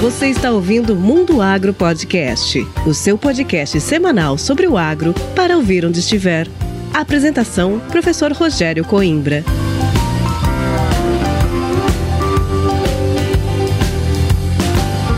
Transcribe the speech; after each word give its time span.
Você 0.00 0.26
está 0.26 0.50
ouvindo 0.50 0.94
Mundo 0.94 1.40
Agro 1.40 1.72
Podcast, 1.72 2.58
o 2.86 2.92
seu 2.92 3.16
podcast 3.16 3.80
semanal 3.80 4.36
sobre 4.36 4.66
o 4.66 4.76
agro 4.76 5.14
para 5.34 5.56
ouvir 5.56 5.86
onde 5.86 6.00
estiver. 6.00 6.46
Apresentação: 6.92 7.80
Professor 7.90 8.30
Rogério 8.32 8.84
Coimbra. 8.84 9.42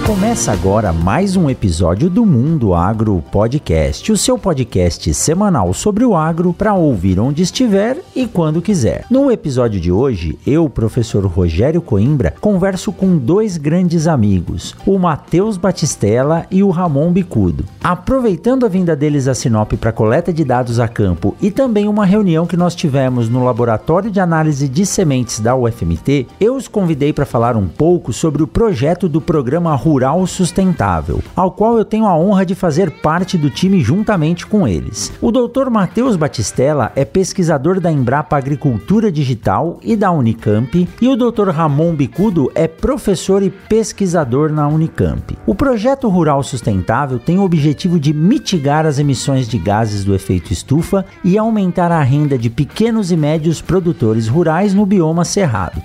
Começa 0.08 0.52
agora 0.52 0.90
mais 0.90 1.36
um 1.36 1.50
episódio 1.50 2.08
do 2.08 2.24
Mundo 2.24 2.72
Agro 2.72 3.22
Podcast, 3.30 4.10
o 4.10 4.16
seu 4.16 4.38
podcast 4.38 5.12
semanal 5.12 5.74
sobre 5.74 6.02
o 6.02 6.16
agro 6.16 6.54
para 6.54 6.72
ouvir 6.72 7.20
onde 7.20 7.42
estiver 7.42 7.98
e 8.16 8.26
quando 8.26 8.62
quiser. 8.62 9.04
No 9.10 9.30
episódio 9.30 9.78
de 9.78 9.92
hoje, 9.92 10.38
eu, 10.46 10.66
professor 10.70 11.26
Rogério 11.26 11.82
Coimbra, 11.82 12.34
converso 12.40 12.90
com 12.90 13.18
dois 13.18 13.58
grandes 13.58 14.06
amigos, 14.06 14.74
o 14.86 14.98
Matheus 14.98 15.58
Batistella 15.58 16.46
e 16.50 16.62
o 16.62 16.70
Ramon 16.70 17.12
Bicudo. 17.12 17.66
Aproveitando 17.84 18.64
a 18.64 18.68
vinda 18.70 18.96
deles 18.96 19.28
a 19.28 19.34
Sinop 19.34 19.74
para 19.74 19.92
coleta 19.92 20.32
de 20.32 20.42
dados 20.42 20.80
a 20.80 20.88
campo 20.88 21.36
e 21.38 21.50
também 21.50 21.86
uma 21.86 22.06
reunião 22.06 22.46
que 22.46 22.56
nós 22.56 22.74
tivemos 22.74 23.28
no 23.28 23.44
Laboratório 23.44 24.10
de 24.10 24.20
Análise 24.20 24.70
de 24.70 24.86
Sementes 24.86 25.38
da 25.38 25.54
UFMT, 25.54 26.26
eu 26.40 26.56
os 26.56 26.66
convidei 26.66 27.12
para 27.12 27.26
falar 27.26 27.58
um 27.58 27.68
pouco 27.68 28.10
sobre 28.10 28.42
o 28.42 28.46
projeto 28.46 29.06
do 29.06 29.20
programa 29.20 29.74
Rural 29.74 29.97
Rural 29.98 30.24
Sustentável, 30.28 31.20
ao 31.34 31.50
qual 31.50 31.76
eu 31.76 31.84
tenho 31.84 32.06
a 32.06 32.16
honra 32.16 32.46
de 32.46 32.54
fazer 32.54 32.88
parte 32.88 33.36
do 33.36 33.50
time 33.50 33.80
juntamente 33.80 34.46
com 34.46 34.68
eles. 34.68 35.12
O 35.20 35.32
Dr. 35.32 35.68
Matheus 35.70 36.14
Batistella 36.14 36.92
é 36.94 37.04
pesquisador 37.04 37.80
da 37.80 37.90
Embrapa 37.90 38.36
Agricultura 38.36 39.10
Digital 39.10 39.80
e 39.82 39.96
da 39.96 40.12
Unicamp, 40.12 40.88
e 41.02 41.08
o 41.08 41.16
Dr. 41.16 41.48
Ramon 41.48 41.96
Bicudo 41.96 42.48
é 42.54 42.68
professor 42.68 43.42
e 43.42 43.50
pesquisador 43.50 44.52
na 44.52 44.68
Unicamp. 44.68 45.36
O 45.44 45.52
projeto 45.52 46.08
Rural 46.08 46.44
Sustentável 46.44 47.18
tem 47.18 47.36
o 47.36 47.42
objetivo 47.42 47.98
de 47.98 48.14
mitigar 48.14 48.86
as 48.86 49.00
emissões 49.00 49.48
de 49.48 49.58
gases 49.58 50.04
do 50.04 50.14
efeito 50.14 50.52
estufa 50.52 51.04
e 51.24 51.36
aumentar 51.36 51.90
a 51.90 52.04
renda 52.04 52.38
de 52.38 52.48
pequenos 52.48 53.10
e 53.10 53.16
médios 53.16 53.60
produtores 53.60 54.28
rurais 54.28 54.72
no 54.72 54.86
bioma 54.86 55.24
cerrado 55.24 55.82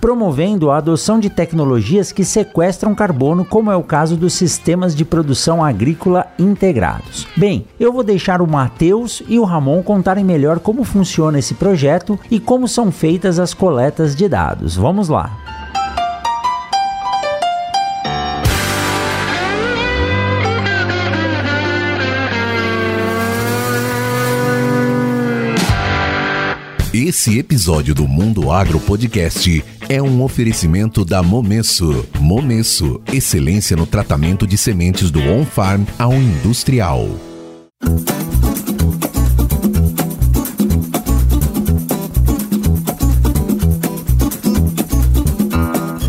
promovendo 0.00 0.70
a 0.70 0.78
adoção 0.78 1.20
de 1.20 1.28
tecnologias 1.28 2.10
que 2.10 2.24
sequestram 2.24 2.94
carbono, 2.94 3.44
como 3.44 3.70
é 3.70 3.76
o 3.76 3.82
caso 3.82 4.16
dos 4.16 4.32
sistemas 4.32 4.94
de 4.94 5.04
produção 5.04 5.64
agrícola 5.64 6.26
integrados. 6.38 7.26
Bem, 7.36 7.66
eu 7.78 7.92
vou 7.92 8.02
deixar 8.02 8.40
o 8.40 8.46
Matheus 8.46 9.22
e 9.28 9.38
o 9.38 9.44
Ramon 9.44 9.82
contarem 9.82 10.24
melhor 10.24 10.58
como 10.58 10.84
funciona 10.84 11.38
esse 11.38 11.54
projeto 11.54 12.18
e 12.30 12.40
como 12.40 12.66
são 12.66 12.90
feitas 12.90 13.38
as 13.38 13.54
coletas 13.54 14.16
de 14.16 14.28
dados. 14.28 14.76
Vamos 14.76 15.08
lá! 15.08 15.59
Esse 26.92 27.38
episódio 27.38 27.94
do 27.94 28.08
Mundo 28.08 28.50
Agro 28.50 28.80
Podcast 28.80 29.64
é 29.88 30.02
um 30.02 30.24
oferecimento 30.24 31.04
da 31.04 31.22
Momesso. 31.22 32.04
Momesso, 32.18 33.00
excelência 33.12 33.76
no 33.76 33.86
tratamento 33.86 34.44
de 34.44 34.58
sementes 34.58 35.08
do 35.08 35.20
on-farm 35.20 35.84
ao 35.96 36.12
industrial. 36.12 37.08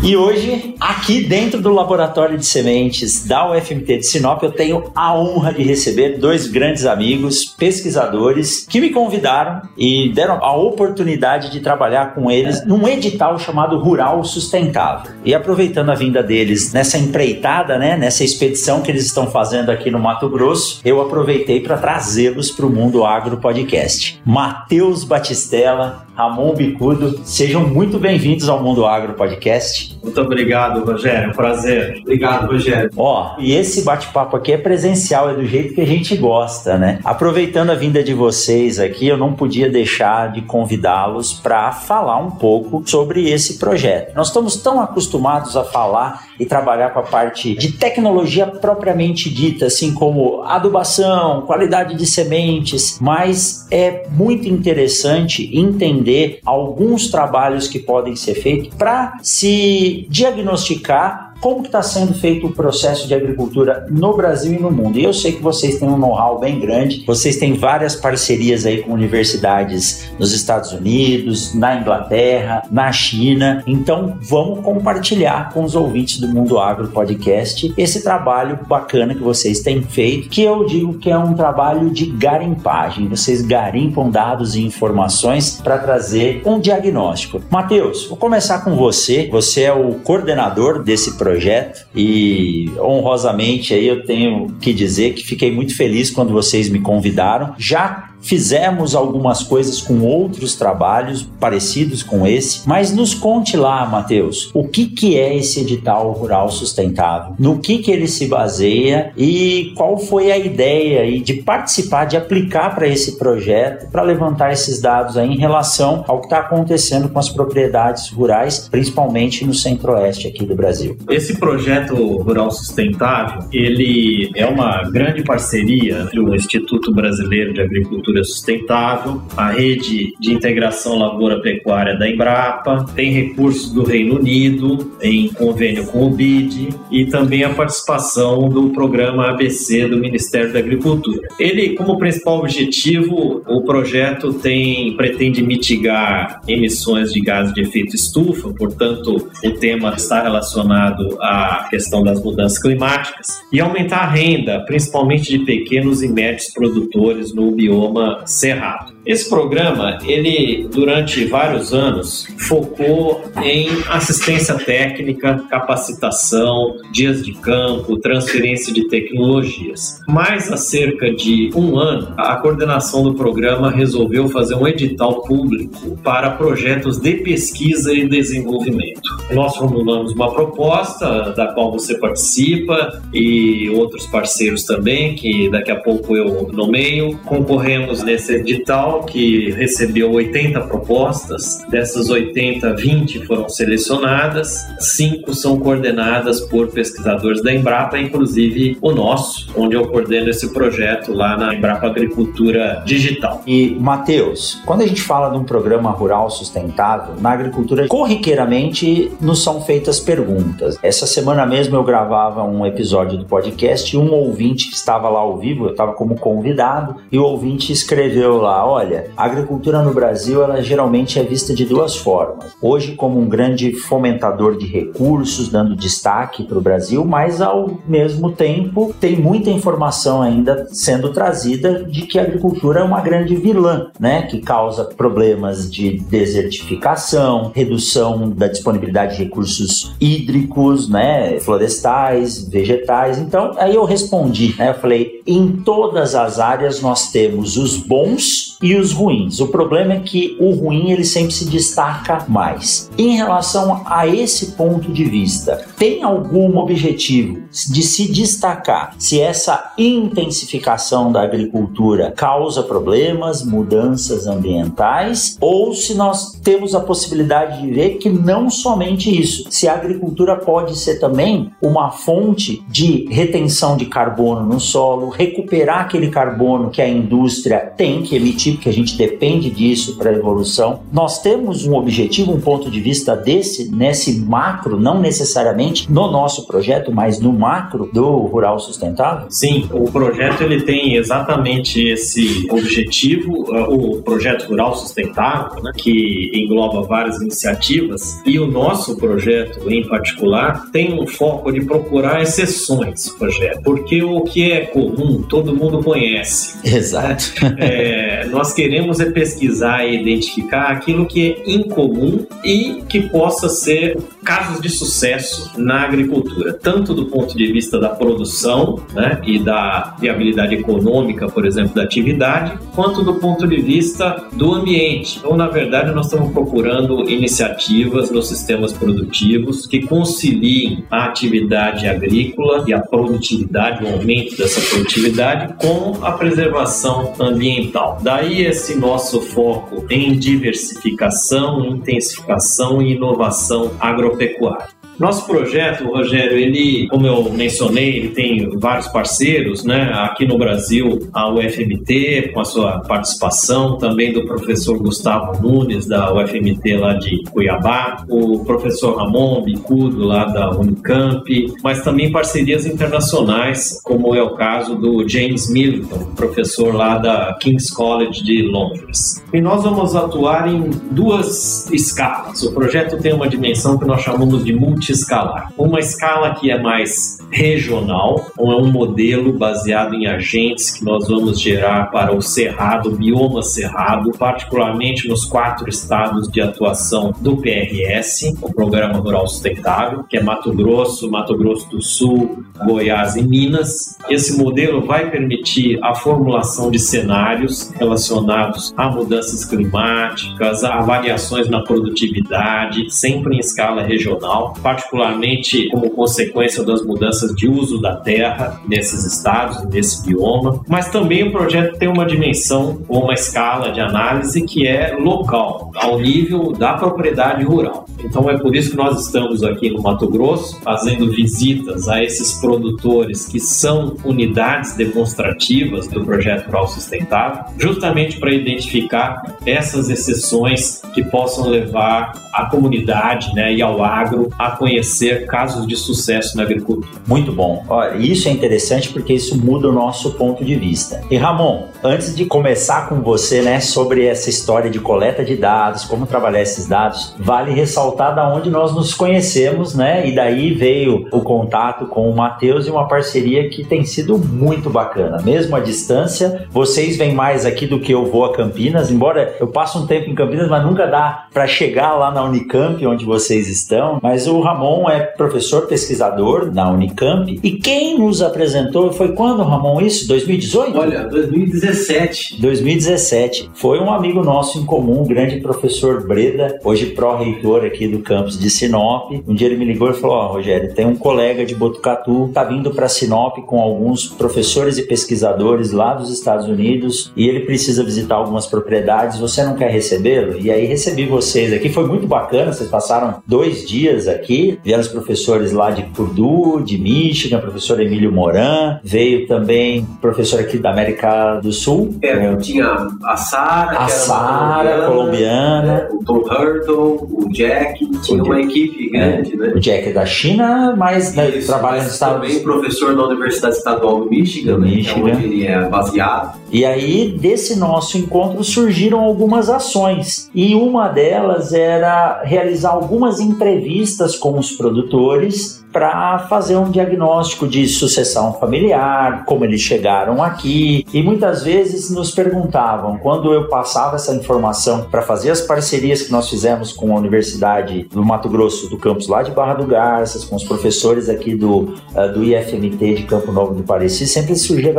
E 0.04 0.16
hoje, 0.16 0.74
aqui 0.80 1.22
dentro 1.22 1.60
do 1.60 1.70
laboratório 1.70 2.36
de 2.36 2.44
sementes 2.44 3.24
da 3.24 3.48
UFMT 3.48 3.98
de 3.98 4.02
Sinop, 4.02 4.42
eu 4.42 4.50
tenho 4.50 4.90
a 4.96 5.16
honra 5.16 5.52
de 5.52 5.62
receber 5.62 6.18
dois 6.18 6.48
grandes 6.48 6.86
amigos, 6.86 7.44
pesquisadores, 7.44 8.66
que 8.68 8.80
me 8.80 8.90
convidaram 8.90 9.62
e 9.78 10.12
deram 10.12 10.42
a 10.42 10.56
oportunidade 10.56 11.52
de 11.52 11.60
trabalhar 11.60 12.16
com 12.16 12.28
eles 12.28 12.66
num 12.66 12.88
edital 12.88 13.38
chamado 13.38 13.78
Rural 13.78 14.24
Sustentável. 14.24 15.12
E 15.24 15.36
aproveitando 15.36 15.90
a 15.90 15.94
vinda 15.94 16.20
deles 16.20 16.72
nessa 16.72 16.98
empreitada, 16.98 17.78
né, 17.78 17.96
nessa 17.96 18.24
expedição 18.24 18.82
que 18.82 18.90
eles 18.90 19.06
estão 19.06 19.30
fazendo 19.30 19.70
aqui 19.70 19.88
no 19.88 20.00
Mato 20.00 20.28
Grosso, 20.28 20.80
eu 20.84 21.00
aproveitei 21.00 21.60
para 21.60 21.78
trazê-los 21.78 22.50
para 22.50 22.66
o 22.66 22.70
Mundo 22.70 23.04
Agro 23.04 23.36
Podcast. 23.36 24.20
Matheus 24.26 25.04
Batistella, 25.04 26.04
Ramon 26.14 26.54
Bicudo, 26.54 27.20
sejam 27.24 27.66
muito 27.66 27.98
bem-vindos 27.98 28.46
ao 28.46 28.62
Mundo 28.62 28.84
Agro 28.84 29.14
Podcast. 29.14 29.98
Muito 30.02 30.20
obrigado, 30.20 30.84
Rogério. 30.84 31.32
Prazer. 31.32 32.00
Obrigado, 32.02 32.50
Rogério. 32.50 32.90
Ó, 32.96 33.36
e 33.38 33.52
esse 33.52 33.82
bate-papo 33.82 34.36
aqui 34.36 34.52
é 34.52 34.58
presencial, 34.58 35.30
é 35.30 35.34
do 35.34 35.46
jeito 35.46 35.74
que 35.74 35.80
a 35.80 35.86
gente 35.86 36.14
gosta, 36.16 36.76
né? 36.76 36.98
Aproveitando 37.02 37.70
a 37.70 37.74
vinda 37.74 38.02
de 38.02 38.12
vocês 38.12 38.78
aqui, 38.78 39.08
eu 39.08 39.16
não 39.16 39.32
podia 39.32 39.70
deixar 39.70 40.30
de 40.32 40.42
convidá-los 40.42 41.32
para 41.32 41.72
falar 41.72 42.18
um 42.18 42.32
pouco 42.32 42.82
sobre 42.84 43.30
esse 43.30 43.58
projeto. 43.58 44.14
Nós 44.14 44.26
estamos 44.26 44.56
tão 44.56 44.82
acostumados 44.82 45.56
a 45.56 45.64
falar 45.64 46.26
e 46.38 46.44
trabalhar 46.44 46.90
com 46.90 46.98
a 46.98 47.04
parte 47.04 47.54
de 47.54 47.72
tecnologia 47.72 48.46
propriamente 48.46 49.30
dita, 49.30 49.66
assim 49.66 49.94
como 49.94 50.42
adubação, 50.42 51.42
qualidade 51.42 51.94
de 51.94 52.04
sementes, 52.04 52.98
mas 53.00 53.66
é 53.70 54.06
muito 54.10 54.46
interessante 54.46 55.48
entender 55.56 56.01
alguns 56.44 57.10
trabalhos 57.10 57.68
que 57.68 57.78
podem 57.78 58.16
ser 58.16 58.34
feitos 58.34 58.74
para 58.74 59.18
se 59.22 60.06
diagnosticar 60.08 61.21
como 61.42 61.66
está 61.66 61.82
sendo 61.82 62.14
feito 62.14 62.46
o 62.46 62.52
processo 62.52 63.08
de 63.08 63.14
agricultura 63.14 63.84
no 63.90 64.16
Brasil 64.16 64.52
e 64.52 64.62
no 64.62 64.70
mundo. 64.70 64.96
E 64.96 65.02
eu 65.02 65.12
sei 65.12 65.32
que 65.32 65.42
vocês 65.42 65.76
têm 65.76 65.88
um 65.88 65.98
know-how 65.98 66.38
bem 66.38 66.60
grande, 66.60 67.02
vocês 67.04 67.36
têm 67.36 67.54
várias 67.54 67.96
parcerias 67.96 68.64
aí 68.64 68.80
com 68.80 68.92
universidades 68.92 70.08
nos 70.20 70.32
Estados 70.32 70.70
Unidos, 70.70 71.52
na 71.52 71.74
Inglaterra, 71.74 72.62
na 72.70 72.92
China. 72.92 73.62
Então 73.66 74.16
vamos 74.20 74.60
compartilhar 74.60 75.52
com 75.52 75.64
os 75.64 75.74
ouvintes 75.74 76.20
do 76.20 76.28
Mundo 76.28 76.60
Agro 76.60 76.86
Podcast 76.88 77.74
esse 77.76 78.04
trabalho 78.04 78.60
bacana 78.68 79.12
que 79.12 79.22
vocês 79.22 79.60
têm 79.60 79.82
feito, 79.82 80.28
que 80.28 80.42
eu 80.42 80.64
digo 80.64 80.94
que 80.94 81.10
é 81.10 81.18
um 81.18 81.34
trabalho 81.34 81.90
de 81.90 82.06
garimpagem. 82.06 83.08
Vocês 83.08 83.42
garimpam 83.42 84.08
dados 84.08 84.54
e 84.54 84.62
informações 84.62 85.60
para 85.60 85.76
trazer 85.78 86.40
um 86.46 86.60
diagnóstico. 86.60 87.42
Matheus, 87.50 88.06
vou 88.06 88.16
começar 88.16 88.60
com 88.60 88.76
você. 88.76 89.28
Você 89.32 89.62
é 89.62 89.72
o 89.72 89.94
coordenador 89.94 90.84
desse 90.84 91.18
projeto 91.18 91.31
projeto 91.32 91.86
e 91.94 92.70
honrosamente 92.78 93.72
aí 93.72 93.86
eu 93.86 94.04
tenho 94.04 94.54
que 94.60 94.72
dizer 94.72 95.14
que 95.14 95.24
fiquei 95.24 95.50
muito 95.50 95.74
feliz 95.76 96.10
quando 96.10 96.32
vocês 96.32 96.68
me 96.68 96.80
convidaram. 96.80 97.54
Já 97.58 98.11
Fizemos 98.22 98.94
algumas 98.94 99.42
coisas 99.42 99.80
com 99.80 100.00
outros 100.00 100.54
trabalhos 100.54 101.28
parecidos 101.40 102.02
com 102.02 102.26
esse, 102.26 102.66
mas 102.68 102.94
nos 102.94 103.14
conte 103.14 103.56
lá, 103.56 103.84
Matheus, 103.84 104.50
o 104.54 104.68
que, 104.68 104.86
que 104.86 105.18
é 105.18 105.36
esse 105.36 105.60
edital 105.60 106.12
rural 106.12 106.48
sustentável? 106.48 107.34
No 107.38 107.58
que, 107.58 107.78
que 107.78 107.90
ele 107.90 108.06
se 108.06 108.26
baseia 108.26 109.12
e 109.16 109.72
qual 109.76 109.98
foi 109.98 110.30
a 110.30 110.38
ideia 110.38 111.20
de 111.20 111.34
participar, 111.34 112.04
de 112.04 112.16
aplicar 112.16 112.74
para 112.74 112.86
esse 112.86 113.18
projeto, 113.18 113.90
para 113.90 114.02
levantar 114.02 114.52
esses 114.52 114.80
dados 114.80 115.16
aí 115.16 115.28
em 115.28 115.38
relação 115.38 116.04
ao 116.06 116.20
que 116.20 116.26
está 116.26 116.38
acontecendo 116.38 117.08
com 117.08 117.18
as 117.18 117.28
propriedades 117.28 118.10
rurais, 118.10 118.68
principalmente 118.70 119.44
no 119.44 119.52
centro-oeste 119.52 120.28
aqui 120.28 120.46
do 120.46 120.54
Brasil. 120.54 120.96
Esse 121.10 121.38
projeto 121.38 121.94
rural 122.18 122.50
sustentável, 122.52 123.48
ele 123.52 124.30
é 124.36 124.46
uma 124.46 124.82
grande 124.90 125.24
parceria 125.24 126.02
entre 126.02 126.20
o 126.20 126.34
Instituto 126.34 126.92
Brasileiro 126.92 127.52
de 127.52 127.60
Agricultura 127.60 128.11
agricultura 128.12 128.24
sustentável, 128.24 129.22
a 129.36 129.50
rede 129.50 130.14
de 130.20 130.32
integração 130.32 130.98
lavoura-pecuária 130.98 131.98
da 131.98 132.08
Embrapa, 132.08 132.84
tem 132.94 133.10
recursos 133.10 133.72
do 133.72 133.82
Reino 133.82 134.16
Unido 134.16 134.92
em 135.00 135.28
convênio 135.28 135.86
com 135.86 136.06
o 136.06 136.10
BID 136.10 136.68
e 136.90 137.06
também 137.06 137.42
a 137.44 137.54
participação 137.54 138.48
do 138.48 138.70
programa 138.70 139.30
ABC 139.30 139.88
do 139.88 139.98
Ministério 139.98 140.52
da 140.52 140.58
Agricultura. 140.58 141.28
Ele, 141.38 141.74
como 141.74 141.98
principal 141.98 142.40
objetivo, 142.40 143.42
o 143.46 143.62
projeto 143.62 144.32
tem 144.34 144.94
pretende 144.96 145.42
mitigar 145.42 146.40
emissões 146.46 147.12
de 147.12 147.20
gases 147.20 147.54
de 147.54 147.62
efeito 147.62 147.96
estufa, 147.96 148.52
portanto, 148.52 149.28
o 149.44 149.50
tema 149.52 149.94
está 149.96 150.22
relacionado 150.22 151.16
à 151.20 151.66
questão 151.70 152.02
das 152.02 152.22
mudanças 152.22 152.60
climáticas 152.60 153.42
e 153.52 153.60
aumentar 153.60 154.02
a 154.02 154.06
renda, 154.06 154.60
principalmente 154.66 155.38
de 155.38 155.44
pequenos 155.44 156.02
e 156.02 156.08
médios 156.08 156.50
produtores 156.52 157.34
no 157.34 157.50
bioma 157.52 158.01
cerrado. 158.26 158.91
Esse 159.04 159.28
programa, 159.28 159.98
ele 160.06 160.68
durante 160.72 161.24
vários 161.24 161.74
anos 161.74 162.24
focou 162.38 163.20
em 163.42 163.66
assistência 163.88 164.54
técnica, 164.54 165.42
capacitação, 165.50 166.76
dias 166.92 167.24
de 167.24 167.32
campo, 167.32 167.98
transferência 167.98 168.72
de 168.72 168.86
tecnologias. 168.88 170.00
Mas 170.06 170.52
há 170.52 170.56
cerca 170.56 171.12
de 171.12 171.50
um 171.52 171.76
ano, 171.76 172.14
a 172.16 172.36
coordenação 172.36 173.02
do 173.02 173.14
programa 173.14 173.72
resolveu 173.72 174.28
fazer 174.28 174.54
um 174.54 174.68
edital 174.68 175.22
público 175.22 175.98
para 176.04 176.30
projetos 176.30 176.98
de 176.98 177.14
pesquisa 177.14 177.92
e 177.92 178.08
desenvolvimento. 178.08 179.00
Nós 179.32 179.56
formulamos 179.56 180.12
uma 180.12 180.32
proposta 180.32 181.32
da 181.32 181.48
qual 181.48 181.72
você 181.72 181.98
participa 181.98 183.02
e 183.12 183.68
outros 183.70 184.06
parceiros 184.06 184.62
também, 184.62 185.16
que 185.16 185.50
daqui 185.50 185.72
a 185.72 185.80
pouco 185.80 186.16
eu 186.16 186.48
nomeio. 186.52 187.18
Concorremos 187.24 188.04
nesse 188.04 188.34
edital 188.34 188.91
que 189.00 189.50
recebeu 189.52 190.10
80 190.12 190.60
propostas. 190.62 191.64
Dessas 191.68 192.08
80, 192.08 192.74
20 192.74 193.26
foram 193.26 193.48
selecionadas, 193.48 194.66
5 194.78 195.34
são 195.34 195.58
coordenadas 195.58 196.40
por 196.40 196.68
pesquisadores 196.68 197.42
da 197.42 197.52
Embrapa, 197.52 197.98
inclusive 197.98 198.76
o 198.80 198.92
nosso, 198.92 199.48
onde 199.56 199.76
eu 199.76 199.86
coordeno 199.86 200.30
esse 200.30 200.52
projeto 200.52 201.12
lá 201.12 201.36
na 201.36 201.54
Embrapa 201.54 201.86
Agricultura 201.86 202.82
Digital. 202.84 203.42
E, 203.46 203.76
Matheus, 203.80 204.60
quando 204.66 204.82
a 204.82 204.86
gente 204.86 205.02
fala 205.02 205.30
de 205.30 205.38
um 205.38 205.44
programa 205.44 205.90
rural 205.90 206.30
sustentável, 206.30 207.14
na 207.20 207.30
agricultura, 207.32 207.86
corriqueiramente 207.88 209.12
nos 209.20 209.42
são 209.42 209.60
feitas 209.60 210.00
perguntas. 210.00 210.78
Essa 210.82 211.06
semana 211.06 211.46
mesmo 211.46 211.76
eu 211.76 211.84
gravava 211.84 212.42
um 212.42 212.64
episódio 212.66 213.18
do 213.18 213.24
podcast 213.24 213.94
e 213.94 213.98
um 213.98 214.12
ouvinte 214.12 214.68
que 214.68 214.76
estava 214.76 215.08
lá 215.08 215.20
ao 215.20 215.38
vivo, 215.38 215.66
eu 215.66 215.70
estava 215.70 215.92
como 215.92 216.16
convidado, 216.16 216.96
e 217.10 217.18
o 217.18 217.24
ouvinte 217.24 217.72
escreveu 217.72 218.38
lá: 218.38 218.64
Olha, 218.82 219.06
a 219.16 219.26
agricultura 219.26 219.80
no 219.80 219.94
Brasil 219.94 220.42
ela 220.42 220.60
geralmente 220.60 221.16
é 221.16 221.22
vista 221.22 221.54
de 221.54 221.64
duas 221.64 221.94
formas. 221.94 222.52
Hoje, 222.60 222.96
como 222.96 223.20
um 223.20 223.28
grande 223.28 223.72
fomentador 223.72 224.58
de 224.58 224.66
recursos, 224.66 225.48
dando 225.48 225.76
destaque 225.76 226.42
para 226.42 226.58
o 226.58 226.60
Brasil, 226.60 227.04
mas 227.04 227.40
ao 227.40 227.78
mesmo 227.86 228.32
tempo 228.32 228.92
tem 228.98 229.16
muita 229.16 229.50
informação 229.50 230.20
ainda 230.20 230.66
sendo 230.72 231.12
trazida 231.12 231.84
de 231.84 232.02
que 232.02 232.18
a 232.18 232.22
agricultura 232.22 232.80
é 232.80 232.82
uma 232.82 233.00
grande 233.00 233.36
vilã, 233.36 233.86
né? 234.00 234.22
Que 234.22 234.40
causa 234.40 234.84
problemas 234.84 235.70
de 235.70 236.00
desertificação, 236.00 237.52
redução 237.54 238.30
da 238.30 238.48
disponibilidade 238.48 239.16
de 239.16 239.22
recursos 239.22 239.94
hídricos, 240.00 240.88
né? 240.88 241.38
Florestais, 241.38 242.48
vegetais. 242.48 243.18
Então, 243.18 243.52
aí 243.58 243.76
eu 243.76 243.84
respondi, 243.84 244.56
né? 244.58 244.70
Eu 244.70 244.80
falei, 244.80 245.22
em 245.24 245.52
todas 245.58 246.16
as 246.16 246.40
áreas 246.40 246.82
nós 246.82 247.12
temos 247.12 247.56
os 247.56 247.76
bons 247.76 248.41
e 248.62 248.76
os 248.76 248.92
ruins. 248.92 249.40
O 249.40 249.48
problema 249.48 249.94
é 249.94 250.00
que 250.00 250.36
o 250.38 250.52
ruim 250.52 250.90
ele 250.90 251.04
sempre 251.04 251.32
se 251.32 251.44
destaca 251.46 252.24
mais. 252.28 252.90
Em 252.96 253.16
relação 253.16 253.82
a 253.84 254.06
esse 254.06 254.52
ponto 254.52 254.90
de 254.92 255.04
vista, 255.04 255.66
tem 255.76 256.02
algum 256.02 256.56
objetivo 256.58 257.42
de 257.70 257.82
se 257.82 258.10
destacar 258.10 258.94
se 258.98 259.20
essa 259.20 259.72
intensificação 259.76 261.10
da 261.10 261.22
agricultura 261.22 262.12
causa 262.12 262.62
problemas, 262.62 263.44
mudanças 263.44 264.26
ambientais 264.26 265.36
ou 265.40 265.74
se 265.74 265.94
nós 265.94 266.32
temos 266.42 266.74
a 266.74 266.80
possibilidade 266.80 267.60
de 267.60 267.70
ver 267.70 267.96
que 267.96 268.08
não 268.08 268.48
somente 268.48 269.10
isso, 269.10 269.46
se 269.50 269.68
a 269.68 269.74
agricultura 269.74 270.36
pode 270.36 270.78
ser 270.78 270.98
também 270.98 271.50
uma 271.60 271.90
fonte 271.90 272.62
de 272.68 273.06
retenção 273.10 273.76
de 273.76 273.86
carbono 273.86 274.46
no 274.46 274.60
solo, 274.60 275.08
recuperar 275.08 275.80
aquele 275.80 276.08
carbono 276.10 276.70
que 276.70 276.80
a 276.80 276.88
indústria 276.88 277.58
tem 277.76 278.02
que 278.02 278.16
emitir, 278.16 278.51
porque 278.54 278.68
a 278.68 278.72
gente 278.72 278.96
depende 278.96 279.50
disso 279.50 279.96
para 279.96 280.10
a 280.10 280.14
evolução. 280.14 280.80
Nós 280.92 281.20
temos 281.20 281.66
um 281.66 281.74
objetivo, 281.74 282.32
um 282.32 282.40
ponto 282.40 282.70
de 282.70 282.80
vista 282.80 283.16
desse, 283.16 283.70
nesse 283.70 284.20
macro, 284.20 284.78
não 284.78 285.00
necessariamente 285.00 285.90
no 285.90 286.10
nosso 286.10 286.46
projeto, 286.46 286.92
mas 286.92 287.20
no 287.20 287.32
macro 287.32 287.90
do 287.92 288.08
rural 288.26 288.58
sustentável? 288.58 289.26
Sim, 289.30 289.68
o 289.72 289.90
projeto 289.90 290.42
ele 290.42 290.62
tem 290.62 290.96
exatamente 290.96 291.82
esse 291.88 292.46
objetivo, 292.50 293.44
uh, 293.52 293.74
o 293.74 294.02
projeto 294.02 294.48
rural 294.48 294.76
sustentável, 294.76 295.62
né, 295.62 295.72
que 295.76 296.30
engloba 296.34 296.82
várias 296.82 297.20
iniciativas, 297.20 298.20
e 298.24 298.38
o 298.38 298.46
nosso 298.46 298.96
projeto 298.96 299.70
em 299.70 299.86
particular 299.86 300.70
tem 300.72 301.00
um 301.00 301.06
foco 301.06 301.52
de 301.52 301.64
procurar 301.64 302.22
exceções, 302.22 303.08
projeto, 303.10 303.62
porque 303.62 304.02
o 304.02 304.22
que 304.22 304.52
é 304.52 304.66
comum 304.66 305.22
todo 305.22 305.54
mundo 305.54 305.82
conhece. 305.82 306.56
Exato. 306.64 307.24
É, 307.58 308.26
nós 308.42 308.52
queremos 308.52 308.98
é 308.98 309.08
pesquisar 309.08 309.86
e 309.86 310.00
identificar 310.00 310.72
aquilo 310.72 311.06
que 311.06 311.30
é 311.30 311.52
incomum 311.52 312.26
e 312.44 312.82
que 312.88 313.02
possa 313.02 313.48
ser 313.48 313.96
casos 314.24 314.60
de 314.60 314.68
sucesso 314.68 315.52
na 315.56 315.82
agricultura, 315.82 316.52
tanto 316.52 316.92
do 316.92 317.06
ponto 317.06 317.36
de 317.36 317.52
vista 317.52 317.78
da 317.78 317.90
produção 317.90 318.80
né, 318.94 319.20
e 319.24 319.38
da 319.38 319.94
viabilidade 320.00 320.56
econômica, 320.56 321.28
por 321.28 321.46
exemplo, 321.46 321.74
da 321.74 321.82
atividade, 321.82 322.58
quanto 322.74 323.04
do 323.04 323.14
ponto 323.14 323.46
de 323.46 323.60
vista 323.60 324.24
do 324.32 324.52
ambiente. 324.54 325.18
Então, 325.18 325.36
na 325.36 325.46
verdade, 325.46 325.92
nós 325.92 326.06
estamos 326.06 326.32
procurando 326.32 327.08
iniciativas 327.08 328.10
nos 328.10 328.26
sistemas 328.26 328.72
produtivos 328.72 329.66
que 329.66 329.86
conciliem 329.86 330.84
a 330.90 331.04
atividade 331.04 331.86
agrícola 331.86 332.64
e 332.66 332.72
a 332.72 332.80
produtividade, 332.80 333.84
o 333.84 333.88
aumento 333.88 334.36
dessa 334.36 334.60
produtividade, 334.68 335.54
com 335.54 336.04
a 336.04 336.12
preservação 336.12 337.12
ambiental. 337.20 337.98
Daí 338.02 338.31
esse 338.40 338.74
nosso 338.74 339.20
foco 339.20 339.84
em 339.90 340.16
diversificação, 340.18 341.64
intensificação 341.64 342.80
e 342.80 342.94
inovação 342.94 343.72
agropecuária. 343.78 344.81
Nosso 345.02 345.26
projeto, 345.26 345.82
Rogério, 345.88 346.38
ele, 346.38 346.86
como 346.86 347.04
eu 347.08 347.24
mencionei, 347.32 347.96
ele 347.96 348.08
tem 348.10 348.56
vários 348.56 348.86
parceiros, 348.86 349.64
né? 349.64 349.90
Aqui 349.94 350.24
no 350.24 350.38
Brasil, 350.38 351.08
a 351.12 351.28
UFMT, 351.28 352.30
com 352.32 352.38
a 352.38 352.44
sua 352.44 352.78
participação, 352.82 353.78
também 353.78 354.12
do 354.12 354.24
professor 354.24 354.78
Gustavo 354.78 355.42
Nunes, 355.42 355.88
da 355.88 356.14
UFMT 356.14 356.76
lá 356.76 356.94
de 356.94 357.20
Cuiabá, 357.32 358.04
o 358.08 358.44
professor 358.44 358.96
Ramon 358.96 359.42
Bicudo, 359.42 360.04
lá 360.04 360.26
da 360.26 360.52
Unicamp, 360.52 361.52
mas 361.64 361.82
também 361.82 362.12
parcerias 362.12 362.64
internacionais, 362.64 363.80
como 363.82 364.14
é 364.14 364.22
o 364.22 364.36
caso 364.36 364.76
do 364.76 365.08
James 365.08 365.52
Milton, 365.52 366.14
professor 366.14 366.72
lá 366.72 366.98
da 366.98 367.36
King's 367.40 367.70
College 367.70 368.22
de 368.22 368.42
Londres. 368.42 369.20
E 369.32 369.40
nós 369.40 369.64
vamos 369.64 369.96
atuar 369.96 370.46
em 370.46 370.70
duas 370.92 371.68
escalas. 371.72 372.40
O 372.44 372.52
projeto 372.52 372.98
tem 372.98 373.12
uma 373.12 373.28
dimensão 373.28 373.76
que 373.76 373.84
nós 373.84 374.00
chamamos 374.00 374.44
de 374.44 374.52
multi 374.52 374.91
escalar. 374.92 375.52
Uma 375.56 375.80
escala 375.80 376.34
que 376.34 376.50
é 376.50 376.60
mais 376.60 377.18
regional, 377.32 378.30
ou 378.36 378.52
é 378.52 378.56
um 378.56 378.70
modelo 378.70 379.32
baseado 379.32 379.94
em 379.94 380.06
agentes 380.06 380.70
que 380.70 380.84
nós 380.84 381.08
vamos 381.08 381.40
gerar 381.40 381.90
para 381.90 382.14
o 382.14 382.20
cerrado, 382.20 382.90
o 382.90 382.96
bioma 382.96 383.42
cerrado, 383.42 384.10
particularmente 384.12 385.08
nos 385.08 385.24
quatro 385.24 385.68
estados 385.68 386.28
de 386.28 386.40
atuação 386.40 387.14
do 387.20 387.38
PRS, 387.38 388.34
o 388.42 388.52
Programa 388.52 388.98
Rural 388.98 389.26
Sustentável, 389.26 390.04
que 390.04 390.18
é 390.18 390.22
Mato 390.22 390.52
Grosso, 390.52 391.10
Mato 391.10 391.36
Grosso 391.36 391.68
do 391.70 391.82
Sul, 391.82 392.44
Goiás 392.64 393.16
e 393.16 393.22
Minas. 393.22 393.96
Esse 394.10 394.36
modelo 394.36 394.82
vai 394.82 395.10
permitir 395.10 395.78
a 395.82 395.94
formulação 395.94 396.70
de 396.70 396.78
cenários 396.78 397.70
relacionados 397.78 398.74
a 398.76 398.90
mudanças 398.90 399.44
climáticas, 399.44 400.64
a 400.64 400.80
variações 400.80 401.48
na 401.48 401.62
produtividade, 401.62 402.90
sempre 402.90 403.36
em 403.36 403.38
escala 403.38 403.82
regional, 403.82 404.54
particularmente 404.62 405.68
como 405.70 405.90
consequência 405.90 406.62
das 406.62 406.84
mudanças 406.84 407.21
de 407.28 407.48
uso 407.48 407.80
da 407.80 407.96
terra 407.96 408.60
nesses 408.66 409.04
estados, 409.04 409.62
nesse 409.64 410.04
bioma, 410.06 410.62
mas 410.68 410.88
também 410.88 411.28
o 411.28 411.32
projeto 411.32 411.78
tem 411.78 411.88
uma 411.88 412.04
dimensão 412.04 412.82
ou 412.88 413.04
uma 413.04 413.14
escala 413.14 413.72
de 413.72 413.80
análise 413.80 414.42
que 414.42 414.66
é 414.66 414.96
local, 414.98 415.70
ao 415.74 415.98
nível 415.98 416.52
da 416.52 416.74
propriedade 416.74 417.44
rural. 417.44 417.86
Então 418.02 418.28
é 418.28 418.38
por 418.38 418.54
isso 418.54 418.70
que 418.70 418.76
nós 418.76 419.04
estamos 419.04 419.42
aqui 419.42 419.70
no 419.70 419.82
Mato 419.82 420.08
Grosso 420.08 420.60
fazendo 420.62 421.10
visitas 421.10 421.88
a 421.88 422.02
esses 422.02 422.32
produtores 422.40 423.26
que 423.26 423.38
são 423.38 423.96
unidades 424.04 424.74
demonstrativas 424.76 425.86
do 425.86 426.04
projeto 426.04 426.46
rural 426.46 426.66
sustentável, 426.68 427.44
justamente 427.58 428.18
para 428.18 428.32
identificar 428.32 429.36
essas 429.46 429.88
exceções 429.88 430.82
que 430.94 431.02
possam 431.04 431.48
levar 431.48 432.12
a 432.32 432.46
comunidade 432.46 433.34
né, 433.34 433.52
e 433.52 433.62
ao 433.62 433.84
agro 433.84 434.30
a 434.38 434.52
conhecer 434.52 435.26
casos 435.26 435.66
de 435.66 435.76
sucesso 435.76 436.36
na 436.36 436.42
agricultura. 436.44 436.88
Muito 437.12 437.30
bom. 437.30 437.62
Olha, 437.68 437.98
isso 437.98 438.26
é 438.26 438.30
interessante 438.30 438.88
porque 438.88 439.12
isso 439.12 439.36
muda 439.36 439.68
o 439.68 439.72
nosso 439.72 440.14
ponto 440.14 440.42
de 440.42 440.54
vista. 440.54 441.02
E 441.10 441.16
Ramon, 441.18 441.64
antes 441.84 442.16
de 442.16 442.24
começar 442.24 442.88
com 442.88 443.02
você, 443.02 443.42
né, 443.42 443.60
sobre 443.60 444.06
essa 444.06 444.30
história 444.30 444.70
de 444.70 444.80
coleta 444.80 445.22
de 445.22 445.36
dados, 445.36 445.84
como 445.84 446.06
trabalhar 446.06 446.40
esses 446.40 446.66
dados, 446.66 447.14
vale 447.18 447.52
ressaltar 447.52 448.14
da 448.14 448.26
onde 448.32 448.48
nós 448.48 448.74
nos 448.74 448.94
conhecemos, 448.94 449.74
né? 449.74 450.08
E 450.08 450.14
daí 450.14 450.54
veio 450.54 451.06
o 451.12 451.20
contato 451.20 451.84
com 451.84 452.08
o 452.08 452.16
Matheus 452.16 452.66
e 452.66 452.70
uma 452.70 452.88
parceria 452.88 453.46
que 453.50 453.62
tem 453.62 453.84
sido 453.84 454.16
muito 454.16 454.70
bacana. 454.70 455.20
Mesmo 455.22 455.54
à 455.54 455.60
distância, 455.60 456.46
vocês 456.50 456.96
vêm 456.96 457.14
mais 457.14 457.44
aqui 457.44 457.66
do 457.66 457.78
que 457.78 457.92
eu 457.92 458.06
vou 458.06 458.24
a 458.24 458.32
Campinas, 458.32 458.90
embora 458.90 459.36
eu 459.38 459.48
passe 459.48 459.76
um 459.76 459.86
tempo 459.86 460.08
em 460.08 460.14
Campinas, 460.14 460.48
mas 460.48 460.64
nunca 460.64 460.86
dá 460.86 461.26
para 461.30 461.46
chegar 461.46 461.92
lá 461.92 462.10
na 462.10 462.24
Unicamp, 462.24 462.86
onde 462.86 463.04
vocês 463.04 463.50
estão. 463.50 463.98
Mas 464.02 464.26
o 464.26 464.40
Ramon 464.40 464.88
é 464.88 465.00
professor 465.00 465.66
pesquisador 465.66 466.50
na 466.50 466.70
Unicamp. 466.70 467.01
E 467.42 467.52
quem 467.52 467.98
nos 467.98 468.22
apresentou 468.22 468.92
foi 468.92 469.12
quando, 469.12 469.42
Ramon, 469.42 469.80
isso? 469.80 470.06
2018? 470.08 470.78
Olha, 470.78 471.04
2017. 471.04 472.40
2017. 472.40 473.50
Foi 473.54 473.80
um 473.80 473.92
amigo 473.92 474.22
nosso 474.22 474.58
em 474.58 474.64
comum, 474.64 475.02
o 475.02 475.06
grande 475.06 475.40
professor 475.40 476.06
Breda, 476.06 476.58
hoje 476.64 476.86
pró-reitor 476.86 477.64
aqui 477.64 477.88
do 477.88 478.00
campus 478.00 478.38
de 478.38 478.48
Sinop. 478.48 479.10
Um 479.26 479.34
dia 479.34 479.48
ele 479.48 479.56
me 479.56 479.64
ligou 479.64 479.90
e 479.90 479.94
falou: 479.94 480.16
Ó, 480.16 480.26
oh, 480.26 480.32
Rogério, 480.34 480.74
tem 480.74 480.86
um 480.86 480.96
colega 480.96 481.44
de 481.44 481.54
Botucatu, 481.54 482.30
tá 482.32 482.44
vindo 482.44 482.70
para 482.70 482.88
Sinop 482.88 483.38
com 483.46 483.60
alguns 483.60 484.08
professores 484.08 484.78
e 484.78 484.82
pesquisadores 484.82 485.72
lá 485.72 485.94
dos 485.94 486.10
Estados 486.10 486.46
Unidos 486.46 487.12
e 487.16 487.28
ele 487.28 487.40
precisa 487.40 487.82
visitar 487.84 488.16
algumas 488.16 488.46
propriedades. 488.46 489.18
Você 489.18 489.42
não 489.42 489.56
quer 489.56 489.70
recebê-lo? 489.70 490.38
E 490.38 490.50
aí 490.50 490.66
recebi 490.66 491.06
vocês 491.06 491.52
aqui. 491.52 491.68
Foi 491.68 491.86
muito 491.86 492.06
bacana. 492.06 492.52
Vocês 492.52 492.68
passaram 492.68 493.22
dois 493.26 493.66
dias 493.66 494.08
aqui. 494.08 494.58
Vieram 494.64 494.82
os 494.82 494.88
professores 494.88 495.52
lá 495.52 495.70
de 495.70 495.82
Purdue, 495.84 496.62
de 496.64 496.78
Michigan, 496.82 497.40
professor 497.40 497.80
Emílio 497.80 498.12
Moran. 498.12 498.78
Veio 498.82 499.26
também 499.26 499.86
professor 500.00 500.40
aqui 500.40 500.58
da 500.58 500.70
América 500.70 501.40
do 501.40 501.52
Sul. 501.52 501.96
É, 502.02 502.26
eu 502.26 502.38
tinha 502.38 502.88
a 503.04 503.16
Sara, 503.16 503.78
a 503.78 503.88
Sara, 503.88 504.86
colombiana, 504.86 504.88
colombiana. 504.88 505.72
É, 505.72 505.88
o 505.92 506.04
Tom 506.04 506.18
Hurtle, 506.18 507.08
o 507.10 507.28
Jack. 507.32 507.86
Tinha 508.02 508.22
o 508.22 508.26
uma 508.26 508.40
equipe 508.40 508.90
grande, 508.90 509.34
é, 509.34 509.36
né? 509.36 509.52
O 509.54 509.60
Jack 509.60 509.88
é 509.88 509.92
da 509.92 510.06
China, 510.06 510.74
mas 510.76 511.14
né, 511.14 511.30
trabalha 511.46 511.82
nos 511.82 511.92
Estados 511.92 512.18
Unidos. 512.18 512.42
Também 512.42 512.60
professor 512.60 512.96
da 512.96 513.06
Universidade 513.06 513.56
Estadual 513.56 514.00
do 514.00 514.10
Michigan, 514.10 514.54
do 514.54 514.60
Michigan. 514.60 515.04
Né, 515.04 515.12
onde 515.14 515.24
ele 515.24 515.46
é 515.46 515.68
baseado. 515.68 516.40
E 516.50 516.64
aí, 516.64 517.16
desse 517.18 517.58
nosso 517.58 517.96
encontro, 517.96 518.42
surgiram 518.44 519.00
algumas 519.00 519.48
ações. 519.48 520.30
E 520.34 520.54
uma 520.54 520.88
delas 520.88 521.52
era 521.52 522.22
realizar 522.24 522.70
algumas 522.70 523.20
entrevistas 523.20 524.16
com 524.16 524.38
os 524.38 524.52
produtores 524.52 525.61
para 525.72 526.20
fazer 526.28 526.56
um 526.56 526.70
diagnóstico 526.70 527.48
de 527.48 527.66
sucessão 527.66 528.34
familiar, 528.34 529.24
como 529.24 529.44
eles 529.44 529.60
chegaram 529.60 530.22
aqui. 530.22 530.86
E 530.92 531.02
muitas 531.02 531.42
vezes 531.42 531.90
nos 531.90 532.10
perguntavam, 532.10 532.98
quando 532.98 533.32
eu 533.32 533.48
passava 533.48 533.96
essa 533.96 534.14
informação 534.14 534.84
para 534.90 535.02
fazer 535.02 535.30
as 535.30 535.40
parcerias 535.40 536.02
que 536.02 536.12
nós 536.12 536.28
fizemos 536.28 536.72
com 536.72 536.94
a 536.94 536.98
Universidade 536.98 537.84
do 537.90 538.04
Mato 538.04 538.28
Grosso, 538.28 538.68
do 538.68 538.76
campus 538.76 539.08
lá 539.08 539.22
de 539.22 539.30
Barra 539.30 539.54
do 539.54 539.66
Garças, 539.66 540.24
com 540.24 540.36
os 540.36 540.44
professores 540.44 541.08
aqui 541.08 541.34
do, 541.34 541.74
uh, 541.94 542.12
do 542.12 542.22
IFMT 542.22 542.94
de 542.94 543.02
Campo 543.04 543.32
Novo 543.32 543.54
do 543.54 543.62
Pareci, 543.62 544.06
sempre 544.06 544.36
surgia 544.36 544.72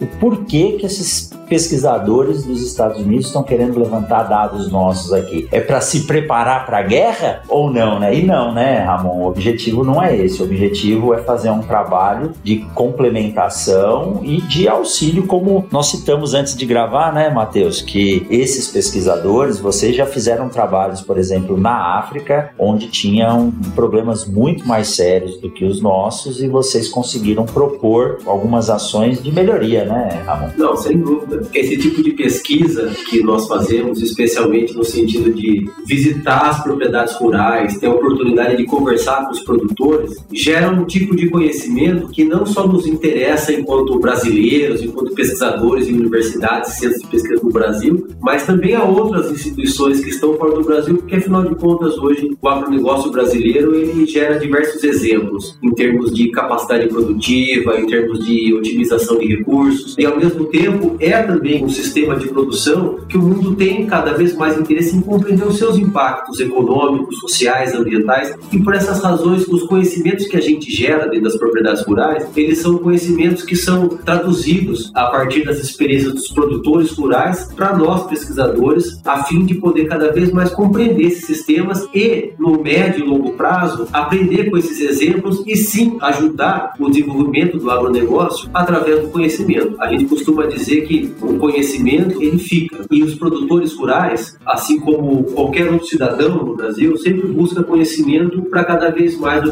o 0.00 0.06
porquê 0.18 0.76
que 0.78 0.86
esses 0.86 1.30
pesquisadores 1.48 2.44
dos 2.44 2.62
Estados 2.62 3.00
Unidos 3.00 3.26
estão 3.26 3.42
querendo 3.42 3.78
levantar 3.78 4.24
dados 4.24 4.70
nossos 4.70 5.12
aqui. 5.12 5.48
É 5.50 5.60
para 5.60 5.80
se 5.80 6.06
preparar 6.06 6.66
para 6.66 6.78
a 6.78 6.82
guerra 6.82 7.42
ou 7.48 7.70
não, 7.70 7.98
né? 7.98 8.14
E 8.14 8.24
não, 8.24 8.52
né, 8.52 8.80
Ramon? 8.80 9.22
O 9.22 9.28
objetivo 9.28 9.84
não 9.84 10.02
é 10.02 10.16
esse. 10.16 10.35
O 10.40 10.44
objetivo 10.44 11.14
é 11.14 11.18
fazer 11.18 11.50
um 11.50 11.60
trabalho 11.60 12.32
de 12.42 12.58
complementação 12.74 14.20
e 14.22 14.40
de 14.40 14.68
auxílio, 14.68 15.26
como 15.26 15.66
nós 15.70 15.88
citamos 15.90 16.34
antes 16.34 16.56
de 16.56 16.66
gravar, 16.66 17.12
né, 17.12 17.30
Matheus? 17.30 17.80
Que 17.80 18.26
esses 18.30 18.68
pesquisadores, 18.68 19.58
vocês 19.58 19.96
já 19.96 20.06
fizeram 20.06 20.48
trabalhos, 20.48 21.00
por 21.00 21.18
exemplo, 21.18 21.56
na 21.56 21.98
África, 21.98 22.50
onde 22.58 22.88
tinham 22.88 23.52
problemas 23.74 24.26
muito 24.26 24.66
mais 24.66 24.88
sérios 24.88 25.40
do 25.40 25.50
que 25.50 25.64
os 25.64 25.80
nossos 25.80 26.42
e 26.42 26.48
vocês 26.48 26.88
conseguiram 26.88 27.44
propor 27.44 28.18
algumas 28.26 28.70
ações 28.70 29.22
de 29.22 29.32
melhoria, 29.32 29.84
né, 29.84 30.22
Ramon? 30.26 30.50
Não, 30.56 30.76
sem 30.76 30.98
dúvida. 30.98 31.42
Esse 31.54 31.76
tipo 31.76 32.02
de 32.02 32.12
pesquisa 32.12 32.90
que 33.08 33.22
nós 33.22 33.46
fazemos, 33.46 34.02
especialmente 34.02 34.74
no 34.74 34.84
sentido 34.84 35.32
de 35.32 35.68
visitar 35.86 36.50
as 36.50 36.62
propriedades 36.62 37.14
rurais, 37.14 37.78
ter 37.78 37.86
a 37.86 37.92
oportunidade 37.92 38.56
de 38.56 38.64
conversar 38.64 39.26
com 39.26 39.32
os 39.32 39.40
produtores, 39.40 40.12
gera 40.32 40.70
um 40.70 40.84
tipo 40.84 41.14
de 41.14 41.28
conhecimento 41.28 42.08
que 42.08 42.24
não 42.24 42.44
só 42.46 42.66
nos 42.66 42.86
interessa 42.86 43.52
enquanto 43.52 43.98
brasileiros, 43.98 44.82
enquanto 44.82 45.14
pesquisadores 45.14 45.88
em 45.88 45.94
universidades 45.94 46.74
e 46.74 46.80
centros 46.80 47.02
de 47.02 47.08
pesquisa 47.08 47.40
no 47.42 47.50
Brasil, 47.50 48.08
mas 48.20 48.44
também 48.44 48.74
a 48.74 48.84
outras 48.84 49.30
instituições 49.30 50.00
que 50.00 50.10
estão 50.10 50.34
fora 50.34 50.54
do 50.54 50.64
Brasil, 50.64 50.96
porque 50.96 51.16
afinal 51.16 51.44
de 51.44 51.54
contas 51.54 51.96
hoje 51.98 52.36
o 52.40 52.48
agronegócio 52.48 53.10
brasileiro 53.10 53.74
ele 53.74 54.06
gera 54.06 54.38
diversos 54.38 54.82
exemplos 54.82 55.58
em 55.62 55.70
termos 55.70 56.12
de 56.12 56.30
capacidade 56.30 56.88
produtiva, 56.88 57.78
em 57.78 57.86
termos 57.86 58.24
de 58.24 58.54
otimização 58.54 59.18
de 59.18 59.26
recursos 59.26 59.94
e 59.98 60.04
ao 60.04 60.16
mesmo 60.16 60.44
tempo 60.46 60.96
é 61.00 61.22
também 61.22 61.64
um 61.64 61.68
sistema 61.68 62.16
de 62.16 62.28
produção 62.28 62.98
que 63.08 63.16
o 63.16 63.22
mundo 63.22 63.54
tem 63.54 63.86
cada 63.86 64.12
vez 64.12 64.34
mais 64.34 64.58
interesse 64.58 64.96
em 64.96 65.00
compreender 65.00 65.46
os 65.46 65.58
seus 65.58 65.78
impactos 65.78 66.40
econômicos, 66.40 67.18
sociais, 67.18 67.74
ambientais 67.74 68.34
e 68.52 68.58
por 68.58 68.74
essas 68.74 69.02
razões 69.02 69.46
os 69.48 69.62
conhecimentos 69.64 70.15
que 70.24 70.36
a 70.36 70.40
gente 70.40 70.70
gera 70.70 71.06
dentro 71.06 71.24
das 71.24 71.36
propriedades 71.36 71.82
rurais, 71.82 72.26
eles 72.36 72.58
são 72.58 72.78
conhecimentos 72.78 73.44
que 73.44 73.56
são 73.56 73.88
traduzidos 73.88 74.90
a 74.94 75.06
partir 75.06 75.44
das 75.44 75.58
experiências 75.58 76.14
dos 76.14 76.28
produtores 76.28 76.92
rurais 76.92 77.52
para 77.54 77.76
nós 77.76 78.06
pesquisadores, 78.06 79.00
a 79.04 79.24
fim 79.24 79.44
de 79.44 79.54
poder 79.54 79.86
cada 79.86 80.12
vez 80.12 80.32
mais 80.32 80.50
compreender 80.50 81.06
esses 81.06 81.26
sistemas 81.26 81.86
e 81.94 82.32
no 82.38 82.62
médio 82.62 83.04
e 83.04 83.08
longo 83.08 83.32
prazo 83.32 83.88
aprender 83.92 84.50
com 84.50 84.56
esses 84.56 84.80
exemplos 84.80 85.42
e 85.46 85.56
sim 85.56 85.98
ajudar 86.00 86.72
o 86.78 86.88
desenvolvimento 86.88 87.58
do 87.58 87.70
agronegócio 87.70 88.48
através 88.54 89.00
do 89.00 89.08
conhecimento. 89.08 89.76
A 89.80 89.88
gente 89.88 90.06
costuma 90.06 90.46
dizer 90.46 90.86
que 90.86 91.12
o 91.20 91.38
conhecimento 91.38 92.22
ele 92.22 92.38
fica. 92.38 92.84
E 92.90 93.02
os 93.02 93.14
produtores 93.14 93.74
rurais, 93.74 94.38
assim 94.46 94.78
como 94.80 95.24
qualquer 95.24 95.70
outro 95.70 95.86
cidadão 95.86 96.44
no 96.44 96.56
Brasil, 96.56 96.96
sempre 96.96 97.26
busca 97.28 97.62
conhecimento 97.62 98.42
para 98.42 98.64
cada 98.64 98.90
vez 98.90 99.18
mais 99.18 99.42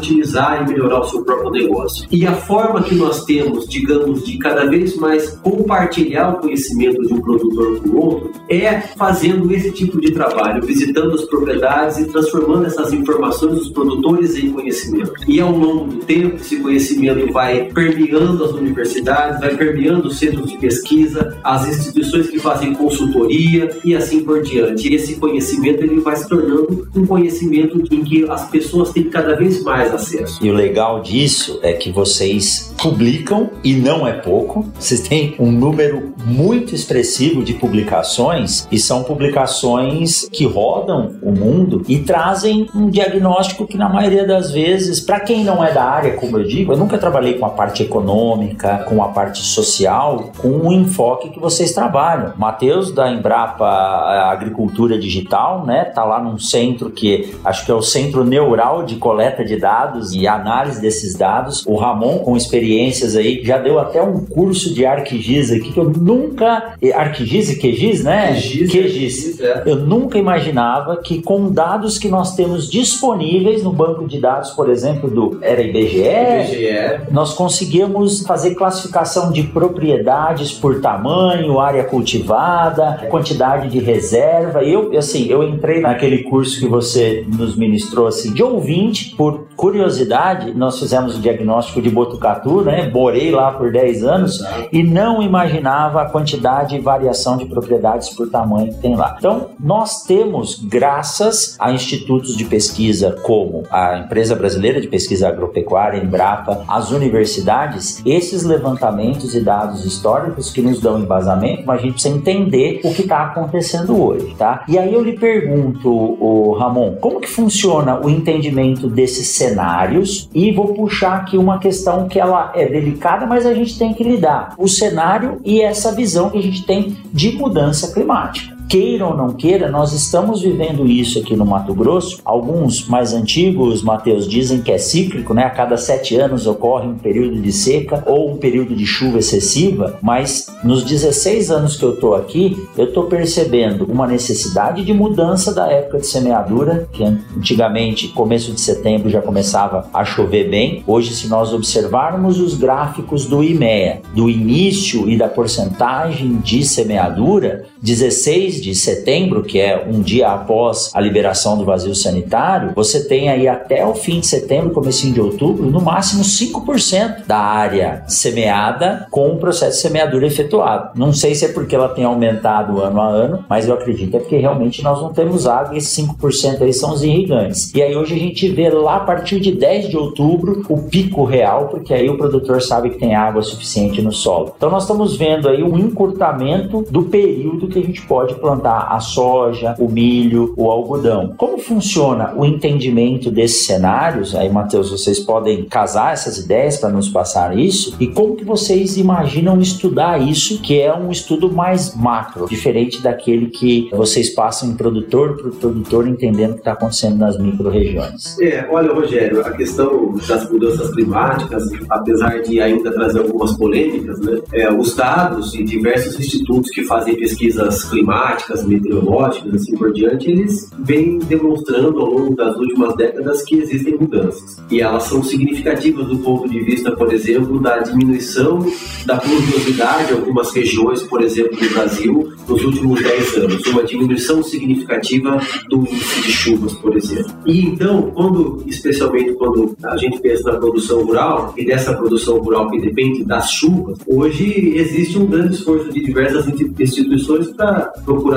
e 0.61 0.67
melhorar 0.67 1.01
o 1.01 1.05
seu 1.05 1.23
próprio 1.23 1.51
negócio. 1.51 2.07
E 2.11 2.25
a 2.25 2.33
forma 2.33 2.83
que 2.83 2.95
nós 2.95 3.25
temos, 3.25 3.67
digamos, 3.67 4.23
de 4.25 4.37
cada 4.37 4.65
vez 4.65 4.95
mais 4.95 5.31
compartilhar 5.43 6.29
o 6.29 6.39
conhecimento 6.39 7.01
de 7.05 7.13
um 7.13 7.21
produtor 7.21 7.79
com 7.81 7.89
o 7.89 8.05
outro 8.05 8.31
é 8.49 8.81
fazendo 8.81 9.51
esse 9.53 9.71
tipo 9.71 9.99
de 9.99 10.11
trabalho, 10.11 10.65
visitando 10.65 11.13
as 11.13 11.23
propriedades 11.25 11.97
e 11.97 12.05
transformando 12.05 12.65
essas 12.65 12.93
informações 12.93 13.55
dos 13.55 13.69
produtores 13.69 14.35
em 14.35 14.51
conhecimento. 14.51 15.13
E 15.27 15.39
ao 15.39 15.51
longo 15.51 15.85
do 15.85 15.97
tempo, 15.97 16.35
esse 16.35 16.57
conhecimento 16.57 17.31
vai 17.31 17.65
permeando 17.73 18.43
as 18.43 18.51
universidades, 18.51 19.39
vai 19.39 19.55
permeando 19.55 20.07
os 20.07 20.17
centros 20.17 20.51
de 20.51 20.57
pesquisa, 20.57 21.37
as 21.43 21.67
instituições 21.67 22.29
que 22.29 22.39
fazem 22.39 22.73
consultoria 22.73 23.77
e 23.83 23.95
assim 23.95 24.23
por 24.23 24.41
diante. 24.41 24.89
E 24.89 24.95
esse 24.95 25.15
conhecimento 25.15 25.83
ele 25.83 25.99
vai 25.99 26.15
se 26.15 26.27
tornando 26.27 26.87
um 26.95 27.05
conhecimento 27.05 27.81
em 27.91 28.03
que 28.03 28.29
as 28.29 28.49
pessoas 28.49 28.91
têm 28.91 29.05
cada 29.05 29.35
vez 29.35 29.63
mais 29.63 29.93
acesso. 29.93 30.34
E 30.41 30.49
o 30.49 30.53
legal 30.53 31.01
disso 31.01 31.59
é 31.63 31.73
que 31.73 31.91
vocês 31.91 32.73
publicam 32.81 33.49
e 33.63 33.73
não 33.73 34.07
é 34.07 34.13
pouco. 34.13 34.65
Vocês 34.77 35.01
têm 35.01 35.35
um 35.39 35.51
número 35.51 36.13
muito 36.25 36.75
expressivo 36.75 37.43
de 37.43 37.53
publicações 37.53 38.67
e 38.71 38.77
são 38.77 39.03
publicações 39.03 40.27
que 40.31 40.45
rodam 40.45 41.15
o 41.21 41.31
mundo 41.31 41.83
e 41.87 41.99
trazem 41.99 42.67
um 42.75 42.89
diagnóstico 42.89 43.67
que 43.67 43.77
na 43.77 43.89
maioria 43.89 44.25
das 44.25 44.51
vezes, 44.51 44.99
para 44.99 45.19
quem 45.19 45.43
não 45.43 45.63
é 45.63 45.71
da 45.71 45.83
área, 45.83 46.15
como 46.15 46.37
eu 46.37 46.43
digo, 46.43 46.73
eu 46.73 46.77
nunca 46.77 46.97
trabalhei 46.97 47.35
com 47.35 47.45
a 47.45 47.49
parte 47.49 47.83
econômica, 47.83 48.85
com 48.89 49.01
a 49.03 49.09
parte 49.09 49.39
social, 49.39 50.31
com 50.37 50.49
um 50.49 50.71
enfoque 50.71 51.29
que 51.29 51.39
vocês 51.39 51.73
trabalham. 51.73 52.33
Matheus 52.37 52.91
da 52.91 53.11
Embrapa 53.11 53.65
Agricultura 53.65 54.97
Digital, 54.97 55.65
né, 55.65 55.85
tá 55.85 56.03
lá 56.03 56.21
num 56.21 56.37
centro 56.37 56.89
que 56.89 57.35
acho 57.43 57.65
que 57.65 57.71
é 57.71 57.75
o 57.75 57.81
centro 57.81 58.23
neural 58.23 58.83
de 58.83 58.95
coleta 58.95 59.43
de 59.43 59.57
dados 59.57 60.13
e 60.13 60.24
análise 60.27 60.81
desses 60.81 61.15
dados. 61.15 61.65
O 61.65 61.75
Ramon 61.75 62.19
com 62.19 62.35
experiências 62.35 63.15
aí 63.15 63.41
já 63.43 63.57
deu 63.57 63.79
até 63.79 64.01
um 64.01 64.25
curso 64.25 64.73
de 64.73 64.85
ArcGIS 64.85 65.51
aqui 65.51 65.71
que 65.71 65.79
eu 65.79 65.89
nunca 65.89 66.75
ArcGIS 66.93 67.51
e 67.51 67.59
QGIS, 67.59 68.03
né? 68.03 68.33
QGIS. 68.33 68.71
QGIS. 68.71 69.39
É. 69.39 69.63
Eu 69.65 69.77
nunca 69.77 70.17
imaginava 70.17 70.97
que 70.97 71.21
com 71.21 71.51
dados 71.51 71.97
que 71.97 72.07
nós 72.07 72.35
temos 72.35 72.69
disponíveis 72.69 73.63
no 73.63 73.71
banco 73.71 74.07
de 74.07 74.19
dados, 74.19 74.51
por 74.51 74.69
exemplo, 74.69 75.09
do 75.09 75.39
era 75.41 75.61
IBGE, 75.61 75.99
IBGE. 75.99 77.11
nós 77.11 77.33
conseguimos 77.33 78.21
fazer 78.21 78.55
classificação 78.55 79.31
de 79.31 79.43
propriedades 79.43 80.51
por 80.51 80.81
tamanho 80.81 81.05
tamanho, 81.05 81.59
área 81.59 81.83
cultivada, 81.83 83.07
quantidade 83.09 83.69
de 83.69 83.79
reserva. 83.79 84.63
Eu, 84.63 84.97
assim, 84.97 85.27
eu 85.27 85.43
entrei 85.43 85.81
naquele 85.81 86.23
curso 86.23 86.59
que 86.59 86.67
você 86.67 87.25
nos 87.27 87.55
ministrou 87.55 88.07
assim, 88.07 88.33
de 88.33 88.43
ouvinte, 88.43 89.15
por 89.15 89.45
curiosidade, 89.55 90.14
nós 90.55 90.79
fizemos 90.79 91.17
o 91.17 91.19
diagnóstico 91.19 91.81
de 91.81 91.89
Botucatu, 91.89 92.61
né? 92.61 92.89
Morei 92.93 93.31
lá 93.31 93.51
por 93.51 93.71
10 93.71 94.03
anos 94.03 94.43
e 94.71 94.83
não 94.83 95.21
imaginava 95.21 96.01
a 96.01 96.09
quantidade 96.09 96.75
e 96.75 96.79
variação 96.79 97.37
de 97.37 97.45
propriedades 97.45 98.09
por 98.09 98.29
tamanho 98.29 98.73
que 98.73 98.79
tem 98.79 98.95
lá. 98.95 99.15
Então, 99.17 99.49
nós 99.59 100.03
temos, 100.03 100.59
graças 100.63 101.55
a 101.59 101.71
institutos 101.71 102.35
de 102.35 102.45
pesquisa 102.45 103.15
como 103.23 103.63
a 103.69 103.97
Empresa 103.97 104.35
Brasileira 104.35 104.79
de 104.79 104.87
Pesquisa 104.87 105.27
Agropecuária, 105.27 106.01
Embrapa, 106.01 106.63
as 106.67 106.91
universidades, 106.91 108.01
esses 108.05 108.43
levantamentos 108.43 109.35
e 109.35 109.41
dados 109.41 109.85
históricos 109.85 110.51
que 110.51 110.61
nos 110.61 110.79
dão 110.79 110.99
embasamento, 110.99 111.63
mas 111.65 111.79
a 111.79 111.81
gente 111.81 111.93
precisa 111.93 112.15
entender 112.15 112.81
o 112.83 112.93
que 112.93 113.01
está 113.01 113.23
acontecendo 113.23 114.01
hoje, 114.01 114.35
tá? 114.37 114.63
E 114.67 114.77
aí 114.77 114.93
eu 114.93 115.03
lhe 115.03 115.17
pergunto, 115.17 115.89
o 115.89 116.53
Ramon, 116.53 116.95
como 116.99 117.19
que 117.19 117.29
funciona 117.29 117.99
o 117.99 118.09
entendimento 118.09 118.87
desses 118.87 119.29
cenários? 119.29 120.04
E 120.33 120.51
vou 120.51 120.73
puxar 120.73 121.17
aqui 121.17 121.37
uma 121.37 121.59
questão 121.59 122.07
que 122.07 122.19
ela 122.19 122.51
é 122.55 122.65
delicada, 122.65 123.25
mas 123.25 123.45
a 123.45 123.53
gente 123.53 123.77
tem 123.77 123.93
que 123.93 124.03
lidar. 124.03 124.53
O 124.57 124.67
cenário 124.67 125.39
e 125.43 125.61
essa 125.61 125.93
visão 125.93 126.29
que 126.29 126.37
a 126.37 126.43
gente 126.43 126.65
tem 126.65 126.97
de 127.11 127.31
mudança 127.33 127.93
climática 127.93 128.54
queira 128.67 129.07
ou 129.07 129.15
não 129.15 129.33
queira, 129.33 129.69
nós 129.69 129.93
estamos 129.93 130.41
vivendo 130.41 130.87
isso 130.87 131.19
aqui 131.19 131.35
no 131.35 131.45
Mato 131.45 131.73
Grosso. 131.73 132.19
Alguns 132.25 132.87
mais 132.87 133.13
antigos, 133.13 133.81
Mateus, 133.81 134.27
dizem 134.27 134.61
que 134.61 134.71
é 134.71 134.77
cíclico, 134.77 135.33
né? 135.33 135.43
A 135.43 135.49
cada 135.49 135.77
sete 135.77 136.15
anos 136.15 136.47
ocorre 136.47 136.87
um 136.87 136.97
período 136.97 137.41
de 137.41 137.51
seca 137.51 138.03
ou 138.05 138.31
um 138.31 138.37
período 138.37 138.75
de 138.75 138.85
chuva 138.85 139.19
excessiva, 139.19 139.99
mas 140.01 140.47
nos 140.63 140.83
16 140.83 141.51
anos 141.51 141.75
que 141.75 141.83
eu 141.83 141.93
estou 141.93 142.15
aqui, 142.15 142.57
eu 142.77 142.85
estou 142.85 143.03
percebendo 143.05 143.85
uma 143.85 144.07
necessidade 144.07 144.83
de 144.83 144.93
mudança 144.93 145.53
da 145.53 145.71
época 145.71 145.99
de 145.99 146.07
semeadura, 146.07 146.87
que 146.91 147.03
antigamente, 147.03 148.07
começo 148.09 148.51
de 148.51 148.61
setembro, 148.61 149.09
já 149.09 149.21
começava 149.21 149.87
a 149.93 150.03
chover 150.03 150.49
bem. 150.49 150.83
Hoje, 150.87 151.13
se 151.13 151.27
nós 151.27 151.53
observarmos 151.53 152.39
os 152.39 152.55
gráficos 152.55 153.25
do 153.25 153.43
IMEA, 153.43 154.01
do 154.13 154.29
início 154.29 155.09
e 155.09 155.17
da 155.17 155.27
porcentagem 155.27 156.37
de 156.37 156.65
semeadura, 156.65 157.65
16 157.81 158.54
de 158.61 158.73
setembro, 158.73 159.43
que 159.43 159.59
é 159.59 159.85
um 159.87 160.01
dia 160.01 160.29
após 160.29 160.91
a 160.93 161.01
liberação 161.01 161.57
do 161.57 161.65
vazio 161.65 161.95
sanitário, 161.95 162.73
você 162.75 163.03
tem 163.03 163.29
aí 163.29 163.47
até 163.47 163.85
o 163.85 163.93
fim 163.93 164.19
de 164.19 164.27
setembro, 164.27 164.71
comecinho 164.71 165.13
de 165.13 165.21
outubro, 165.21 165.65
no 165.69 165.81
máximo 165.81 166.23
5% 166.23 167.25
da 167.27 167.37
área 167.37 168.03
semeada 168.07 169.07
com 169.11 169.29
o 169.29 169.37
processo 169.37 169.77
de 169.77 169.81
semeadura 169.81 170.25
efetuado. 170.25 170.91
Não 170.95 171.13
sei 171.13 171.35
se 171.35 171.45
é 171.45 171.47
porque 171.49 171.75
ela 171.75 171.89
tem 171.89 172.03
aumentado 172.03 172.81
ano 172.81 173.01
a 173.01 173.07
ano, 173.07 173.45
mas 173.49 173.67
eu 173.67 173.73
acredito 173.73 174.15
é 174.15 174.19
porque 174.19 174.37
realmente 174.37 174.83
nós 174.83 175.01
não 175.01 175.13
temos 175.13 175.47
água 175.47 175.73
e 175.73 175.77
esses 175.77 176.05
5% 176.05 176.61
aí 176.61 176.73
são 176.73 176.93
os 176.93 177.03
irrigantes. 177.03 177.73
E 177.73 177.81
aí 177.81 177.95
hoje 177.95 178.15
a 178.15 178.17
gente 178.17 178.47
vê 178.49 178.69
lá 178.69 178.97
a 178.97 178.99
partir 179.01 179.39
de 179.39 179.51
10 179.51 179.89
de 179.89 179.97
outubro 179.97 180.63
o 180.69 180.83
pico 180.83 181.23
real, 181.23 181.67
porque 181.67 181.93
aí 181.93 182.09
o 182.09 182.17
produtor 182.17 182.61
sabe 182.61 182.89
que 182.91 182.99
tem 182.99 183.15
água 183.15 183.41
suficiente 183.41 184.01
no 184.01 184.11
solo. 184.11 184.53
Então 184.55 184.69
nós 184.69 184.83
estamos 184.83 185.15
vendo 185.15 185.47
aí 185.49 185.63
um 185.63 185.77
encurtamento 185.77 186.85
do 186.89 187.03
período 187.03 187.67
que 187.67 187.79
a 187.79 187.83
gente 187.83 188.01
pode 188.03 188.35
plantar 188.45 188.89
a 188.91 188.99
soja, 188.99 189.73
o 189.79 189.89
milho, 189.89 190.53
o 190.55 190.69
algodão. 190.69 191.33
Como 191.35 191.57
funciona 191.57 192.31
o 192.37 192.45
entendimento 192.45 193.31
desses 193.31 193.65
cenários? 193.65 194.35
Aí, 194.35 194.47
Matheus, 194.49 194.91
vocês 194.91 195.19
podem 195.19 195.65
casar 195.65 196.13
essas 196.13 196.37
ideias 196.37 196.77
para 196.77 196.89
nos 196.89 197.09
passar 197.09 197.57
isso? 197.57 197.95
E 197.99 198.05
como 198.05 198.35
que 198.35 198.45
vocês 198.45 198.97
imaginam 198.97 199.59
estudar 199.59 200.21
isso, 200.21 200.61
que 200.61 200.79
é 200.79 200.95
um 200.95 201.09
estudo 201.09 201.51
mais 201.51 201.95
macro, 201.95 202.47
diferente 202.47 203.01
daquele 203.01 203.47
que 203.47 203.89
vocês 203.91 204.29
passam 204.29 204.69
em 204.69 204.75
produtor 204.75 205.37
por 205.37 205.51
produtor, 205.55 206.07
entendendo 206.07 206.51
o 206.51 206.53
que 206.53 206.59
está 206.59 206.73
acontecendo 206.73 207.17
nas 207.17 207.39
micro-regiões? 207.39 208.37
É, 208.39 208.67
olha, 208.69 208.93
Rogério, 208.93 209.41
a 209.41 209.51
questão 209.53 210.13
das 210.27 210.47
mudanças 210.51 210.93
climáticas, 210.93 211.63
apesar 211.89 212.43
de 212.43 212.61
ainda 212.61 212.91
trazer 212.91 213.21
algumas 213.21 213.57
polêmicas, 213.57 214.19
né, 214.19 214.39
é, 214.53 214.71
os 214.71 214.95
dados 214.95 215.55
e 215.55 215.63
diversos 215.63 216.19
institutos 216.19 216.69
que 216.69 216.83
fazem 216.83 217.15
pesquisa 217.15 217.55
pesquisas 217.55 217.83
climáticas, 217.85 218.34
meteorológicas, 218.65 219.53
assim 219.55 219.77
por 219.77 219.91
diante, 219.93 220.29
eles 220.29 220.69
vêm 220.79 221.19
demonstrando 221.19 221.99
ao 221.99 222.09
longo 222.09 222.35
das 222.35 222.55
últimas 222.57 222.95
décadas 222.95 223.43
que 223.43 223.57
existem 223.57 223.97
mudanças. 223.97 224.57
E 224.69 224.81
elas 224.81 225.03
são 225.03 225.23
significativas 225.23 226.07
do 226.07 226.17
ponto 226.19 226.49
de 226.49 226.59
vista, 226.61 226.91
por 226.91 227.13
exemplo, 227.13 227.59
da 227.59 227.79
diminuição 227.79 228.65
da 229.05 229.17
pluviosidade 229.17 230.11
em 230.11 230.15
algumas 230.15 230.51
regiões, 230.53 231.03
por 231.03 231.21
exemplo, 231.21 231.57
do 231.57 231.69
Brasil, 231.69 232.31
nos 232.47 232.63
últimos 232.63 233.01
10 233.01 233.37
anos. 233.37 233.67
Uma 233.67 233.83
diminuição 233.83 234.43
significativa 234.43 235.39
do 235.69 235.79
índice 235.79 236.21
de 236.21 236.31
chuvas, 236.31 236.73
por 236.73 236.95
exemplo. 236.95 237.31
E 237.45 237.61
então, 237.65 238.11
quando, 238.11 238.63
especialmente 238.67 239.33
quando 239.33 239.75
a 239.83 239.97
gente 239.97 240.19
pensa 240.19 240.51
na 240.51 240.59
produção 240.59 241.03
rural, 241.03 241.53
e 241.57 241.65
dessa 241.65 241.93
produção 241.93 242.37
rural 242.39 242.69
que 242.69 242.79
depende 242.79 243.23
das 243.23 243.51
chuvas, 243.51 243.97
hoje 244.07 244.73
existe 244.75 245.17
um 245.17 245.25
grande 245.25 245.55
esforço 245.55 245.91
de 245.91 246.01
diversas 246.03 246.47
instituições 246.47 247.47
para 247.47 247.93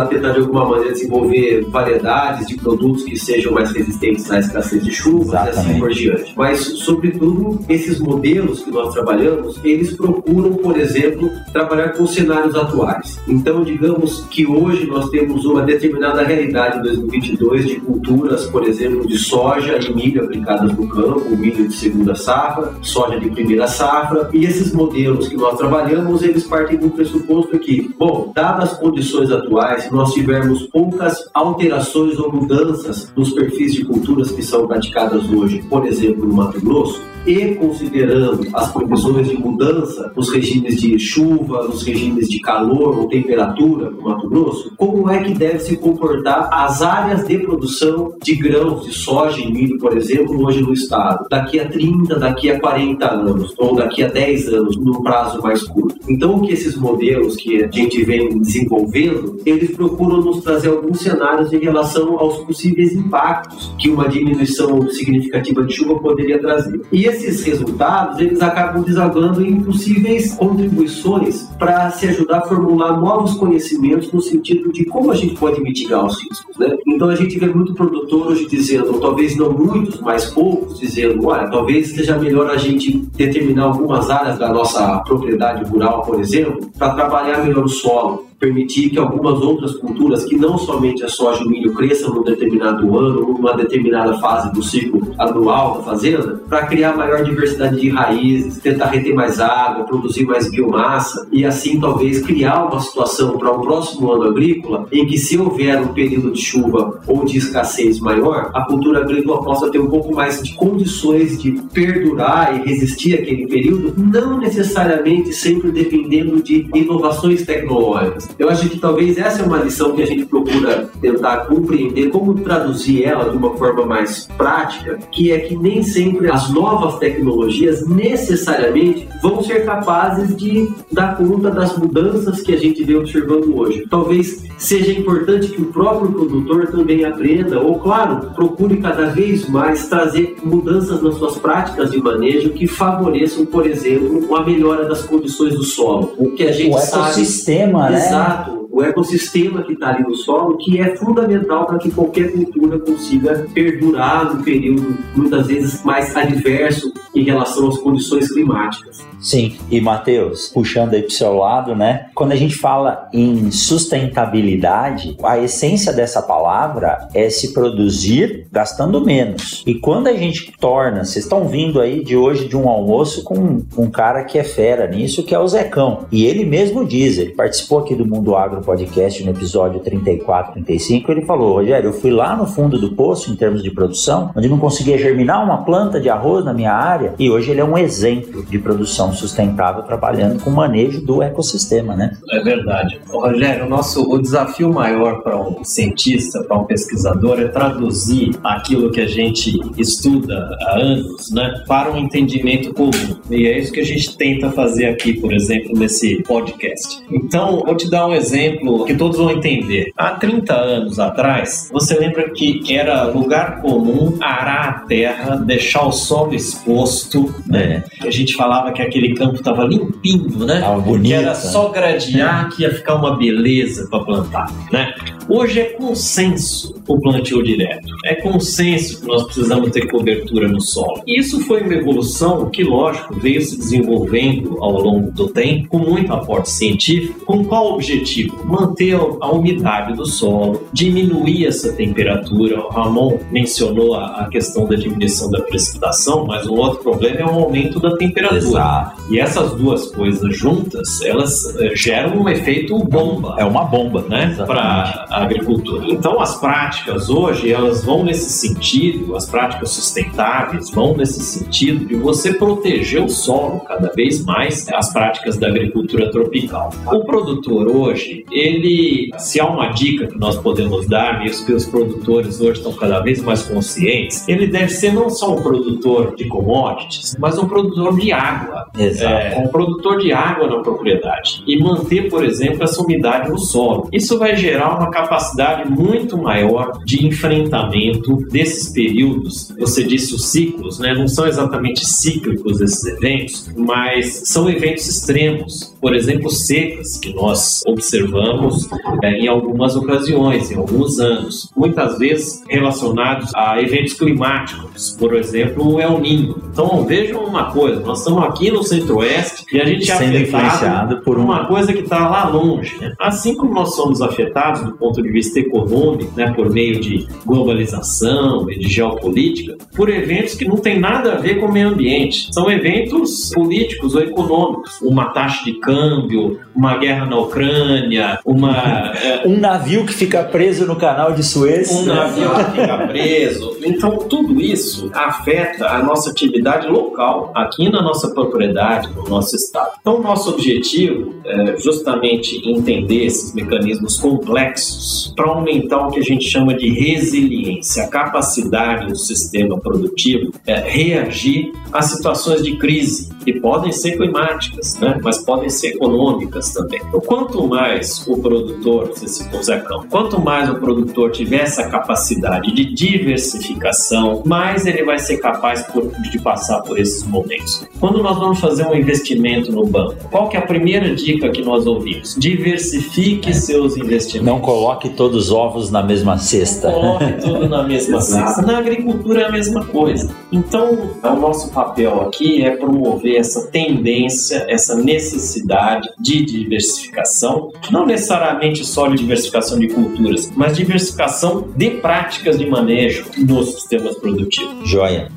tentar 0.06 0.32
de 0.32 0.40
alguma 0.40 0.64
maneira 0.68 0.92
desenvolver 0.92 1.64
variedades 1.68 2.46
de 2.46 2.56
produtos 2.56 3.04
que 3.04 3.16
sejam 3.18 3.52
mais 3.52 3.72
resistentes 3.72 4.30
à 4.30 4.38
escassez 4.38 4.82
de 4.82 4.92
chuvas 4.92 5.46
e 5.46 5.48
assim 5.50 5.78
por 5.78 5.90
diante. 5.90 6.32
Mas, 6.36 6.60
sobretudo, 6.60 7.60
esses 7.68 7.98
modelos 7.98 8.62
que 8.62 8.70
nós 8.70 8.92
trabalhamos, 8.92 9.58
eles 9.64 9.96
procuram, 9.96 10.54
por 10.54 10.78
exemplo, 10.78 11.30
trabalhar 11.52 11.92
com 11.92 12.06
cenários 12.06 12.54
atuais. 12.54 13.18
Então, 13.26 13.64
digamos 13.64 14.24
que 14.30 14.46
hoje 14.46 14.86
nós 14.86 15.08
temos 15.10 15.44
uma 15.44 15.62
determinada 15.62 16.22
realidade 16.22 16.78
em 16.78 16.82
2022 16.82 17.66
de 17.66 17.76
culturas, 17.80 18.46
por 18.46 18.64
exemplo, 18.64 19.06
de 19.06 19.18
soja 19.18 19.78
e 19.78 19.94
milho 19.94 20.24
aplicadas 20.24 20.72
no 20.72 20.88
campo, 20.88 21.36
milho 21.36 21.68
de 21.68 21.74
segunda 21.74 22.14
safra, 22.14 22.74
soja 22.82 23.18
de 23.18 23.30
primeira 23.30 23.66
safra, 23.66 24.28
e 24.32 24.44
esses 24.44 24.72
modelos 24.72 25.28
que 25.28 25.36
nós 25.36 25.56
trabalhamos, 25.56 26.22
eles 26.22 26.44
partem 26.44 26.78
do 26.78 26.90
pressuposto 26.90 27.58
que, 27.58 27.94
bom, 27.98 28.32
dadas 28.34 28.58
as 28.72 28.78
condições 28.78 29.30
atuais, 29.30 29.77
se 29.78 29.92
nós 29.92 30.12
tivermos 30.12 30.62
poucas 30.64 31.28
alterações 31.34 32.18
ou 32.18 32.32
mudanças 32.32 33.12
nos 33.16 33.32
perfis 33.32 33.74
de 33.74 33.84
culturas 33.84 34.30
que 34.30 34.42
são 34.42 34.66
praticadas 34.66 35.28
hoje, 35.30 35.62
por 35.68 35.86
exemplo, 35.86 36.26
no 36.26 36.34
Mato 36.34 36.60
Grosso, 36.60 37.00
e 37.28 37.54
considerando 37.56 38.46
as 38.54 38.72
condições 38.72 39.28
de 39.28 39.36
mudança 39.36 40.10
nos 40.16 40.30
regimes 40.30 40.80
de 40.80 40.98
chuva, 40.98 41.64
nos 41.64 41.82
regimes 41.82 42.26
de 42.26 42.40
calor 42.40 42.98
ou 42.98 43.06
temperatura 43.06 43.90
no 43.90 44.02
Mato 44.02 44.26
Grosso, 44.30 44.72
como 44.78 45.10
é 45.10 45.22
que 45.22 45.34
deve 45.34 45.58
se 45.58 45.76
comportar 45.76 46.48
as 46.50 46.80
áreas 46.80 47.26
de 47.28 47.38
produção 47.38 48.14
de 48.22 48.34
grãos, 48.34 48.86
de 48.86 48.94
soja 48.94 49.40
e 49.42 49.52
milho, 49.52 49.78
por 49.78 49.94
exemplo, 49.94 50.42
hoje 50.42 50.62
no 50.62 50.72
estado, 50.72 51.26
daqui 51.30 51.60
a 51.60 51.68
30, 51.68 52.18
daqui 52.18 52.50
a 52.50 52.58
40 52.58 53.06
anos, 53.06 53.54
ou 53.58 53.76
daqui 53.76 54.02
a 54.02 54.08
10 54.08 54.48
anos, 54.48 54.76
num 54.78 55.02
prazo 55.02 55.42
mais 55.42 55.62
curto. 55.62 55.96
Então, 56.08 56.36
o 56.36 56.40
que 56.40 56.54
esses 56.54 56.76
modelos 56.76 57.36
que 57.36 57.62
a 57.62 57.70
gente 57.70 58.02
vem 58.04 58.40
desenvolvendo, 58.40 59.36
eles 59.44 59.76
procuram 59.76 60.22
nos 60.22 60.42
trazer 60.42 60.68
alguns 60.68 61.00
cenários 61.00 61.52
em 61.52 61.58
relação 61.58 62.18
aos 62.18 62.38
possíveis 62.38 62.94
impactos 62.94 63.74
que 63.78 63.90
uma 63.90 64.08
diminuição 64.08 64.88
significativa 64.88 65.62
de 65.64 65.74
chuva 65.74 65.98
poderia 65.98 66.38
trazer. 66.38 66.80
E 66.90 67.17
esses 67.24 67.44
resultados 67.44 68.18
eles 68.20 68.40
acabam 68.40 68.82
desagando 68.82 69.44
em 69.44 69.60
possíveis 69.60 70.32
contribuições 70.34 71.42
para 71.58 71.90
se 71.90 72.08
ajudar 72.08 72.38
a 72.38 72.42
formular 72.42 72.98
novos 72.98 73.34
conhecimentos 73.34 74.12
no 74.12 74.20
sentido 74.20 74.72
de 74.72 74.84
como 74.84 75.10
a 75.10 75.16
gente 75.16 75.34
pode 75.36 75.60
mitigar 75.60 76.04
os 76.04 76.20
riscos. 76.22 76.56
Né? 76.58 76.76
Então 76.88 77.10
a 77.10 77.14
gente 77.14 77.38
vê 77.38 77.46
muito 77.46 77.74
produtor 77.74 78.28
hoje 78.28 78.46
dizendo, 78.46 78.94
ou 78.94 79.00
talvez 79.00 79.36
não 79.36 79.52
muitos, 79.52 80.00
mas 80.00 80.24
poucos, 80.30 80.80
dizendo, 80.80 81.26
olha, 81.26 81.48
talvez 81.50 81.88
seja 81.88 82.16
melhor 82.18 82.50
a 82.50 82.56
gente 82.56 82.96
determinar 83.14 83.64
algumas 83.64 84.08
áreas 84.08 84.38
da 84.38 84.50
nossa 84.50 84.98
propriedade 85.00 85.64
rural, 85.70 86.02
por 86.02 86.18
exemplo, 86.18 86.70
para 86.78 86.94
trabalhar 86.94 87.44
melhor 87.44 87.64
o 87.64 87.68
solo, 87.68 88.28
permitir 88.38 88.90
que 88.90 88.98
algumas 88.98 89.40
outras 89.40 89.74
culturas, 89.74 90.24
que 90.24 90.36
não 90.36 90.56
somente 90.56 91.02
a 91.04 91.08
soja 91.08 91.42
e 91.42 91.46
o 91.46 91.50
milho, 91.50 91.74
cresçam 91.74 92.14
num 92.14 92.22
determinado 92.22 92.96
ano, 92.96 93.20
numa 93.20 93.54
determinada 93.54 94.14
fase 94.18 94.52
do 94.52 94.62
ciclo 94.62 95.12
anual 95.18 95.78
da 95.78 95.82
fazenda, 95.82 96.40
para 96.48 96.66
criar 96.66 96.96
maior 96.96 97.24
diversidade 97.24 97.80
de 97.80 97.88
raízes, 97.88 98.58
tentar 98.58 98.86
reter 98.86 99.14
mais 99.14 99.40
água, 99.40 99.84
produzir 99.84 100.24
mais 100.24 100.50
biomassa 100.50 101.26
e 101.32 101.44
assim 101.44 101.80
talvez 101.80 102.22
criar 102.22 102.66
uma 102.66 102.80
situação 102.80 103.36
para 103.36 103.50
o 103.50 103.58
um 103.58 103.60
próximo 103.60 104.12
ano 104.12 104.24
agrícola 104.24 104.86
em 104.92 105.04
que 105.06 105.18
se 105.18 105.36
houver 105.36 105.80
um 105.80 105.88
período 105.88 106.30
de 106.30 106.40
chuva 106.40 106.77
curva 106.78 107.00
ou 107.06 107.24
de 107.24 107.38
escassez 107.38 108.00
maior, 108.00 108.50
a 108.54 108.64
cultura 108.64 109.00
agrícola 109.00 109.42
possa 109.42 109.70
ter 109.70 109.78
um 109.78 109.88
pouco 109.88 110.14
mais 110.14 110.42
de 110.42 110.54
condições 110.54 111.40
de 111.40 111.52
perdurar 111.72 112.54
e 112.54 112.68
resistir 112.68 113.14
aquele 113.14 113.46
período, 113.46 113.94
não 113.96 114.38
necessariamente 114.38 115.32
sempre 115.32 115.70
dependendo 115.70 116.42
de 116.42 116.68
inovações 116.74 117.44
tecnológicas. 117.44 118.28
Eu 118.38 118.48
acho 118.48 118.68
que 118.68 118.78
talvez 118.78 119.18
essa 119.18 119.42
é 119.42 119.46
uma 119.46 119.58
lição 119.58 119.92
que 119.92 120.02
a 120.02 120.06
gente 120.06 120.26
procura 120.26 120.88
tentar 121.00 121.46
compreender 121.46 122.10
como 122.10 122.34
traduzir 122.34 123.04
ela 123.04 123.30
de 123.30 123.36
uma 123.36 123.56
forma 123.56 123.86
mais 123.86 124.28
prática, 124.36 124.98
que 125.10 125.32
é 125.32 125.40
que 125.40 125.56
nem 125.56 125.82
sempre 125.82 126.30
as 126.30 126.50
novas 126.50 126.98
tecnologias 126.98 127.86
necessariamente 127.86 129.08
vão 129.22 129.42
ser 129.42 129.64
capazes 129.64 130.36
de 130.36 130.68
dar 130.92 131.16
conta 131.16 131.50
das 131.50 131.76
mudanças 131.76 132.40
que 132.40 132.52
a 132.52 132.56
gente 132.56 132.84
vê 132.84 132.96
observando 132.96 133.56
hoje. 133.56 133.86
Talvez 133.88 134.42
seja 134.58 134.92
importante 134.92 135.48
que 135.48 135.62
o 135.62 135.66
próprio 135.66 136.10
produtor 136.10 136.67
também 136.70 137.04
aprenda, 137.04 137.60
ou 137.60 137.78
claro, 137.78 138.30
procure 138.34 138.78
cada 138.78 139.06
vez 139.06 139.48
mais 139.48 139.88
trazer 139.88 140.36
mudanças 140.42 141.02
nas 141.02 141.16
suas 141.16 141.36
práticas 141.38 141.90
de 141.90 141.98
manejo 141.98 142.50
que 142.50 142.66
favoreçam, 142.66 143.46
por 143.46 143.66
exemplo, 143.66 144.34
a 144.36 144.44
melhora 144.44 144.86
das 144.86 145.02
condições 145.02 145.54
do 145.54 145.64
solo. 145.64 146.14
O 146.18 146.32
que 146.32 146.44
a 146.44 146.52
gente 146.52 146.74
o 146.74 146.78
sabe, 146.78 147.04
ecossistema, 147.04 147.90
né? 147.90 147.98
Exato 147.98 148.67
o 148.78 148.82
ecossistema 148.84 149.62
que 149.62 149.72
está 149.72 149.88
ali 149.88 150.04
no 150.04 150.14
solo, 150.14 150.56
que 150.56 150.80
é 150.80 150.94
fundamental 150.94 151.66
para 151.66 151.78
que 151.78 151.90
qualquer 151.90 152.30
cultura 152.30 152.78
consiga 152.78 153.44
perdurar 153.52 154.32
no 154.32 154.44
período, 154.44 154.96
muitas 155.16 155.48
vezes, 155.48 155.82
mais 155.82 156.14
adverso 156.16 156.92
em 157.14 157.24
relação 157.24 157.68
às 157.68 157.78
condições 157.78 158.30
climáticas. 158.30 159.04
Sim, 159.20 159.56
e 159.68 159.80
Matheus, 159.80 160.48
puxando 160.54 160.94
aí 160.94 161.02
para 161.02 161.08
o 161.08 161.12
seu 161.12 161.34
lado, 161.34 161.74
né? 161.74 162.06
Quando 162.14 162.32
a 162.32 162.36
gente 162.36 162.54
fala 162.54 163.08
em 163.12 163.50
sustentabilidade, 163.50 165.16
a 165.24 165.38
essência 165.38 165.92
dessa 165.92 166.22
palavra 166.22 167.08
é 167.12 167.28
se 167.28 167.52
produzir 167.52 168.46
gastando 168.52 169.04
menos. 169.04 169.64
E 169.66 169.74
quando 169.74 170.06
a 170.06 170.12
gente 170.12 170.52
torna, 170.60 171.04
vocês 171.04 171.24
estão 171.24 171.48
vindo 171.48 171.80
aí 171.80 172.04
de 172.04 172.16
hoje 172.16 172.46
de 172.46 172.56
um 172.56 172.68
almoço 172.68 173.24
com 173.24 173.62
um 173.76 173.90
cara 173.90 174.22
que 174.22 174.38
é 174.38 174.44
fera 174.44 174.86
nisso, 174.86 175.24
que 175.24 175.34
é 175.34 175.38
o 175.38 175.48
Zecão. 175.48 176.06
E 176.12 176.24
ele 176.24 176.44
mesmo 176.44 176.86
diz, 176.86 177.18
ele 177.18 177.32
participou 177.32 177.80
aqui 177.80 177.96
do 177.96 178.06
Mundo 178.06 178.36
Agro 178.36 178.62
Podcast 178.68 179.24
no 179.24 179.30
episódio 179.30 179.80
34, 179.80 180.52
35, 180.52 181.10
ele 181.10 181.22
falou, 181.22 181.54
Rogério, 181.54 181.88
eu 181.88 181.92
fui 181.94 182.10
lá 182.10 182.36
no 182.36 182.46
fundo 182.46 182.78
do 182.78 182.92
poço 182.92 183.32
em 183.32 183.34
termos 183.34 183.62
de 183.62 183.70
produção, 183.70 184.30
onde 184.36 184.46
não 184.46 184.58
conseguia 184.58 184.98
germinar 184.98 185.42
uma 185.42 185.64
planta 185.64 185.98
de 185.98 186.10
arroz 186.10 186.44
na 186.44 186.52
minha 186.52 186.74
área, 186.74 187.14
e 187.18 187.30
hoje 187.30 187.50
ele 187.50 187.62
é 187.62 187.64
um 187.64 187.78
exemplo 187.78 188.44
de 188.44 188.58
produção 188.58 189.10
sustentável 189.14 189.82
trabalhando 189.84 190.42
com 190.42 190.50
o 190.50 190.54
manejo 190.54 191.00
do 191.00 191.22
ecossistema, 191.22 191.96
né? 191.96 192.18
É 192.30 192.40
verdade. 192.40 193.00
Rogério, 193.08 193.64
o 193.64 193.68
nosso 193.70 194.02
o 194.02 194.20
desafio 194.20 194.70
maior 194.70 195.22
para 195.22 195.40
um 195.40 195.64
cientista, 195.64 196.44
para 196.44 196.58
um 196.58 196.64
pesquisador, 196.64 197.40
é 197.40 197.48
traduzir 197.48 198.36
aquilo 198.44 198.90
que 198.90 199.00
a 199.00 199.06
gente 199.06 199.58
estuda 199.78 200.46
há 200.60 200.78
anos, 200.78 201.30
né, 201.32 201.64
para 201.66 201.90
um 201.90 201.96
entendimento 201.96 202.74
comum. 202.74 203.16
E 203.30 203.46
é 203.46 203.58
isso 203.58 203.72
que 203.72 203.80
a 203.80 203.84
gente 203.84 204.14
tenta 204.14 204.50
fazer 204.50 204.88
aqui, 204.88 205.18
por 205.18 205.32
exemplo, 205.32 205.72
nesse 205.74 206.22
podcast. 206.24 207.02
Então, 207.10 207.62
vou 207.64 207.74
te 207.74 207.88
dar 207.90 208.06
um 208.06 208.12
exemplo 208.12 208.47
que 208.86 208.94
todos 208.94 209.18
vão 209.18 209.30
entender. 209.30 209.92
Há 209.96 210.12
30 210.12 210.54
anos 210.54 210.98
atrás, 210.98 211.68
você 211.72 211.98
lembra 211.98 212.30
que 212.30 212.62
era 212.74 213.04
lugar 213.04 213.60
comum 213.60 214.16
arar 214.20 214.68
a 214.68 214.72
terra, 214.86 215.36
deixar 215.36 215.86
o 215.86 215.92
solo 215.92 216.34
exposto, 216.34 217.34
né? 217.46 217.84
A 218.02 218.10
gente 218.10 218.34
falava 218.34 218.72
que 218.72 218.82
aquele 218.82 219.14
campo 219.14 219.42
tava 219.42 219.64
limpinho, 219.64 220.44
né? 220.44 220.62
Bonito. 220.84 221.06
Que 221.06 221.14
era 221.14 221.34
só 221.34 221.68
gradear 221.68 222.48
que 222.50 222.62
ia 222.62 222.74
ficar 222.74 222.94
uma 222.96 223.16
beleza 223.16 223.88
para 223.90 224.04
plantar, 224.04 224.52
né? 224.72 224.94
Hoje 225.28 225.60
é 225.60 225.64
consenso 225.64 226.78
o 226.88 226.98
plantio 226.98 227.42
direto. 227.42 227.86
É 228.06 228.14
consenso 228.14 229.00
que 229.00 229.06
nós 229.06 229.24
precisamos 229.24 229.70
ter 229.70 229.86
cobertura 229.90 230.48
no 230.48 230.60
solo. 230.60 231.02
Isso 231.06 231.40
foi 231.44 231.62
uma 231.62 231.74
evolução 231.74 232.48
que, 232.48 232.64
lógico, 232.64 233.14
veio 233.20 233.42
se 233.42 233.58
desenvolvendo 233.58 234.56
ao 234.58 234.80
longo 234.80 235.12
do 235.12 235.28
tempo, 235.28 235.68
com 235.68 235.78
muito 235.78 236.12
aporte 236.12 236.50
científico. 236.50 237.26
Com 237.26 237.44
qual 237.44 237.74
objetivo? 237.74 238.42
Manter 238.46 238.94
a 238.94 239.30
umidade 239.30 239.94
do 239.94 240.06
solo, 240.06 240.66
diminuir 240.72 241.46
essa 241.46 241.74
temperatura. 241.74 242.60
O 242.60 242.68
Ramon 242.70 243.18
mencionou 243.30 243.94
a 243.96 244.26
questão 244.30 244.66
da 244.66 244.76
diminuição 244.76 245.30
da 245.30 245.42
precipitação, 245.42 246.24
mas 246.26 246.46
um 246.46 246.54
outro 246.54 246.82
problema 246.82 247.20
é 247.20 247.26
o 247.26 247.44
aumento 247.44 247.78
da 247.78 247.94
temperatura. 247.96 248.38
Exato. 248.38 249.02
E 249.10 249.18
essas 249.18 249.52
duas 249.52 249.88
coisas 249.88 250.34
juntas, 250.34 251.02
elas 251.02 251.54
eh, 251.56 251.76
geram 251.76 252.22
um 252.22 252.28
efeito 252.28 252.78
bomba. 252.84 253.34
É 253.38 253.44
uma 253.44 253.64
bomba, 253.64 254.04
né? 254.08 254.34
Para 254.46 255.06
agricultura. 255.22 255.86
Então, 255.88 256.20
as 256.20 256.38
práticas 256.38 257.08
hoje, 257.08 257.52
elas 257.52 257.84
vão 257.84 258.04
nesse 258.04 258.30
sentido, 258.30 259.16
as 259.16 259.26
práticas 259.26 259.70
sustentáveis 259.70 260.70
vão 260.70 260.96
nesse 260.96 261.20
sentido 261.20 261.84
de 261.84 261.96
você 261.96 262.34
proteger 262.34 263.02
o 263.02 263.08
solo 263.08 263.60
cada 263.60 263.88
vez 263.92 264.24
mais, 264.24 264.68
as 264.72 264.92
práticas 264.92 265.36
da 265.36 265.48
agricultura 265.48 266.10
tropical. 266.10 266.70
O 266.86 267.04
produtor 267.04 267.68
hoje, 267.68 268.24
ele, 268.30 269.10
se 269.18 269.40
há 269.40 269.46
uma 269.46 269.68
dica 269.68 270.06
que 270.06 270.18
nós 270.18 270.36
podemos 270.36 270.86
dar, 270.86 271.24
e 271.26 271.30
os 271.30 271.66
produtores 271.66 272.40
hoje 272.40 272.58
estão 272.58 272.72
cada 272.72 273.00
vez 273.00 273.22
mais 273.22 273.42
conscientes, 273.42 274.26
ele 274.28 274.46
deve 274.46 274.68
ser 274.68 274.92
não 274.92 275.10
só 275.10 275.34
um 275.34 275.42
produtor 275.42 276.14
de 276.14 276.26
commodities, 276.28 277.16
mas 277.18 277.38
um 277.38 277.48
produtor 277.48 277.98
de 277.98 278.12
água. 278.12 278.66
Exato. 278.78 279.12
É, 279.12 279.38
um 279.38 279.48
produtor 279.48 279.98
de 279.98 280.12
água 280.12 280.46
na 280.48 280.62
propriedade. 280.62 281.42
E 281.46 281.60
manter, 281.62 282.08
por 282.08 282.24
exemplo, 282.24 282.62
essa 282.64 282.82
umidade 282.82 283.30
no 283.30 283.38
solo. 283.38 283.88
Isso 283.92 284.18
vai 284.18 284.36
gerar 284.36 284.78
uma 284.78 284.90
capacidade 284.90 285.07
capacidade 285.08 285.70
muito 285.70 286.18
maior 286.18 286.78
de 286.84 287.06
enfrentamento 287.06 288.16
desses 288.30 288.70
períodos. 288.72 289.54
Você 289.58 289.82
disse 289.82 290.14
os 290.14 290.26
ciclos, 290.26 290.78
né? 290.78 290.94
Não 290.94 291.08
são 291.08 291.26
exatamente 291.26 291.84
cíclicos 291.86 292.60
esses 292.60 292.84
eventos, 292.84 293.50
mas 293.56 294.22
são 294.26 294.48
eventos 294.50 294.86
extremos. 294.86 295.74
Por 295.80 295.94
exemplo, 295.94 296.30
secas 296.30 296.98
que 296.98 297.14
nós 297.14 297.62
observamos 297.66 298.68
é, 299.02 299.12
em 299.12 299.28
algumas 299.28 299.74
ocasiões, 299.76 300.50
em 300.50 300.56
alguns 300.56 300.98
anos, 300.98 301.50
muitas 301.56 301.98
vezes 301.98 302.42
relacionados 302.48 303.34
a 303.34 303.60
eventos 303.60 303.94
climáticos, 303.94 304.96
por 304.98 305.14
exemplo, 305.14 305.74
o 305.74 305.80
El 305.80 306.00
Niño. 306.00 306.36
Então 306.52 306.84
vejam 306.84 307.24
uma 307.24 307.50
coisa, 307.52 307.80
nós 307.80 308.00
estamos 308.00 308.24
aqui 308.24 308.50
no 308.50 308.62
Centro-Oeste 308.62 309.46
e 309.52 309.60
a 309.60 309.64
gente 309.64 309.90
é 309.90 309.94
afetado 309.94 311.00
por 311.02 311.18
uma 311.18 311.46
coisa 311.46 311.72
que 311.72 311.80
está 311.80 312.08
lá 312.08 312.28
longe. 312.28 312.76
Né? 312.80 312.92
Assim 312.98 313.34
como 313.34 313.54
nós 313.54 313.74
somos 313.74 314.02
afetados 314.02 314.62
do 314.62 314.72
ponto 314.72 314.87
ponto 314.88 315.02
de 315.02 315.10
vista 315.10 315.38
econômico, 315.38 316.10
né, 316.16 316.32
por 316.34 316.50
meio 316.50 316.80
de 316.80 317.06
globalização 317.24 318.50
e 318.50 318.58
de 318.58 318.68
geopolítica, 318.68 319.56
por 319.76 319.88
eventos 319.88 320.34
que 320.34 320.46
não 320.46 320.56
tem 320.56 320.78
nada 320.78 321.12
a 321.12 321.16
ver 321.16 321.40
com 321.40 321.46
o 321.46 321.52
meio 321.52 321.68
ambiente. 321.68 322.28
São 322.32 322.50
eventos 322.50 323.30
políticos 323.34 323.94
ou 323.94 324.02
econômicos. 324.02 324.80
Uma 324.80 325.12
taxa 325.12 325.44
de 325.44 325.54
câmbio, 325.60 326.40
uma 326.54 326.76
guerra 326.78 327.06
na 327.06 327.18
Ucrânia, 327.18 328.18
uma... 328.24 328.88
É, 328.98 329.26
um 329.26 329.38
navio 329.38 329.84
que 329.84 329.92
fica 329.92 330.24
preso 330.24 330.66
no 330.66 330.74
canal 330.74 331.12
de 331.12 331.22
Suez. 331.22 331.70
Um 331.70 331.84
navio 331.84 332.30
que 332.30 332.60
fica 332.60 332.78
preso. 332.88 333.56
Então, 333.64 333.98
tudo 333.98 334.40
isso 334.40 334.90
afeta 334.92 335.68
a 335.68 335.82
nossa 335.82 336.10
atividade 336.10 336.66
local, 336.66 337.30
aqui 337.34 337.70
na 337.70 337.82
nossa 337.82 338.10
propriedade, 338.10 338.88
no 338.94 339.04
nosso 339.04 339.36
estado. 339.36 339.72
Então, 339.80 340.02
nosso 340.02 340.30
objetivo 340.30 341.14
é 341.24 341.56
justamente 341.58 342.40
entender 342.48 343.06
esses 343.06 343.34
mecanismos 343.34 343.98
complexos 343.98 344.77
para 345.14 345.30
aumentar 345.30 345.86
o 345.86 345.90
que 345.90 345.98
a 345.98 346.02
gente 346.02 346.28
chama 346.28 346.54
de 346.54 346.68
resiliência, 346.70 347.84
a 347.84 347.88
capacidade 347.88 348.86
do 348.86 348.96
sistema 348.96 349.58
produtivo 349.58 350.32
é 350.46 350.60
reagir 350.60 351.52
a 351.72 351.82
situações 351.82 352.42
de 352.42 352.56
crise, 352.56 353.08
que 353.24 353.40
podem 353.40 353.72
ser 353.72 353.96
climáticas, 353.96 354.78
né? 354.78 354.98
mas 355.02 355.18
podem 355.18 355.50
ser 355.50 355.74
econômicas 355.74 356.52
também. 356.52 356.80
Então, 356.86 357.00
quanto 357.00 357.46
mais 357.46 358.06
o 358.06 358.16
produtor, 358.18 358.88
você 358.88 359.08
citou 359.08 359.42
Zecão, 359.42 359.84
quanto 359.90 360.20
mais 360.20 360.48
o 360.48 360.54
produtor 360.54 361.10
tiver 361.10 361.42
essa 361.42 361.68
capacidade 361.68 362.54
de 362.54 362.64
diversificação, 362.72 364.22
mais 364.24 364.66
ele 364.66 364.84
vai 364.84 364.98
ser 364.98 365.18
capaz 365.18 365.62
por, 365.62 365.90
de 366.10 366.18
passar 366.20 366.62
por 366.62 366.78
esses 366.78 367.02
momentos. 367.04 367.66
Quando 367.80 368.02
nós 368.02 368.18
vamos 368.18 368.40
fazer 368.40 368.66
um 368.66 368.74
investimento 368.74 369.52
no 369.52 369.66
banco, 369.66 369.96
qual 370.10 370.28
que 370.28 370.36
é 370.36 370.40
a 370.40 370.46
primeira 370.46 370.94
dica 370.94 371.28
que 371.30 371.42
nós 371.42 371.66
ouvimos? 371.66 372.14
Diversifique 372.16 373.34
seus 373.34 373.76
investimentos. 373.76 374.26
Não 374.26 374.40
coloque 374.40 374.67
coloque 374.68 374.90
todos 374.90 375.26
os 375.26 375.32
ovos 375.32 375.70
na 375.70 375.82
mesma 375.82 376.18
cesta. 376.18 376.70
Coloque 376.70 377.12
tudo 377.22 377.48
na 377.48 377.62
mesma 377.62 378.00
cesta. 378.02 378.42
Na 378.42 378.58
agricultura 378.58 379.22
é 379.22 379.24
a 379.24 379.32
mesma 379.32 379.64
coisa. 379.64 380.14
Então, 380.30 380.92
o 381.02 381.16
nosso 381.16 381.50
papel 381.50 382.02
aqui 382.02 382.44
é 382.44 382.50
promover 382.56 383.16
essa 383.16 383.46
tendência, 383.46 384.44
essa 384.48 384.74
necessidade 384.76 385.88
de 385.98 386.22
diversificação, 386.24 387.50
não 387.70 387.86
necessariamente 387.86 388.64
só 388.64 388.88
de 388.88 388.96
diversificação 388.96 389.58
de 389.58 389.68
culturas, 389.68 390.30
mas 390.36 390.56
diversificação 390.56 391.48
de 391.56 391.70
práticas 391.70 392.38
de 392.38 392.46
manejo 392.46 393.06
nos 393.16 393.54
sistemas 393.54 393.96
produtivos. 393.96 394.68
Joia. 394.68 395.08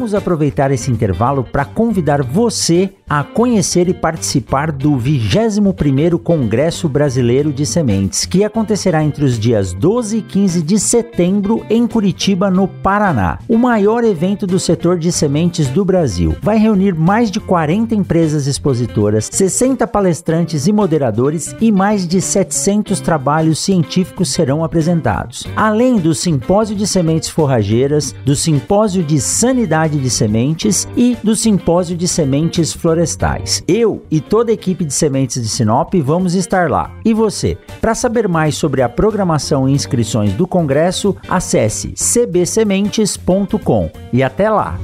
Vamos 0.00 0.14
aproveitar 0.14 0.70
esse 0.70 0.90
intervalo 0.90 1.44
para 1.44 1.62
convidar 1.62 2.22
você 2.22 2.90
a 3.10 3.24
conhecer 3.24 3.88
e 3.88 3.92
participar 3.92 4.70
do 4.70 4.92
21º 4.92 6.16
Congresso 6.16 6.88
Brasileiro 6.88 7.52
de 7.52 7.66
Sementes, 7.66 8.24
que 8.24 8.44
acontecerá 8.44 9.02
entre 9.02 9.24
os 9.24 9.36
dias 9.36 9.72
12 9.72 10.18
e 10.18 10.22
15 10.22 10.62
de 10.62 10.78
setembro 10.78 11.66
em 11.68 11.88
Curitiba, 11.88 12.48
no 12.52 12.68
Paraná. 12.68 13.40
O 13.48 13.58
maior 13.58 14.04
evento 14.04 14.46
do 14.46 14.60
setor 14.60 14.96
de 14.96 15.10
sementes 15.10 15.66
do 15.66 15.84
Brasil. 15.84 16.36
Vai 16.40 16.56
reunir 16.56 16.94
mais 16.94 17.32
de 17.32 17.40
40 17.40 17.96
empresas 17.96 18.46
expositoras, 18.46 19.28
60 19.32 19.88
palestrantes 19.88 20.68
e 20.68 20.72
moderadores 20.72 21.52
e 21.60 21.72
mais 21.72 22.06
de 22.06 22.20
700 22.20 23.00
trabalhos 23.00 23.58
científicos 23.58 24.28
serão 24.28 24.62
apresentados. 24.62 25.48
Além 25.56 25.96
do 25.96 26.14
simpósio 26.14 26.76
de 26.76 26.86
sementes 26.86 27.28
forrageiras, 27.28 28.14
do 28.24 28.36
simpósio 28.36 29.02
de 29.02 29.20
sanidade 29.20 29.98
de 29.98 30.10
sementes 30.10 30.86
e 30.96 31.16
do 31.24 31.34
simpósio 31.34 31.96
de 31.96 32.06
sementes 32.06 32.72
florestais. 32.72 32.99
Eu 33.66 34.02
e 34.10 34.20
toda 34.20 34.50
a 34.50 34.54
equipe 34.54 34.84
de 34.84 34.92
sementes 34.92 35.42
de 35.42 35.48
Sinop 35.48 35.94
vamos 35.94 36.34
estar 36.34 36.70
lá. 36.70 36.92
E 37.04 37.14
você? 37.14 37.56
Para 37.80 37.94
saber 37.94 38.28
mais 38.28 38.54
sobre 38.54 38.82
a 38.82 38.88
programação 38.88 39.68
e 39.68 39.72
inscrições 39.72 40.32
do 40.34 40.46
congresso, 40.46 41.16
acesse 41.28 41.94
cbsementes.com 41.96 43.90
e 44.12 44.22
até 44.22 44.50
lá. 44.50 44.78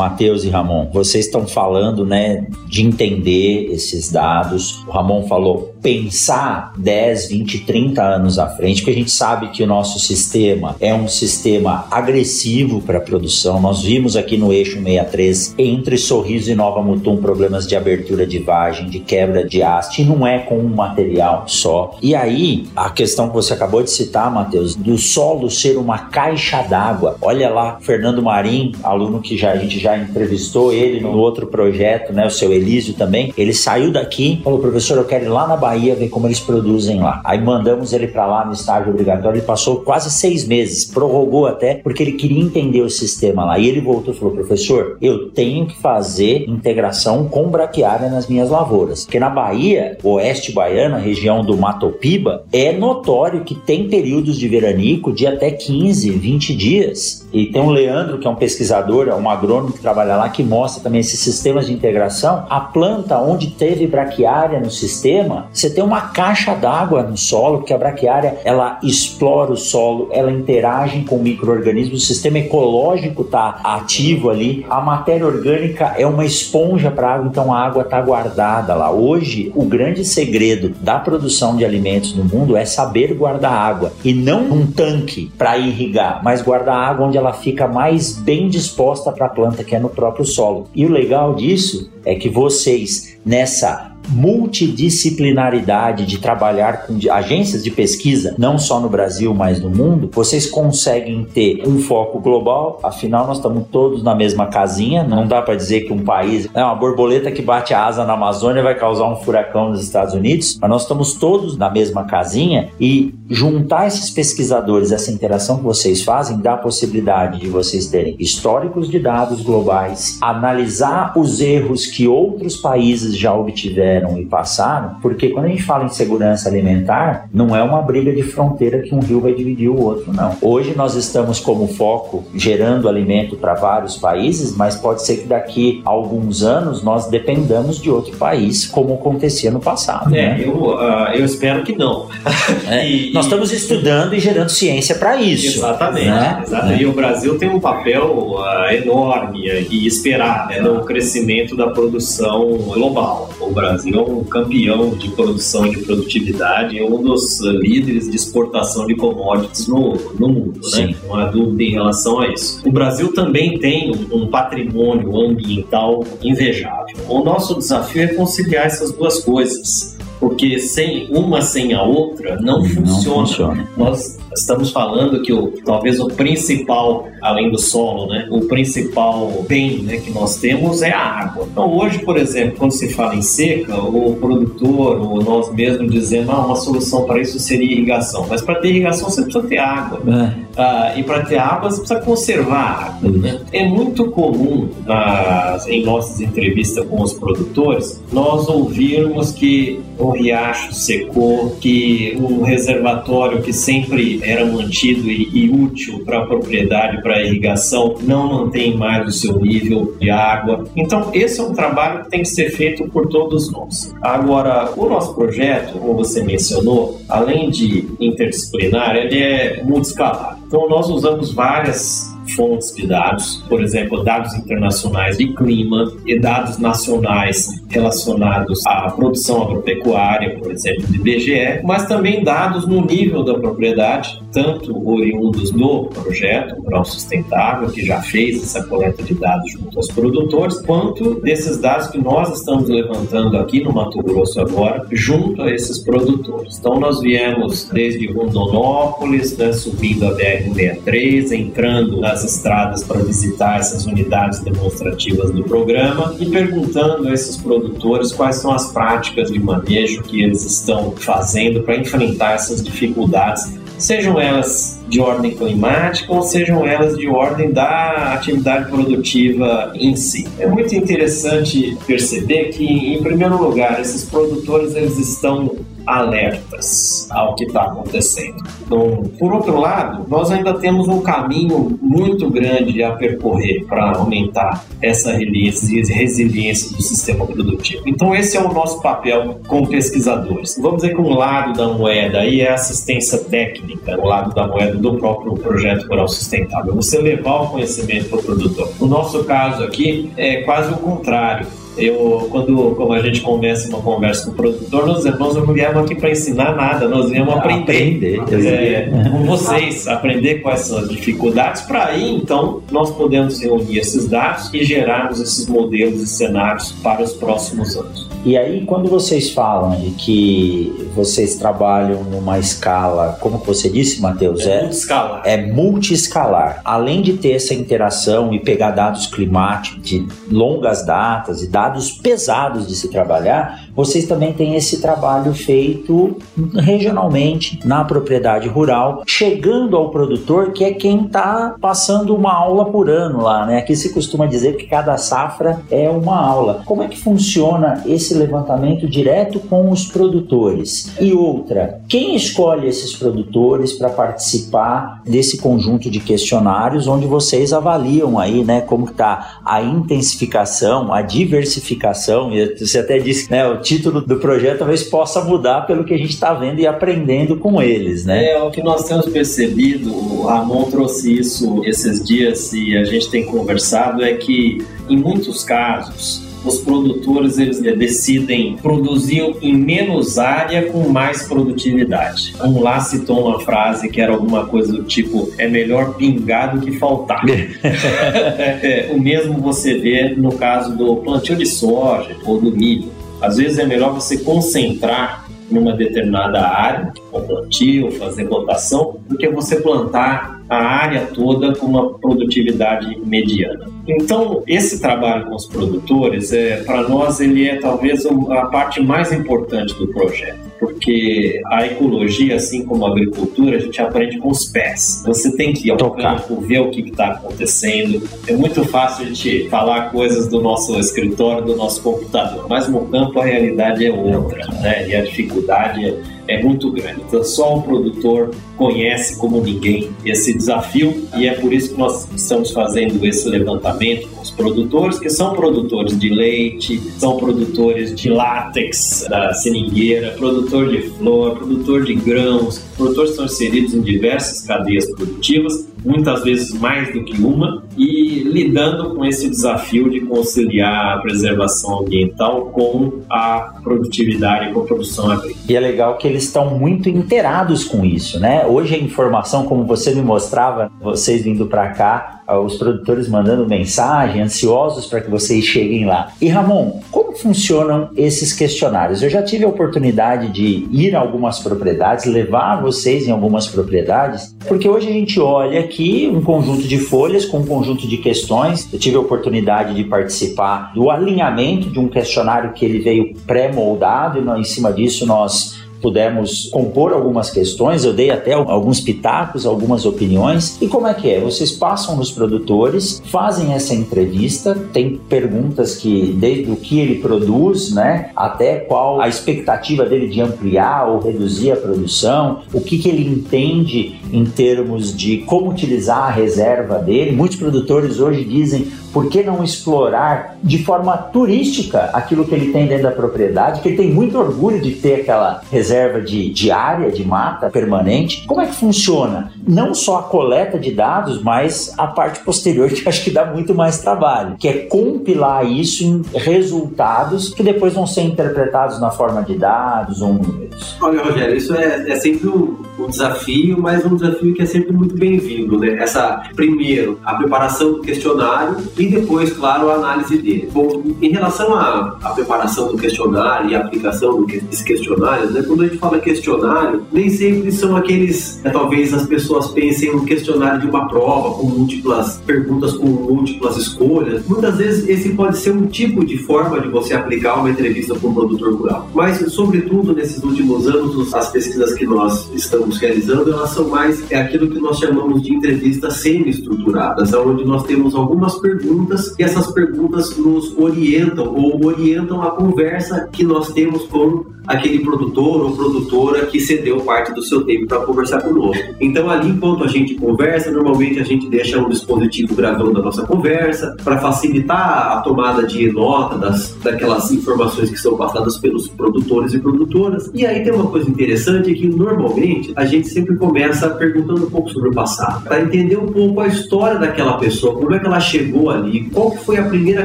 Matheus 0.00 0.44
e 0.44 0.48
Ramon, 0.48 0.88
vocês 0.90 1.26
estão 1.26 1.46
falando, 1.46 2.06
né, 2.06 2.46
de 2.66 2.82
entender 2.82 3.70
esses 3.70 4.10
dados. 4.10 4.82
O 4.86 4.90
Ramon 4.90 5.26
falou 5.28 5.74
pensar 5.82 6.72
10, 6.78 7.28
20, 7.28 7.58
30 7.60 8.02
anos 8.02 8.38
à 8.38 8.48
frente, 8.48 8.80
porque 8.80 8.92
a 8.92 8.94
gente 8.94 9.10
sabe 9.10 9.48
que 9.48 9.62
o 9.62 9.66
nosso 9.66 9.98
sistema 9.98 10.76
é 10.80 10.94
um 10.94 11.08
sistema 11.08 11.86
agressivo 11.90 12.80
para 12.80 12.98
a 12.98 13.00
produção. 13.00 13.60
Nós 13.60 13.82
vimos 13.82 14.16
aqui 14.16 14.36
no 14.36 14.52
eixo 14.52 14.78
63, 14.78 15.54
entre 15.58 15.98
Sorriso 15.98 16.50
e 16.50 16.54
Nova 16.54 16.82
Mutum, 16.82 17.18
problemas 17.18 17.66
de 17.66 17.76
abertura 17.76 18.26
de 18.26 18.38
vagem, 18.38 18.88
de 18.88 19.00
quebra 19.00 19.46
de 19.46 19.62
haste, 19.62 20.02
e 20.02 20.04
não 20.04 20.26
é 20.26 20.38
com 20.38 20.58
um 20.58 20.68
material 20.68 21.44
só. 21.46 21.96
E 22.00 22.14
aí, 22.14 22.66
a 22.74 22.88
questão 22.90 23.28
que 23.28 23.34
você 23.34 23.52
acabou 23.52 23.82
de 23.82 23.90
citar, 23.90 24.30
Matheus, 24.30 24.74
do 24.74 24.96
solo 24.96 25.50
ser 25.50 25.76
uma 25.76 25.98
caixa 25.98 26.62
d'água. 26.62 27.16
Olha 27.20 27.50
lá, 27.50 27.78
Fernando 27.80 28.22
Marim, 28.22 28.72
aluno 28.82 29.20
que 29.20 29.36
já 29.36 29.52
a 29.52 29.56
gente 29.56 29.78
já 29.78 29.89
entrevistou 29.98 30.72
ele 30.72 31.00
no 31.00 31.16
outro 31.16 31.46
projeto, 31.46 32.12
né, 32.12 32.26
o 32.26 32.30
seu 32.30 32.52
Elísio 32.52 32.94
também, 32.94 33.32
ele 33.36 33.52
saiu 33.52 33.92
daqui, 33.92 34.40
falou, 34.42 34.58
professor, 34.58 34.98
eu 34.98 35.04
quero 35.04 35.24
ir 35.24 35.28
lá 35.28 35.46
na 35.46 35.56
Bahia 35.56 35.94
ver 35.94 36.08
como 36.08 36.26
eles 36.26 36.40
produzem 36.40 37.00
lá. 37.00 37.20
Aí 37.24 37.40
mandamos 37.40 37.92
ele 37.92 38.08
para 38.08 38.26
lá 38.26 38.44
no 38.44 38.52
estágio 38.52 38.90
obrigatório, 38.90 39.38
ele 39.38 39.46
passou 39.46 39.80
quase 39.80 40.10
seis 40.10 40.46
meses, 40.46 40.84
prorrogou 40.84 41.46
até, 41.46 41.74
porque 41.74 42.02
ele 42.02 42.12
queria 42.12 42.40
entender 42.40 42.82
o 42.82 42.90
sistema 42.90 43.44
lá. 43.44 43.58
E 43.58 43.68
ele 43.68 43.80
voltou 43.80 44.14
e 44.14 44.16
falou, 44.16 44.34
professor, 44.34 44.98
eu 45.00 45.30
tenho 45.30 45.66
que 45.66 45.76
fazer 45.78 46.48
integração 46.48 47.28
com 47.28 47.48
braquiária 47.48 48.08
nas 48.08 48.26
minhas 48.26 48.50
lavouras. 48.50 49.04
Porque 49.04 49.20
na 49.20 49.30
Bahia, 49.30 49.96
oeste 50.02 50.52
baiana, 50.52 50.98
região 50.98 51.44
do 51.44 51.56
Matopiba, 51.56 52.44
é 52.52 52.72
notório 52.72 53.44
que 53.44 53.54
tem 53.54 53.88
períodos 53.88 54.38
de 54.38 54.48
veranico 54.48 55.12
de 55.12 55.26
até 55.26 55.50
15, 55.50 56.10
20 56.10 56.54
dias. 56.54 57.26
E 57.32 57.46
tem 57.46 57.62
um 57.62 57.70
Leandro, 57.70 58.18
que 58.18 58.26
é 58.26 58.30
um 58.30 58.34
pesquisador, 58.34 59.08
é 59.08 59.14
um 59.14 59.28
agrônomo 59.28 59.72
trabalha 59.80 60.16
lá, 60.16 60.28
que 60.28 60.42
mostra 60.42 60.82
também 60.82 61.00
esses 61.00 61.20
sistemas 61.20 61.66
de 61.66 61.72
integração. 61.72 62.46
A 62.48 62.60
planta 62.60 63.18
onde 63.18 63.48
teve 63.48 63.86
braquiária 63.86 64.60
no 64.60 64.70
sistema, 64.70 65.46
você 65.52 65.70
tem 65.70 65.82
uma 65.82 66.00
caixa 66.00 66.54
d'água 66.54 67.02
no 67.02 67.16
solo, 67.16 67.58
porque 67.58 67.74
a 67.74 67.78
braquiária 67.78 68.38
ela 68.44 68.78
explora 68.82 69.52
o 69.52 69.56
solo, 69.56 70.08
ela 70.12 70.30
interage 70.30 71.02
com 71.02 71.18
micro-organismos, 71.18 72.02
o 72.02 72.06
sistema 72.06 72.38
ecológico 72.38 73.22
está 73.22 73.60
ativo 73.64 74.30
ali, 74.30 74.66
a 74.68 74.80
matéria 74.80 75.26
orgânica 75.26 75.94
é 75.96 76.06
uma 76.06 76.24
esponja 76.24 76.90
para 76.90 77.14
água, 77.14 77.28
então 77.28 77.52
a 77.52 77.58
água 77.58 77.82
está 77.82 78.00
guardada 78.00 78.74
lá. 78.74 78.90
Hoje, 78.90 79.52
o 79.54 79.64
grande 79.64 80.04
segredo 80.04 80.74
da 80.80 80.98
produção 80.98 81.56
de 81.56 81.64
alimentos 81.64 82.14
no 82.14 82.24
mundo 82.24 82.56
é 82.56 82.64
saber 82.64 83.14
guardar 83.14 83.52
água 83.52 83.92
e 84.04 84.12
não 84.12 84.42
um 84.42 84.66
tanque 84.66 85.30
para 85.36 85.58
irrigar, 85.58 86.20
mas 86.22 86.42
guardar 86.42 86.76
água 86.76 87.06
onde 87.06 87.18
ela 87.18 87.32
fica 87.32 87.66
mais 87.66 88.16
bem 88.16 88.48
disposta 88.48 89.12
para 89.12 89.26
a 89.26 89.28
planta, 89.28 89.64
que 89.70 89.76
é 89.76 89.78
no 89.78 89.88
próprio 89.88 90.24
solo. 90.24 90.66
E 90.74 90.84
o 90.84 90.90
legal 90.90 91.36
disso 91.36 91.92
é 92.04 92.16
que 92.16 92.28
vocês, 92.28 93.16
nessa 93.24 93.89
multidisciplinaridade 94.10 96.04
de 96.06 96.18
trabalhar 96.18 96.86
com 96.86 96.98
agências 97.10 97.62
de 97.62 97.70
pesquisa, 97.70 98.34
não 98.38 98.58
só 98.58 98.80
no 98.80 98.88
Brasil, 98.88 99.34
mas 99.34 99.60
no 99.60 99.70
mundo, 99.70 100.10
vocês 100.12 100.46
conseguem 100.46 101.24
ter 101.24 101.62
um 101.66 101.78
foco 101.78 102.18
global. 102.20 102.80
Afinal, 102.82 103.26
nós 103.26 103.38
estamos 103.38 103.66
todos 103.70 104.02
na 104.02 104.14
mesma 104.14 104.46
casinha. 104.46 105.02
Não 105.04 105.26
dá 105.26 105.40
para 105.42 105.54
dizer 105.54 105.82
que 105.82 105.92
um 105.92 106.04
país 106.04 106.48
é 106.54 106.64
uma 106.64 106.74
borboleta 106.74 107.30
que 107.30 107.42
bate 107.42 107.72
a 107.74 107.84
asa 107.84 108.04
na 108.04 108.14
Amazônia 108.14 108.62
vai 108.62 108.74
causar 108.74 109.06
um 109.06 109.16
furacão 109.16 109.70
nos 109.70 109.82
Estados 109.82 110.14
Unidos, 110.14 110.58
mas 110.60 110.70
nós 110.70 110.82
estamos 110.82 111.14
todos 111.14 111.56
na 111.56 111.70
mesma 111.70 112.04
casinha 112.04 112.70
e 112.80 113.14
juntar 113.28 113.86
esses 113.86 114.10
pesquisadores, 114.10 114.92
essa 114.92 115.10
interação 115.10 115.58
que 115.58 115.64
vocês 115.64 116.02
fazem, 116.02 116.38
dá 116.38 116.54
a 116.54 116.58
possibilidade 116.58 117.38
de 117.38 117.48
vocês 117.48 117.86
terem 117.86 118.16
históricos 118.18 118.88
de 118.88 118.98
dados 118.98 119.42
globais, 119.42 120.18
analisar 120.20 121.12
os 121.16 121.40
erros 121.40 121.86
que 121.86 122.08
outros 122.08 122.56
países 122.56 123.16
já 123.16 123.32
obtiveram 123.32 123.99
fizeram 124.00 124.18
e 124.18 124.24
passaram, 124.24 124.96
porque 125.02 125.28
quando 125.30 125.46
a 125.46 125.48
gente 125.48 125.62
fala 125.62 125.84
em 125.84 125.88
segurança 125.88 126.48
alimentar, 126.48 127.28
não 127.32 127.54
é 127.54 127.62
uma 127.62 127.82
briga 127.82 128.12
de 128.12 128.22
fronteira 128.22 128.80
que 128.80 128.94
um 128.94 129.00
rio 129.00 129.20
vai 129.20 129.34
dividir 129.34 129.68
o 129.68 129.80
outro, 129.80 130.12
não. 130.12 130.36
Hoje 130.40 130.74
nós 130.76 130.94
estamos 130.94 131.38
como 131.38 131.68
foco 131.68 132.24
gerando 132.34 132.88
alimento 132.88 133.36
para 133.36 133.54
vários 133.54 133.96
países, 133.96 134.56
mas 134.56 134.76
pode 134.76 135.04
ser 135.04 135.18
que 135.18 135.26
daqui 135.26 135.82
a 135.84 135.90
alguns 135.90 136.42
anos 136.42 136.82
nós 136.82 137.08
dependamos 137.08 137.80
de 137.80 137.90
outro 137.90 138.16
país, 138.16 138.66
como 138.66 138.94
acontecia 138.94 139.50
no 139.50 139.60
passado. 139.60 140.14
É, 140.14 140.36
né? 140.36 140.44
eu, 140.44 140.54
uh, 140.54 141.12
eu 141.14 141.24
espero 141.24 141.62
que 141.62 141.76
não. 141.76 142.08
É, 142.68 142.88
e, 142.88 143.12
nós 143.12 143.24
estamos 143.24 143.52
estudando 143.52 144.14
e 144.14 144.20
gerando 144.20 144.48
ciência 144.48 144.94
para 144.94 145.16
isso. 145.16 145.58
Exatamente. 145.58 146.06
Né? 146.06 146.42
exatamente. 146.42 146.80
É. 146.80 146.82
E 146.82 146.86
o 146.86 146.92
Brasil 146.92 147.38
tem 147.38 147.48
um 147.48 147.58
papel 147.58 148.36
uh, 148.36 148.72
enorme 148.72 149.48
e 149.70 149.86
esperar 149.86 150.48
né, 150.48 150.60
no 150.60 150.84
crescimento 150.84 151.56
da 151.56 151.68
produção 151.68 152.46
global. 152.58 153.30
O 153.40 153.50
Brasil 153.50 153.79
Brasil 153.80 153.98
é 153.98 154.02
um 154.02 154.24
campeão 154.24 154.90
de 154.90 155.10
produção 155.10 155.66
e 155.66 155.70
de 155.70 155.78
produtividade, 155.78 156.78
é 156.78 156.84
um 156.84 157.02
dos 157.02 157.40
líderes 157.40 158.10
de 158.10 158.16
exportação 158.16 158.86
de 158.86 158.94
commodities 158.94 159.66
no, 159.66 159.94
no 160.18 160.28
mundo, 160.28 160.60
né? 160.72 160.94
Não 161.06 161.14
há 161.14 161.26
dúvida 161.26 161.62
em 161.62 161.70
relação 161.70 162.20
a 162.20 162.28
isso. 162.28 162.60
O 162.66 162.70
Brasil 162.70 163.12
também 163.14 163.58
tem 163.58 163.92
um 164.12 164.26
patrimônio 164.26 165.18
ambiental 165.18 166.04
invejável. 166.22 166.96
O 167.08 167.24
nosso 167.24 167.54
desafio 167.54 168.02
é 168.02 168.08
conciliar 168.08 168.66
essas 168.66 168.92
duas 168.92 169.20
coisas 169.20 169.98
porque 170.20 170.58
sem 170.60 171.08
uma 171.10 171.40
sem 171.40 171.72
a 171.72 171.82
outra 171.82 172.36
não, 172.40 172.58
não 172.58 172.68
funciona. 172.68 173.26
funciona. 173.26 173.68
Nós 173.76 174.18
estamos 174.36 174.70
falando 174.70 175.22
que 175.22 175.32
o, 175.32 175.52
talvez 175.64 175.98
o 175.98 176.08
principal, 176.08 177.08
além 177.22 177.50
do 177.50 177.58
solo, 177.58 178.06
né, 178.06 178.28
o 178.30 178.42
principal 178.42 179.44
bem 179.48 179.78
né, 179.78 179.96
que 179.96 180.10
nós 180.10 180.36
temos 180.36 180.82
é 180.82 180.92
a 180.92 181.00
água. 181.00 181.48
Então 181.50 181.76
hoje, 181.76 182.00
por 182.00 182.16
exemplo, 182.16 182.56
quando 182.58 182.72
se 182.72 182.88
fala 182.88 183.14
em 183.14 183.22
seca, 183.22 183.76
o 183.76 184.14
produtor 184.16 185.00
ou 185.00 185.22
nós 185.22 185.52
mesmos 185.52 185.90
dizemos 185.90 186.28
ah, 186.28 186.46
uma 186.46 186.56
solução 186.56 187.04
para 187.04 187.20
isso 187.20 187.38
seria 187.38 187.72
irrigação. 187.72 188.26
Mas 188.28 188.42
para 188.42 188.56
ter 188.56 188.68
irrigação 188.68 189.08
você 189.08 189.22
precisa 189.22 189.46
ter 189.46 189.58
água. 189.58 190.00
É. 190.06 190.34
Ah, 190.56 190.92
e 190.96 191.02
para 191.02 191.22
ter 191.24 191.38
água 191.38 191.70
você 191.70 191.78
precisa 191.78 192.00
conservar 192.00 192.56
a 192.56 192.86
água. 192.86 193.10
Né? 193.10 193.40
É 193.52 193.66
muito 193.66 194.10
comum 194.10 194.68
ah, 194.86 195.58
em 195.66 195.82
nossas 195.82 196.20
entrevistas 196.20 196.86
com 196.86 197.02
os 197.02 197.14
produtores 197.14 198.00
nós 198.12 198.48
ouvirmos 198.48 199.32
que 199.32 199.80
o 199.98 200.09
riacho 200.10 200.72
secou, 200.72 201.56
que 201.60 202.16
um 202.20 202.42
reservatório 202.42 203.42
que 203.42 203.52
sempre 203.52 204.20
era 204.22 204.44
mantido 204.44 205.10
e, 205.10 205.28
e 205.32 205.50
útil 205.50 206.02
para 206.04 206.20
a 206.20 206.26
propriedade, 206.26 207.02
para 207.02 207.16
a 207.16 207.22
irrigação, 207.22 207.96
não 208.02 208.28
mantém 208.28 208.76
mais 208.76 209.06
o 209.06 209.12
seu 209.12 209.38
nível 209.40 209.94
de 209.98 210.10
água. 210.10 210.64
Então, 210.76 211.10
esse 211.12 211.40
é 211.40 211.42
um 211.42 211.52
trabalho 211.52 212.04
que 212.04 212.10
tem 212.10 212.22
que 212.22 212.28
ser 212.28 212.50
feito 212.50 212.88
por 212.88 213.08
todos 213.08 213.50
nós. 213.52 213.94
Agora, 214.02 214.72
o 214.76 214.88
nosso 214.88 215.14
projeto, 215.14 215.78
como 215.78 215.94
você 215.94 216.22
mencionou, 216.22 217.00
além 217.08 217.50
de 217.50 217.88
interdisciplinar, 218.00 218.96
ele 218.96 219.18
é 219.18 219.62
multiscalar. 219.64 220.38
Então, 220.46 220.68
nós 220.68 220.88
usamos 220.88 221.32
várias 221.32 222.09
fontes 222.34 222.74
de 222.74 222.86
dados, 222.86 223.44
por 223.48 223.62
exemplo, 223.62 224.02
dados 224.02 224.34
internacionais 224.34 225.18
de 225.18 225.32
clima 225.34 225.92
e 226.06 226.18
dados 226.18 226.58
nacionais 226.58 227.48
relacionados 227.68 228.66
à 228.66 228.90
produção 228.90 229.42
agropecuária, 229.42 230.38
por 230.38 230.50
exemplo, 230.50 230.86
de 230.86 230.98
BGE, 230.98 231.62
mas 231.64 231.86
também 231.86 232.22
dados 232.22 232.66
no 232.66 232.84
nível 232.84 233.22
da 233.22 233.34
propriedade 233.34 234.19
tanto 234.32 234.88
oriundos 234.88 235.50
do 235.50 235.84
projeto 235.86 236.60
Rural 236.62 236.84
Sustentável, 236.84 237.70
que 237.70 237.84
já 237.84 238.00
fez 238.02 238.42
essa 238.42 238.64
coleta 238.64 239.02
de 239.02 239.14
dados 239.14 239.50
junto 239.52 239.76
aos 239.76 239.88
produtores, 239.88 240.60
quanto 240.62 241.20
desses 241.20 241.58
dados 241.58 241.88
que 241.88 241.98
nós 241.98 242.38
estamos 242.38 242.68
levantando 242.68 243.36
aqui 243.36 243.62
no 243.62 243.72
Mato 243.72 244.02
Grosso 244.02 244.40
agora, 244.40 244.86
junto 244.92 245.42
a 245.42 245.50
esses 245.50 245.78
produtores. 245.78 246.58
Então, 246.58 246.78
nós 246.78 247.00
viemos 247.00 247.68
desde 247.72 248.06
Rondonópolis, 248.12 249.36
né, 249.36 249.52
subindo 249.52 250.06
a 250.06 250.14
BR-63, 250.16 251.32
entrando 251.32 252.00
nas 252.00 252.24
estradas 252.24 252.84
para 252.84 253.00
visitar 253.00 253.58
essas 253.58 253.86
unidades 253.86 254.40
demonstrativas 254.40 255.30
do 255.32 255.42
programa 255.44 256.14
e 256.18 256.26
perguntando 256.26 257.08
a 257.08 257.12
esses 257.12 257.36
produtores 257.36 258.12
quais 258.12 258.36
são 258.36 258.52
as 258.52 258.72
práticas 258.72 259.30
de 259.30 259.38
manejo 259.38 260.02
que 260.02 260.22
eles 260.22 260.44
estão 260.44 260.92
fazendo 260.92 261.62
para 261.62 261.76
enfrentar 261.76 262.34
essas 262.34 262.62
dificuldades, 262.62 263.59
sejam 263.80 264.20
elas 264.20 264.80
de 264.88 265.00
ordem 265.00 265.30
climática 265.30 266.12
ou 266.12 266.22
sejam 266.22 266.66
elas 266.66 266.96
de 266.96 267.08
ordem 267.08 267.52
da 267.52 268.12
atividade 268.14 268.68
produtiva 268.68 269.72
em 269.74 269.96
si. 269.96 270.26
É 270.38 270.46
muito 270.46 270.74
interessante 270.74 271.76
perceber 271.86 272.50
que, 272.50 272.94
em 272.94 273.02
primeiro 273.02 273.40
lugar, 273.40 273.80
esses 273.80 274.04
produtores 274.04 274.74
eles 274.74 274.98
estão 274.98 275.49
alertas 275.86 277.08
ao 277.10 277.34
que 277.34 277.44
está 277.44 277.62
acontecendo. 277.62 278.42
Então, 278.64 279.02
por 279.18 279.32
outro 279.32 279.58
lado, 279.58 280.06
nós 280.08 280.30
ainda 280.30 280.54
temos 280.54 280.88
um 280.88 281.00
caminho 281.00 281.78
muito 281.80 282.30
grande 282.30 282.82
a 282.82 282.92
percorrer 282.92 283.64
para 283.66 283.96
aumentar 283.96 284.64
essa 284.80 285.12
resiliência 285.12 286.76
do 286.76 286.82
sistema 286.82 287.26
produtivo. 287.26 287.82
Então, 287.86 288.14
esse 288.14 288.36
é 288.36 288.40
o 288.40 288.52
nosso 288.52 288.80
papel 288.80 289.40
como 289.46 289.68
pesquisadores. 289.68 290.58
Vamos 290.60 290.82
dizer 290.82 290.94
que 290.94 291.00
um 291.00 291.14
lado 291.14 291.52
da 291.56 291.68
moeda 291.68 292.20
aí 292.20 292.40
é 292.40 292.52
assistência 292.52 293.18
técnica, 293.18 293.98
o 294.00 294.06
lado 294.06 294.34
da 294.34 294.46
moeda 294.46 294.76
do 294.76 294.94
próprio 294.96 295.34
projeto 295.34 295.86
rural 295.88 296.08
sustentável. 296.08 296.74
Você 296.74 296.98
levar 296.98 297.42
o 297.42 297.48
conhecimento 297.48 298.08
para 298.08 298.18
o 298.18 298.22
produtor. 298.22 298.70
No 298.80 298.86
nosso 298.86 299.24
caso 299.24 299.64
aqui, 299.64 300.10
é 300.16 300.42
quase 300.42 300.72
o 300.72 300.76
contrário 300.76 301.46
eu, 301.76 302.28
quando 302.30 302.74
como 302.76 302.92
a 302.92 303.00
gente 303.00 303.20
começa 303.20 303.68
uma 303.68 303.80
conversa 303.80 304.26
com 304.26 304.32
o 304.32 304.34
produtor, 304.34 304.86
nós, 304.86 305.04
nós 305.04 305.34
não 305.34 305.46
viemos 305.46 305.84
aqui 305.84 305.94
para 305.94 306.10
ensinar 306.10 306.54
nada, 306.54 306.88
nós 306.88 307.10
viemos 307.10 307.34
aprender, 307.34 308.20
aprender 308.20 308.48
é, 308.48 309.08
com 309.10 309.24
vocês, 309.24 309.88
aprender 309.88 310.36
quais 310.36 310.60
são 310.60 310.78
as 310.78 310.88
dificuldades, 310.88 311.62
para 311.62 311.86
aí 311.86 312.14
então 312.14 312.62
nós 312.70 312.90
podemos 312.90 313.40
reunir 313.40 313.78
esses 313.78 314.06
dados 314.08 314.52
e 314.52 314.64
gerarmos 314.64 315.20
esses 315.20 315.46
modelos 315.46 316.02
e 316.02 316.06
cenários 316.06 316.72
para 316.82 317.02
os 317.02 317.12
próximos 317.12 317.76
anos. 317.76 318.10
E 318.22 318.36
aí, 318.36 318.66
quando 318.66 318.86
vocês 318.86 319.30
falam 319.30 319.80
de 319.80 319.90
que 319.92 320.90
vocês 320.94 321.36
trabalham 321.36 322.04
numa 322.04 322.38
escala, 322.38 323.16
como 323.18 323.38
você 323.38 323.70
disse, 323.70 323.98
Matheus? 323.98 324.46
É, 324.46 324.58
é 324.58 324.62
multiscalar. 324.62 325.22
É 325.24 325.36
multiscalar. 325.46 326.60
Além 326.62 327.00
de 327.00 327.14
ter 327.14 327.32
essa 327.32 327.54
interação 327.54 328.34
e 328.34 328.38
pegar 328.38 328.72
dados 328.72 329.06
climáticos 329.06 329.82
de 329.82 330.06
longas 330.30 330.84
datas 330.84 331.42
e 331.42 331.48
dados 331.60 331.90
pesados 331.90 332.66
de 332.66 332.74
se 332.74 332.88
trabalhar, 332.88 333.66
vocês 333.76 334.06
também 334.06 334.32
têm 334.32 334.54
esse 334.54 334.80
trabalho 334.80 335.34
feito 335.34 336.16
regionalmente, 336.54 337.60
na 337.64 337.84
propriedade 337.84 338.48
rural, 338.48 339.02
chegando 339.06 339.76
ao 339.76 339.90
produtor, 339.90 340.52
que 340.52 340.64
é 340.64 340.72
quem 340.72 341.04
está 341.04 341.56
passando 341.60 342.14
uma 342.14 342.32
aula 342.32 342.64
por 342.64 342.88
ano 342.88 343.22
lá, 343.22 343.44
né? 343.44 343.58
Aqui 343.58 343.76
se 343.76 343.92
costuma 343.92 344.26
dizer 344.26 344.56
que 344.56 344.66
cada 344.66 344.96
safra 344.96 345.60
é 345.70 345.88
uma 345.90 346.16
aula. 346.16 346.62
Como 346.64 346.82
é 346.82 346.88
que 346.88 346.98
funciona 346.98 347.82
esse 347.86 348.14
levantamento 348.14 348.88
direto 348.88 349.38
com 349.40 349.70
os 349.70 349.84
produtores? 349.84 350.92
E 350.98 351.12
outra, 351.12 351.80
quem 351.88 352.16
escolhe 352.16 352.68
esses 352.68 352.96
produtores 352.96 353.74
para 353.74 353.90
participar 353.90 355.02
desse 355.04 355.38
conjunto 355.38 355.90
de 355.90 356.00
questionários 356.00 356.86
onde 356.86 357.06
vocês 357.06 357.52
avaliam 357.52 358.18
aí, 358.18 358.44
né, 358.44 358.62
como 358.62 358.86
está 358.86 359.40
a 359.44 359.60
intensificação, 359.62 360.92
a 360.92 361.02
diversificação, 361.50 362.32
e 362.32 362.54
você 362.56 362.78
até 362.78 362.98
disse, 362.98 363.30
né, 363.30 363.46
o 363.46 363.60
título 363.60 364.00
do 364.00 364.16
projeto 364.16 364.58
talvez 364.58 364.84
possa 364.84 365.22
mudar 365.24 365.62
pelo 365.62 365.84
que 365.84 365.92
a 365.92 365.98
gente 365.98 366.10
está 366.10 366.32
vendo 366.32 366.60
e 366.60 366.66
aprendendo 366.66 367.36
com 367.36 367.60
eles, 367.60 368.04
né? 368.04 368.32
É, 368.32 368.42
o 368.42 368.50
que 368.50 368.62
nós 368.62 368.84
temos 368.84 369.06
percebido, 369.06 369.92
o 369.92 370.26
Ramon 370.26 370.70
trouxe 370.70 371.18
isso 371.18 371.62
esses 371.64 372.02
dias 372.02 372.52
e 372.52 372.76
a 372.76 372.84
gente 372.84 373.10
tem 373.10 373.24
conversado, 373.24 374.04
é 374.04 374.14
que 374.14 374.64
em 374.88 374.96
muitos 374.96 375.42
casos 375.44 376.29
os 376.44 376.58
produtores 376.58 377.38
eles 377.38 377.60
decidem 377.60 378.56
produzir 378.56 379.36
em 379.42 379.54
menos 379.54 380.18
área 380.18 380.70
com 380.70 380.88
mais 380.88 381.22
produtividade. 381.28 382.34
Um 382.42 382.60
lá 382.60 382.80
citou 382.80 383.28
uma 383.28 383.40
frase 383.40 383.88
que 383.88 384.00
era 384.00 384.12
alguma 384.12 384.46
coisa 384.46 384.72
do 384.72 384.84
tipo: 384.84 385.30
é 385.38 385.48
melhor 385.48 385.94
pingar 385.94 386.56
do 386.56 386.64
que 386.64 386.72
faltar. 386.78 387.22
é, 387.62 388.90
o 388.92 389.00
mesmo 389.00 389.40
você 389.40 389.78
vê 389.78 390.14
no 390.14 390.32
caso 390.32 390.76
do 390.76 390.96
plantio 390.96 391.36
de 391.36 391.46
soja 391.46 392.16
ou 392.24 392.40
do 392.40 392.50
milho. 392.50 392.90
Às 393.20 393.36
vezes 393.36 393.58
é 393.58 393.66
melhor 393.66 393.92
você 393.92 394.18
concentrar 394.18 395.28
numa 395.50 395.74
determinada 395.74 396.40
área, 396.40 396.92
com 397.10 397.20
plantio, 397.22 397.90
fazer 397.92 398.24
rotação, 398.24 398.96
do 399.08 399.18
que 399.18 399.28
você 399.28 399.56
plantar 399.56 400.39
a 400.50 400.56
área 400.56 401.06
toda 401.06 401.54
com 401.54 401.66
uma 401.66 401.98
produtividade 401.98 403.00
mediana. 403.06 403.70
Então, 403.86 404.42
esse 404.46 404.80
trabalho 404.80 405.26
com 405.26 405.36
os 405.36 405.46
produtores, 405.46 406.32
é, 406.32 406.62
para 406.64 406.88
nós, 406.88 407.20
ele 407.20 407.48
é 407.48 407.56
talvez 407.56 408.04
a 408.04 408.46
parte 408.46 408.82
mais 408.82 409.12
importante 409.12 409.72
do 409.74 409.86
projeto 409.88 410.50
porque 410.60 411.40
a 411.46 411.66
ecologia, 411.66 412.36
assim 412.36 412.64
como 412.66 412.84
a 412.84 412.90
agricultura, 412.90 413.56
a 413.56 413.60
gente 413.60 413.80
aprende 413.80 414.18
com 414.18 414.28
os 414.28 414.44
pés. 414.44 415.02
Você 415.06 415.34
tem 415.34 415.54
que 415.54 415.68
ir 415.68 415.70
ao 415.70 415.78
Tocar. 415.78 416.20
campo, 416.20 416.38
ver 416.42 416.60
o 416.60 416.70
que 416.70 416.82
está 416.82 417.12
acontecendo. 417.12 418.06
É 418.26 418.34
muito 418.34 418.62
fácil 418.66 419.06
a 419.06 419.08
gente 419.08 419.48
falar 419.48 419.90
coisas 419.90 420.28
do 420.28 420.42
nosso 420.42 420.78
escritório, 420.78 421.46
do 421.46 421.56
nosso 421.56 421.82
computador, 421.82 422.46
mas 422.48 422.68
no 422.68 422.86
campo 422.86 423.18
a 423.18 423.24
realidade 423.24 423.86
é 423.86 423.90
outra, 423.90 424.46
né? 424.60 424.86
E 424.86 424.94
a 424.94 425.00
dificuldade 425.02 425.96
é 426.30 426.42
muito 426.42 426.70
grande. 426.70 427.02
Então, 427.06 427.24
só 427.24 427.56
o 427.56 427.62
produtor 427.62 428.30
conhece 428.56 429.18
como 429.18 429.40
ninguém 429.40 429.90
esse 430.04 430.32
desafio 430.32 431.08
e 431.16 431.26
é 431.26 431.32
por 431.34 431.52
isso 431.52 431.72
que 431.72 431.78
nós 431.78 432.08
estamos 432.14 432.52
fazendo 432.52 433.04
esse 433.04 433.28
levantamento 433.28 434.08
com 434.08 434.22
os 434.22 434.30
produtores, 434.30 434.98
que 434.98 435.10
são 435.10 435.34
produtores 435.34 435.98
de 435.98 436.08
leite, 436.08 436.78
são 436.98 437.16
produtores 437.16 437.94
de 437.94 438.08
látex 438.10 439.06
da 439.08 439.34
seringueira, 439.34 440.10
produtor 440.12 440.70
de 440.70 440.82
flor, 440.90 441.36
produtor 441.36 441.84
de 441.84 441.94
grãos, 441.94 442.58
produtores 442.76 443.10
estão 443.10 443.24
inseridos 443.24 443.74
em 443.74 443.80
diversas 443.80 444.42
cadeias 444.42 444.86
produtivas, 444.92 445.66
muitas 445.84 446.22
vezes 446.22 446.52
mais 446.58 446.92
do 446.92 447.04
que 447.04 447.20
uma, 447.20 447.64
e 447.76 448.22
lidando 448.24 448.94
com 448.94 449.04
esse 449.04 449.28
desafio 449.28 449.90
de 449.90 450.00
conciliar 450.00 450.98
a 450.98 451.00
preservação 451.00 451.80
ambiental 451.80 452.46
com 452.46 453.00
a 453.08 453.54
produtividade 453.62 454.50
e 454.50 454.52
com 454.52 454.60
a 454.60 454.64
produção 454.64 455.10
agrícola. 455.10 455.44
E 455.48 455.56
é 455.56 455.60
legal 455.60 455.96
que 455.96 456.06
eles 456.06 456.24
estão 456.24 456.58
muito 456.58 456.88
inteirados 456.88 457.64
com 457.64 457.84
isso, 457.84 458.18
né? 458.20 458.46
Hoje 458.46 458.74
a 458.74 458.78
informação, 458.78 459.44
como 459.46 459.64
você 459.64 459.94
me 459.94 460.02
mostrava, 460.02 460.70
vocês 460.80 461.22
vindo 461.22 461.46
para 461.46 461.68
cá, 461.70 462.19
os 462.38 462.56
produtores 462.56 463.08
mandando 463.08 463.48
mensagem, 463.48 464.22
ansiosos 464.22 464.86
para 464.86 465.00
que 465.00 465.10
vocês 465.10 465.44
cheguem 465.44 465.86
lá. 465.86 466.12
E 466.20 466.28
Ramon, 466.28 466.80
como 466.90 467.16
funcionam 467.16 467.90
esses 467.96 468.32
questionários? 468.32 469.02
Eu 469.02 469.10
já 469.10 469.22
tive 469.22 469.44
a 469.44 469.48
oportunidade 469.48 470.28
de 470.28 470.68
ir 470.70 470.94
a 470.94 471.00
algumas 471.00 471.38
propriedades, 471.38 472.04
levar 472.04 472.60
vocês 472.62 473.06
em 473.06 473.10
algumas 473.10 473.46
propriedades, 473.46 474.36
porque 474.46 474.68
hoje 474.68 474.88
a 474.88 474.92
gente 474.92 475.18
olha 475.20 475.60
aqui 475.60 476.10
um 476.12 476.22
conjunto 476.22 476.62
de 476.62 476.78
folhas 476.78 477.24
com 477.24 477.38
um 477.38 477.46
conjunto 477.46 477.86
de 477.86 477.96
questões. 477.98 478.68
Eu 478.72 478.78
tive 478.78 478.96
a 478.96 479.00
oportunidade 479.00 479.74
de 479.74 479.84
participar 479.84 480.72
do 480.74 480.90
alinhamento 480.90 481.70
de 481.70 481.78
um 481.78 481.88
questionário 481.88 482.52
que 482.52 482.64
ele 482.64 482.80
veio 482.80 483.14
pré-moldado 483.26 484.18
e 484.18 484.40
em 484.40 484.44
cima 484.44 484.72
disso 484.72 485.06
nós 485.06 485.69
pudemos 485.80 486.48
compor 486.50 486.92
algumas 486.92 487.30
questões, 487.30 487.84
eu 487.84 487.92
dei 487.92 488.10
até 488.10 488.32
alguns 488.32 488.80
pitacos, 488.80 489.46
algumas 489.46 489.86
opiniões. 489.86 490.58
E 490.60 490.68
como 490.68 490.86
é 490.86 490.94
que 490.94 491.10
é? 491.10 491.20
Vocês 491.20 491.50
passam 491.50 491.96
nos 491.96 492.10
produtores, 492.10 493.02
fazem 493.06 493.52
essa 493.52 493.74
entrevista, 493.74 494.54
tem 494.72 494.96
perguntas 495.08 495.76
que 495.76 496.12
desde 496.18 496.50
o 496.50 496.56
que 496.56 496.78
ele 496.78 496.96
produz, 496.96 497.72
né, 497.72 498.10
até 498.14 498.56
qual 498.56 499.00
a 499.00 499.08
expectativa 499.08 499.84
dele 499.84 500.08
de 500.08 500.20
ampliar 500.20 500.88
ou 500.88 501.00
reduzir 501.00 501.52
a 501.52 501.56
produção, 501.56 502.40
o 502.52 502.60
que, 502.60 502.78
que 502.78 502.88
ele 502.88 503.08
entende 503.08 504.00
em 504.12 504.24
termos 504.24 504.96
de 504.96 505.18
como 505.18 505.50
utilizar 505.50 506.04
a 506.04 506.10
reserva 506.10 506.78
dele. 506.78 507.12
Muitos 507.12 507.36
produtores 507.36 508.00
hoje 508.00 508.24
dizem 508.24 508.68
por 508.92 509.08
que 509.08 509.22
não 509.22 509.42
explorar 509.44 510.36
de 510.42 510.64
forma 510.64 510.96
turística 510.96 511.90
aquilo 511.92 512.24
que 512.24 512.34
ele 512.34 512.52
tem 512.52 512.66
dentro 512.66 512.84
da 512.84 512.90
propriedade, 512.90 513.60
que 513.60 513.68
ele 513.68 513.76
tem 513.76 513.90
muito 513.90 514.18
orgulho 514.18 514.60
de 514.60 514.72
ter 514.72 515.02
aquela 515.02 515.42
reserva 515.50 515.69
de, 516.00 516.30
de 516.30 516.50
área, 516.50 516.90
de 516.90 517.04
mata 517.04 517.48
permanente. 517.48 518.24
Como 518.26 518.40
é 518.40 518.46
que 518.46 518.54
funciona 518.54 519.32
não 519.50 519.74
só 519.74 519.98
a 519.98 520.02
coleta 520.04 520.58
de 520.58 520.70
dados, 520.70 521.22
mas 521.22 521.74
a 521.76 521.86
parte 521.86 522.20
posterior 522.20 522.68
que 522.68 522.88
acho 522.88 523.04
que 523.04 523.10
dá 523.10 523.26
muito 523.26 523.54
mais 523.54 523.78
trabalho, 523.78 524.36
que 524.38 524.48
é 524.48 524.52
compilar 524.66 525.44
isso 525.44 525.84
em 525.84 526.02
resultados 526.14 527.34
que 527.34 527.42
depois 527.42 527.74
vão 527.74 527.86
ser 527.86 528.02
interpretados 528.02 528.80
na 528.80 528.90
forma 528.90 529.22
de 529.22 529.36
dados 529.36 530.00
ou 530.00 530.14
números. 530.14 530.76
Olha, 530.80 531.02
Rogério, 531.02 531.36
isso 531.36 531.54
é, 531.54 531.90
é 531.90 531.96
sempre 531.96 532.28
um, 532.28 532.56
um 532.78 532.88
desafio, 532.88 533.60
mas 533.60 533.84
um 533.84 533.96
desafio 533.96 534.34
que 534.34 534.42
é 534.42 534.46
sempre 534.46 534.72
muito 534.72 534.94
bem-vindo, 534.94 535.58
né? 535.58 535.76
Essa, 535.78 536.22
primeiro, 536.34 536.98
a 537.04 537.14
preparação 537.14 537.72
do 537.72 537.80
questionário 537.80 538.56
e 538.78 538.86
depois, 538.86 539.32
claro, 539.32 539.70
a 539.70 539.74
análise 539.74 540.18
dele. 540.18 540.48
Bom, 540.52 540.82
em 541.00 541.10
relação 541.10 541.54
à, 541.54 541.98
à 542.02 542.10
preparação 542.10 542.68
do 542.68 542.78
questionário 542.78 543.50
e 543.50 543.54
a 543.54 543.60
aplicação 543.60 544.24
desses 544.24 544.62
questionários, 544.62 545.32
né? 545.32 545.42
Quando 545.42 545.62
a 545.62 545.66
gente 545.66 545.78
fala 545.78 545.98
questionário, 545.98 546.86
nem 546.92 547.08
sempre 547.10 547.52
são 547.52 547.76
aqueles, 547.76 548.44
é, 548.44 548.50
talvez 548.50 548.92
as 548.94 549.06
pessoas 549.06 549.39
pensem 549.48 549.94
um 549.94 550.04
questionário 550.04 550.60
de 550.60 550.66
uma 550.66 550.88
prova 550.88 551.34
com 551.34 551.46
múltiplas 551.46 552.20
perguntas 552.26 552.72
com 552.74 552.86
múltiplas 552.86 553.56
escolhas. 553.56 554.26
Muitas 554.26 554.56
vezes 554.56 554.88
esse 554.88 555.10
pode 555.10 555.38
ser 555.38 555.52
um 555.52 555.66
tipo 555.66 556.04
de 556.04 556.18
forma 556.18 556.60
de 556.60 556.68
você 556.68 556.94
aplicar 556.94 557.40
uma 557.40 557.50
entrevista 557.50 557.94
com 557.94 558.08
um 558.08 558.14
produtor 558.14 558.54
rural. 558.54 558.88
Mas, 558.94 559.18
sobretudo, 559.32 559.94
nesses 559.94 560.22
últimos 560.22 560.66
anos, 560.66 561.12
as 561.14 561.30
pesquisas 561.30 561.74
que 561.74 561.86
nós 561.86 562.30
estamos 562.34 562.78
realizando, 562.78 563.32
elas 563.32 563.50
são 563.50 563.68
mais 563.68 564.10
é 564.10 564.20
aquilo 564.20 564.48
que 564.48 564.58
nós 564.58 564.78
chamamos 564.78 565.22
de 565.22 565.34
entrevistas 565.34 565.98
semi-estruturadas, 565.98 567.12
onde 567.14 567.44
nós 567.44 567.64
temos 567.64 567.94
algumas 567.94 568.38
perguntas 568.38 569.14
e 569.18 569.22
essas 569.22 569.50
perguntas 569.52 570.16
nos 570.16 570.56
orientam 570.56 571.34
ou 571.34 571.64
orientam 571.64 572.22
a 572.22 572.30
conversa 572.30 573.08
que 573.12 573.24
nós 573.24 573.52
temos 573.52 573.84
com 573.84 574.24
aquele 574.46 574.80
produtor 574.80 575.42
ou 575.42 575.56
produtora 575.56 576.26
que 576.26 576.40
cedeu 576.40 576.80
parte 576.80 577.12
do 577.12 577.22
seu 577.22 577.44
tempo 577.44 577.66
para 577.66 577.80
conversar 577.80 578.22
conosco. 578.22 578.62
Então, 578.80 579.08
ali, 579.08 579.29
enquanto 579.30 579.64
a 579.64 579.68
gente 579.68 579.94
conversa, 579.94 580.50
normalmente 580.50 580.98
a 581.00 581.04
gente 581.04 581.28
deixa 581.28 581.58
um 581.58 581.68
dispositivo 581.68 582.34
gravando 582.34 582.78
a 582.80 582.82
nossa 582.82 583.06
conversa 583.06 583.76
para 583.82 583.98
facilitar 583.98 584.98
a 584.98 585.00
tomada 585.00 585.46
de 585.46 585.70
nota 585.72 586.18
das, 586.18 586.56
daquelas 586.62 587.10
informações 587.10 587.70
que 587.70 587.78
são 587.78 587.96
passadas 587.96 588.38
pelos 588.38 588.68
produtores 588.68 589.34
e 589.34 589.38
produtoras. 589.38 590.10
E 590.14 590.26
aí 590.26 590.42
tem 590.42 590.52
uma 590.52 590.66
coisa 590.66 590.88
interessante 590.88 591.52
que, 591.54 591.66
normalmente, 591.66 592.52
a 592.56 592.64
gente 592.64 592.88
sempre 592.88 593.16
começa 593.16 593.70
perguntando 593.70 594.26
um 594.26 594.30
pouco 594.30 594.50
sobre 594.50 594.70
o 594.70 594.72
passado, 594.72 595.24
para 595.24 595.40
entender 595.40 595.76
um 595.76 595.86
pouco 595.86 596.20
a 596.20 596.26
história 596.26 596.78
daquela 596.78 597.18
pessoa, 597.18 597.54
como 597.54 597.74
é 597.74 597.78
que 597.78 597.86
ela 597.86 598.00
chegou 598.00 598.50
ali, 598.50 598.84
qual 598.90 599.12
foi 599.12 599.38
a 599.38 599.44
primeira 599.44 599.84